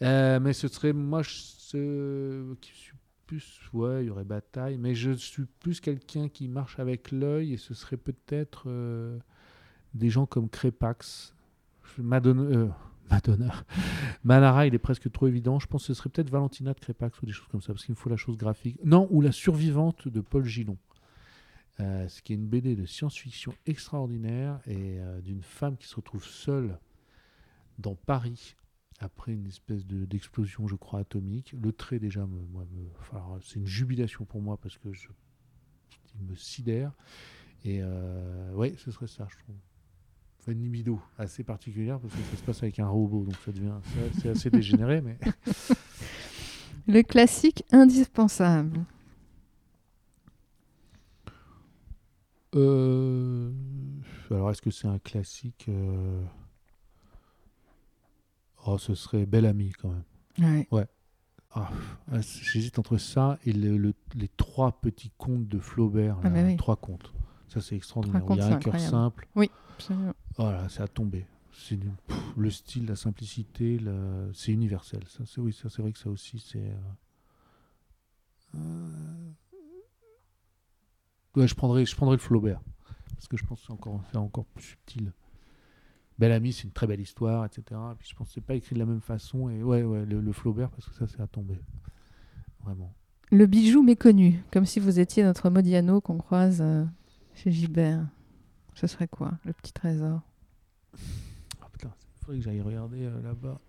[0.01, 2.90] Euh, mais ce serait moi je, ce- qui suis
[3.31, 7.53] plus ouais il y aurait bataille mais je suis plus quelqu'un qui marche avec l'œil
[7.53, 9.17] et ce serait peut-être euh,
[9.93, 11.33] des gens comme Crépax
[11.97, 12.67] Madonna euh,
[13.09, 13.53] Madonna.
[14.25, 15.59] Manara il est presque trop évident.
[15.59, 17.85] Je pense que ce serait peut-être Valentina de Crépax ou des choses comme ça parce
[17.85, 18.77] qu'il me faut la chose graphique.
[18.83, 20.77] Non ou la survivante de Paul Gillon.
[21.79, 25.95] Euh, ce qui est une BD de science-fiction extraordinaire et euh, d'une femme qui se
[25.95, 26.77] retrouve seule
[27.79, 28.55] dans Paris
[29.01, 31.55] après une espèce de- d'explosion, je crois, atomique.
[31.61, 32.39] Le trait, déjà, me,
[33.41, 35.07] c'est une jubilation pour moi parce que je,
[36.19, 36.91] il me sidère.
[37.63, 39.55] Et euh, ouais, ce serait ça, je trouve.
[40.39, 43.51] Enfin, une libido assez particulière parce que ça se passe avec un robot, donc ça
[43.51, 43.75] devient
[44.21, 45.17] c'est assez dégénéré, mais
[46.87, 48.83] Le classique indispensable.
[52.55, 53.51] Euh,
[54.29, 56.21] alors, est-ce que c'est un classique euh,
[58.65, 60.03] Oh, ce serait Belle Amie quand même.
[60.71, 60.87] Ouais.
[61.53, 61.69] Ah,
[62.11, 66.17] ah, J'hésite entre ça et le- le- les trois petits contes de Flaubert.
[66.23, 66.55] Ah, là, bah oui.
[66.57, 67.11] Trois contes.
[67.49, 68.21] Ça, c'est extraordinaire.
[68.29, 69.27] Il y a un cœur simple.
[69.75, 70.13] Absolument.
[70.37, 71.25] Voilà, c'est à tomber.
[71.53, 71.77] C'est
[72.37, 75.03] le style, la simplicité, le- c'est universel.
[75.09, 76.59] Ça, c'est oui, ça, c'est vrai que ça aussi, c'est.
[76.59, 76.75] euh,
[78.55, 79.31] euh,
[81.35, 82.61] Ouais, je prendrais, je prendrais le Flaubert
[83.15, 85.13] parce que je pense que c'est encore, c'est encore plus subtil.
[86.21, 87.63] Belle amie, c'est une très belle histoire, etc.
[87.91, 89.49] Et puis je pense que c'est pas écrit de la même façon.
[89.49, 91.59] Et ouais, ouais, le, le Flaubert parce que ça, c'est à tomber.
[92.63, 92.93] Vraiment.
[93.31, 96.85] Le bijou méconnu, comme si vous étiez notre Modiano qu'on croise euh,
[97.33, 98.05] chez Gilbert.
[98.75, 100.21] Ce serait quoi, le petit trésor?
[101.59, 103.59] Ah putain, il faudrait que j'aille regarder euh, là-bas.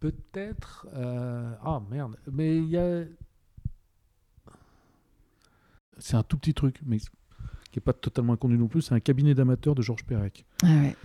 [0.00, 0.86] Peut-être.
[0.94, 3.04] euh, Ah merde, mais il y a.
[5.98, 8.82] C'est un tout petit truc, mais qui est pas totalement inconnu non plus.
[8.82, 10.44] C'est un cabinet d'amateurs de Georges Perec.
[10.62, 10.96] Ah ouais.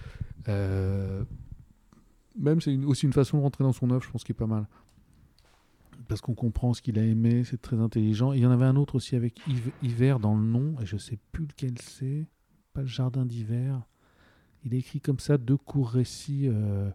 [0.48, 1.24] Euh,
[2.38, 4.48] Même c'est aussi une façon de rentrer dans son œuvre, je pense, qui est pas
[4.48, 4.66] mal.
[6.08, 8.34] parce qu'on comprend ce qu'il a aimé, c'est très intelligent.
[8.34, 10.86] Et il y en avait un autre aussi avec Hiv- hiver dans le nom, et
[10.86, 12.26] je sais plus lequel c'est,
[12.74, 13.82] pas le jardin d'hiver.
[14.66, 16.48] Il écrit comme ça deux courts récits.
[16.48, 16.90] euh,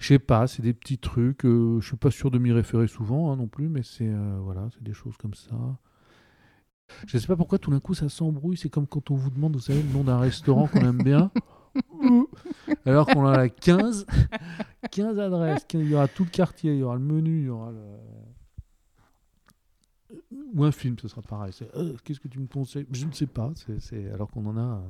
[0.00, 1.44] je sais pas, c'est des petits trucs.
[1.46, 4.38] euh, je suis pas sûr de m'y référer souvent hein, non plus, mais c'est euh,
[4.42, 5.78] voilà, c'est des choses comme ça.
[7.06, 8.56] Je sais pas pourquoi tout d'un coup ça s'embrouille.
[8.56, 11.30] C'est comme quand on vous demande, vous savez, le nom d'un restaurant qu'on aime bien.
[12.86, 14.06] Alors qu'on en a 15,
[14.90, 15.64] 15 adresses.
[15.68, 17.70] 15 il y aura tout le quartier, il y aura le menu, il y aura
[17.72, 17.78] le.
[20.54, 21.52] Ou un film, ce sera pareil.
[21.74, 22.86] Euh, Qu'est-ce que tu me conseilles?
[22.92, 23.52] Je ne sais pas.
[23.80, 24.80] c'est- Alors qu'on en a, euh,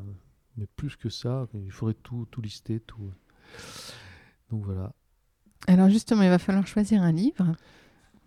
[0.56, 1.46] mais plus que ça.
[1.54, 2.80] Il faudrait tout, tout lister.
[2.80, 3.10] Tout...
[4.50, 4.92] Donc voilà.
[5.66, 7.56] Alors justement, il va falloir choisir un livre.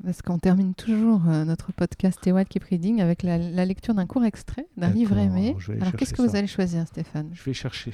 [0.03, 4.07] Parce qu'on termine toujours euh, notre podcast Ewald Keep Reading avec la, la lecture d'un
[4.07, 5.55] court extrait d'un livre aimé.
[5.81, 7.29] Alors qu'est-ce que vous allez choisir, Stéphane?
[7.33, 7.91] Je vais chercher.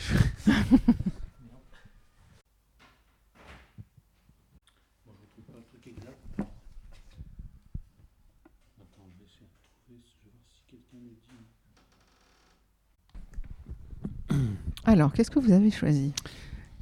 [14.88, 16.14] Alors, qu'est-ce que vous avez choisi?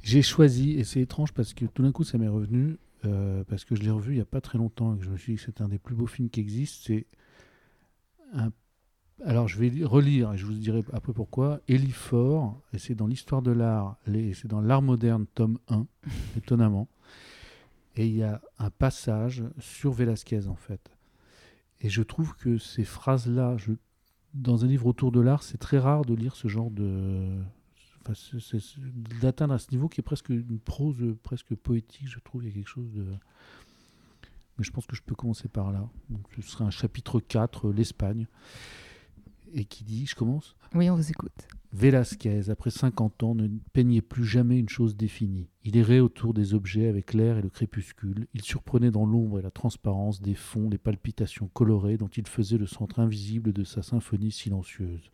[0.02, 2.76] J'ai choisi, et c'est étrange parce que tout d'un coup ça m'est revenu,
[3.06, 5.10] euh, parce que je l'ai revu il n'y a pas très longtemps et que je
[5.10, 6.84] me suis dit que c'est un des plus beaux films qui existent.
[6.86, 7.06] C'est
[8.32, 8.50] un...
[9.24, 11.60] Alors je vais li- relire et je vous dirai après pourquoi.
[11.68, 11.94] Élie
[12.72, 15.86] et c'est dans l'histoire de l'art, les- c'est dans l'art moderne, tome 1,
[16.36, 16.88] étonnamment.
[17.96, 20.90] Et il y a un passage sur Velasquez en fait.
[21.80, 23.72] Et je trouve que ces phrases-là, je-
[24.34, 27.38] dans un livre autour de l'art, c'est très rare de lire ce genre de,
[28.06, 28.58] Enfin,
[29.20, 32.44] d'atteindre à ce niveau qui est presque une prose euh, presque poétique, je trouve.
[32.44, 33.04] Il y a quelque chose de.
[34.58, 35.88] Mais je pense que je peux commencer par là.
[36.10, 38.26] Donc, ce serait un chapitre 4, euh, l'Espagne.
[39.52, 41.46] Et qui dit Je commence Oui, on vous écoute.
[41.72, 45.48] Velasquez, après 50 ans, ne peignait plus jamais une chose définie.
[45.64, 48.28] Il errait autour des objets avec l'air et le crépuscule.
[48.32, 52.58] Il surprenait dans l'ombre et la transparence des fonds les palpitations colorées dont il faisait
[52.58, 55.10] le centre invisible de sa symphonie silencieuse.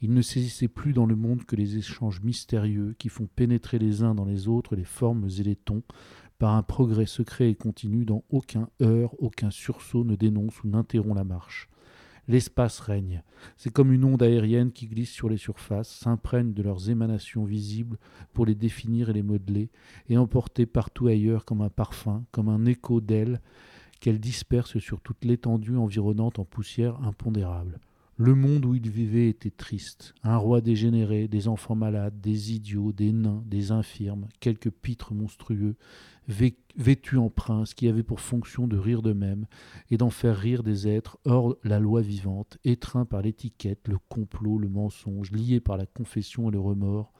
[0.00, 4.02] Il ne saisissait plus dans le monde que les échanges mystérieux qui font pénétrer les
[4.02, 5.82] uns dans les autres les formes et les tons,
[6.38, 11.16] par un progrès secret et continu dont aucun heurt, aucun sursaut ne dénonce ou n'interrompt
[11.16, 11.68] la marche.
[12.28, 13.22] L'espace règne.
[13.56, 17.98] C'est comme une onde aérienne qui glisse sur les surfaces, s'imprègne de leurs émanations visibles
[18.34, 19.70] pour les définir et les modeler,
[20.08, 23.40] et emporter partout ailleurs comme un parfum, comme un écho d'elle,
[24.00, 27.80] qu'elle disperse sur toute l'étendue environnante en poussière impondérable.
[28.20, 30.12] Le monde où il vivait était triste.
[30.24, 35.76] Un roi dégénéré, des enfants malades, des idiots, des nains, des infirmes, quelques pitres monstrueux,
[36.26, 39.46] vêtus en princes qui avaient pour fonction de rire d'eux-mêmes
[39.92, 44.58] et d'en faire rire des êtres hors la loi vivante, étreints par l'étiquette, le complot,
[44.58, 47.12] le mensonge, liés par la confession et le remords,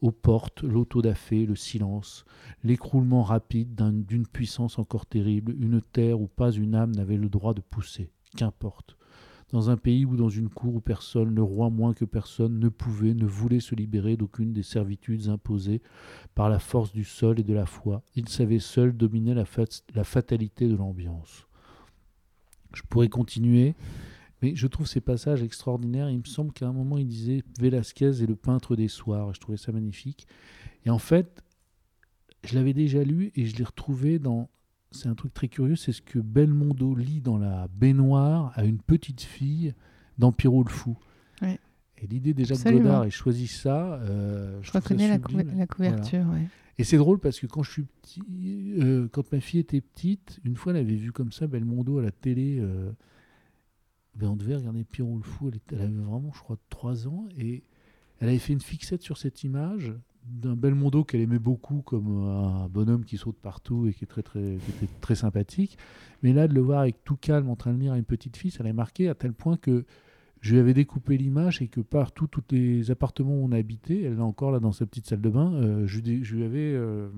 [0.00, 2.24] aux portes, l'autodafé, le silence,
[2.62, 7.28] l'écroulement rapide d'un- d'une puissance encore terrible, une terre où pas une âme n'avait le
[7.28, 8.12] droit de pousser.
[8.36, 8.95] Qu'importe
[9.52, 12.68] dans un pays ou dans une cour où personne, le roi moins que personne, ne
[12.68, 15.82] pouvait, ne voulait se libérer d'aucune des servitudes imposées
[16.34, 18.02] par la force du sol et de la foi.
[18.16, 21.46] Il savait seul dominer la, fat- la fatalité de l'ambiance.
[22.74, 23.74] Je pourrais continuer,
[24.42, 26.10] mais je trouve ces passages extraordinaires.
[26.10, 29.32] Il me semble qu'à un moment, il disait Velasquez est le peintre des soirs.
[29.32, 30.26] Je trouvais ça magnifique.
[30.84, 31.42] Et en fait,
[32.44, 34.50] je l'avais déjà lu et je l'ai retrouvé dans
[34.90, 38.78] c'est un truc très curieux, c'est ce que Belmondo lit dans la baignoire à une
[38.78, 39.74] petite fille
[40.18, 40.96] dans Pierrot le Fou.
[41.42, 41.58] Ouais.
[41.98, 42.82] Et l'idée déjà que Absolument.
[42.84, 45.18] Godard ait choisi ça, euh, Je ça reconnais la,
[45.56, 46.26] la couverture.
[46.28, 46.48] ouais.
[46.78, 48.22] Et c'est drôle parce que quand je suis petit,
[48.78, 52.02] euh, quand ma fille était petite, une fois elle avait vu comme ça Belmondo à
[52.02, 52.58] la télé.
[52.60, 52.92] euh,
[54.14, 55.48] ben on devait regarder Pierrot le Fou.
[55.48, 57.62] Elle, était- elle avait vraiment, je crois, 3 ans et
[58.20, 59.92] elle avait fait une fixette sur cette image
[60.28, 64.22] d'un Belmondo qu'elle aimait beaucoup comme un bonhomme qui saute partout et qui est très
[64.22, 65.78] très était très sympathique.
[66.22, 68.36] Mais là de le voir avec tout calme en train de lire à une petite
[68.36, 69.84] fille, ça l'a marqué à tel point que
[70.40, 74.02] je lui avais découpé l'image et que partout, tous les appartements où on a habité,
[74.02, 77.08] elle est encore là dans sa petite salle de bain, euh, je, lui avais euh,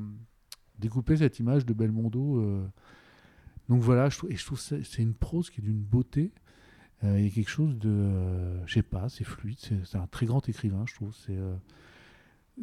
[0.78, 2.40] découpé cette image de Belmondo.
[2.40, 2.66] euh.
[3.68, 6.32] Donc voilà, je et je trouve c'est une prose qui est d'une beauté.
[7.02, 10.26] Il y a quelque chose de, euh, je sais pas, c'est fluide, c'est un très
[10.26, 11.14] grand écrivain, je trouve.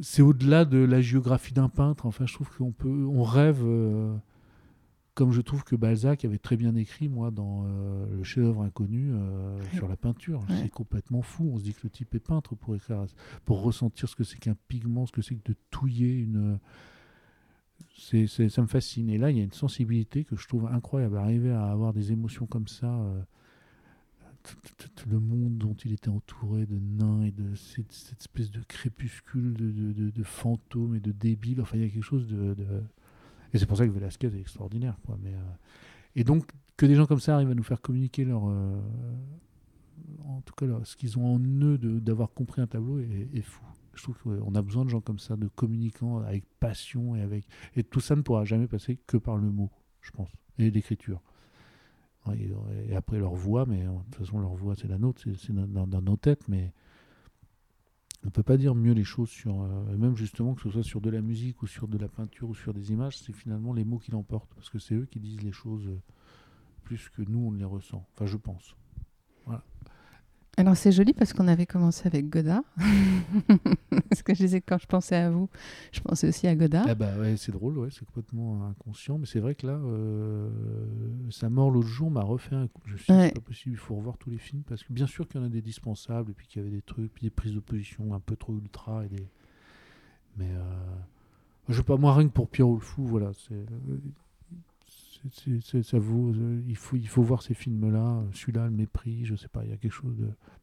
[0.01, 2.05] C'est au-delà de la géographie d'un peintre.
[2.05, 4.15] Enfin, je trouve qu'on peut, on rêve, euh,
[5.13, 9.11] comme je trouve que Balzac avait très bien écrit, moi, dans euh, le chef-d'œuvre inconnu
[9.13, 10.39] euh, sur la peinture.
[10.49, 10.57] Ouais.
[10.63, 11.49] C'est complètement fou.
[11.53, 13.05] On se dit que le type est peintre pour écrire,
[13.45, 16.59] pour ressentir ce que c'est qu'un pigment, ce que c'est que de touiller une.
[17.97, 19.09] C'est, c'est- ça me fascine.
[19.09, 21.17] Et là, il y a une sensibilité que je trouve incroyable.
[21.17, 22.87] Arriver à avoir des émotions comme ça.
[24.95, 29.53] Tout- le monde dont il était entouré de nains et de cette, espèce de crépuscule
[29.53, 31.61] de, de, de- fantômes et de débiles.
[31.61, 32.55] Enfin, il y a quelque chose de.
[33.53, 34.97] Et c'est pour ça que Velasquez est extraordinaire.
[35.05, 35.17] Quoi.
[35.21, 35.41] Mais, euh,
[36.15, 38.81] Et donc, que des gens comme ça arrivent à nous faire communiquer leur, euh,
[40.25, 43.63] en tout cas ce qu'ils ont en eux d'avoir compris un tableau est, est fou.
[43.93, 47.47] Je trouve qu'on a besoin de gens comme ça, de communicants avec passion et avec
[47.75, 49.69] et tout ça ne pourra jamais passer que par le mot,
[50.01, 51.21] je pense, et l'écriture.
[52.33, 55.53] Et, après leur voix, mais euh, de toute façon leur voix c'est la nôtre, c'est-
[55.53, 56.73] dans, nos têtes, mais
[58.25, 61.01] on peut pas dire mieux les choses sur, euh, même justement que ce soit sur
[61.01, 63.83] de la musique ou sur de la peinture ou sur des images, c'est finalement les
[63.83, 66.01] mots qui l'emportent, parce que c'est eux qui disent les choses euh,
[66.83, 68.05] plus que nous on les ressent.
[68.13, 68.75] Enfin, je pense.
[70.57, 72.63] Alors c'est joli parce qu'on avait commencé avec Godard.
[74.15, 75.49] Ce que je disais quand je pensais à vous,
[75.91, 76.85] je pensais aussi à Godard.
[76.87, 80.49] Ah bah ouais, c'est drôle, ouais, c'est complètement inconscient, mais c'est vrai que là, euh,
[81.29, 82.81] sa mort l'autre jour m'a refait un coup.
[82.85, 83.27] Je me suis dit, Ouais.
[83.27, 85.43] c'est pas possible, il faut revoir tous les films, parce que bien sûr qu'il y
[85.43, 87.59] en a des dispensables, et puis qu'il y avait des trucs, puis des prises de
[87.59, 89.27] position un peu trop ultra, et des...
[90.37, 90.61] mais euh,
[91.67, 93.65] je sais pas, moi rien que pour Pierrot le Fou, voilà, c'est...
[95.83, 99.35] ça vaut, euh, il, faut, il faut voir ces films-là, euh, celui-là, le mépris, je
[99.35, 100.15] sais pas, il y a quelque chose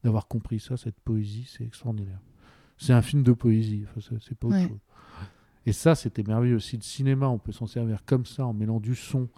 [0.05, 2.21] d'avoir compris ça, cette poésie, c'est extraordinaire.
[2.79, 4.69] C'est un film de poésie, enfin, c'est pas autre Ouais.
[4.69, 4.81] chose.
[5.67, 6.77] Et ça, c'était merveilleux aussi.
[6.77, 9.29] Le cinéma, on peut s'en servir comme ça, en mêlant du son,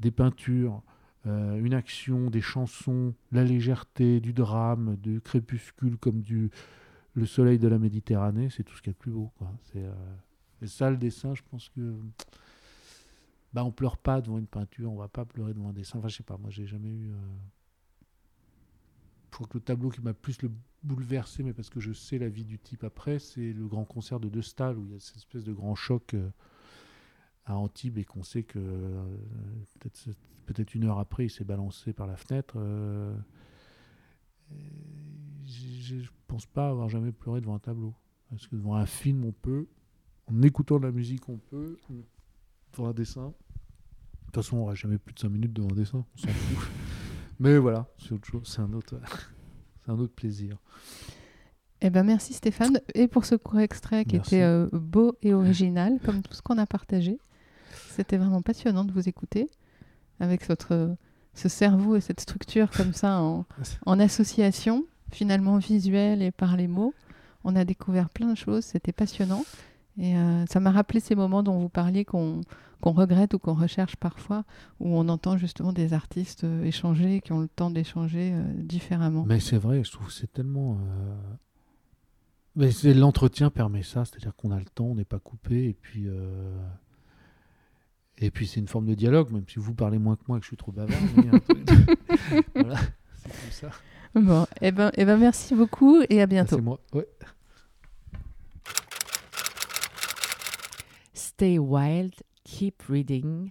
[0.00, 0.82] des peintures,
[1.26, 6.50] euh, une action, des chansons, la légèreté, du drame, du crépuscule comme du
[7.14, 8.48] le soleil de la Méditerranée.
[8.50, 9.32] C'est tout ce qu'il y a de plus beau.
[9.38, 9.50] Quoi.
[9.72, 9.92] C'est, euh,
[10.60, 11.94] Et ça, le dessin, je pense que
[13.52, 15.98] bah, on pleure pas devant une peinture, on va pas pleurer devant un dessin.
[15.98, 17.10] Enfin, je sais pas, moi, j'ai jamais eu.
[17.12, 17.16] euh,
[19.32, 20.50] Je que le tableau qui m'a plus le
[20.82, 24.18] bouleversé, mais parce que je sais la vie du type après, c'est le grand concert
[24.20, 26.30] de De Stahl, où il y a cette espèce de grand choc euh,
[27.44, 29.04] à Antibes et qu'on sait que euh,
[30.46, 32.56] peut-être une heure après, il s'est balancé par la fenêtre.
[35.44, 37.94] j'ai- Je pense pas avoir jamais pleuré devant un tableau.
[38.30, 39.68] Parce que devant un film, on peut.
[40.26, 41.78] En écoutant de la musique, on peut.
[42.76, 43.26] Devant un dessin.
[43.28, 43.32] De
[44.26, 46.04] toute façon, on n'aura jamais plus de 5 minutes devant un dessin.
[46.14, 46.68] On s'en fout.
[47.40, 48.42] Mais voilà, c'est autre chose.
[48.44, 48.94] C'est un autre,
[49.84, 50.56] c'est un autre plaisir.
[51.82, 54.36] Eh ben merci Stéphane et pour ce court extrait qui Merci.
[54.36, 57.18] était euh, beau et original comme tout ce qu'on a partagé.
[57.90, 59.50] C'était vraiment passionnant de vous écouter
[60.18, 60.96] avec votre
[61.34, 63.44] ce cerveau et cette structure comme ça en,
[63.86, 66.94] en association finalement visuelle et par les mots.
[67.44, 69.44] On a découvert plein de choses, c'était passionnant
[69.98, 72.40] et euh, ça m'a rappelé ces moments dont vous parliez qu'on
[72.82, 74.44] regrette ou qu'on recherche parfois
[74.78, 79.24] où on entend justement des artistes euh, échanger qui ont le temps d'échanger euh, différemment.
[79.26, 80.78] Mais c'est vrai, je trouve que c'est tellement.
[80.80, 81.14] euh,
[82.56, 86.06] Mais l'entretien permet ça, c'est-à-dire qu'on a le temps, on n'est pas coupé, et puis.
[88.18, 90.40] Et puis c'est une forme de dialogue, même si vous parlez moins que moi et
[90.40, 90.96] que je suis trop bavard.
[92.54, 92.78] voilà,
[93.16, 93.70] c'est comme ça.
[94.14, 96.56] Bon, eh ben, eh ben merci beaucoup et à bientôt.
[96.56, 96.80] C'est moi.
[96.94, 97.06] Ouais.
[101.38, 102.14] Stay wild,
[102.44, 103.50] keep reading.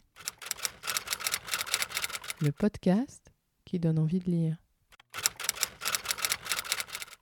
[2.41, 3.32] Le podcast
[3.64, 4.57] qui donne envie de lire.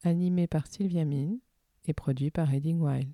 [0.06, 1.42] Animé par Sylvia Mine
[1.84, 3.12] et produit par Reading Wild.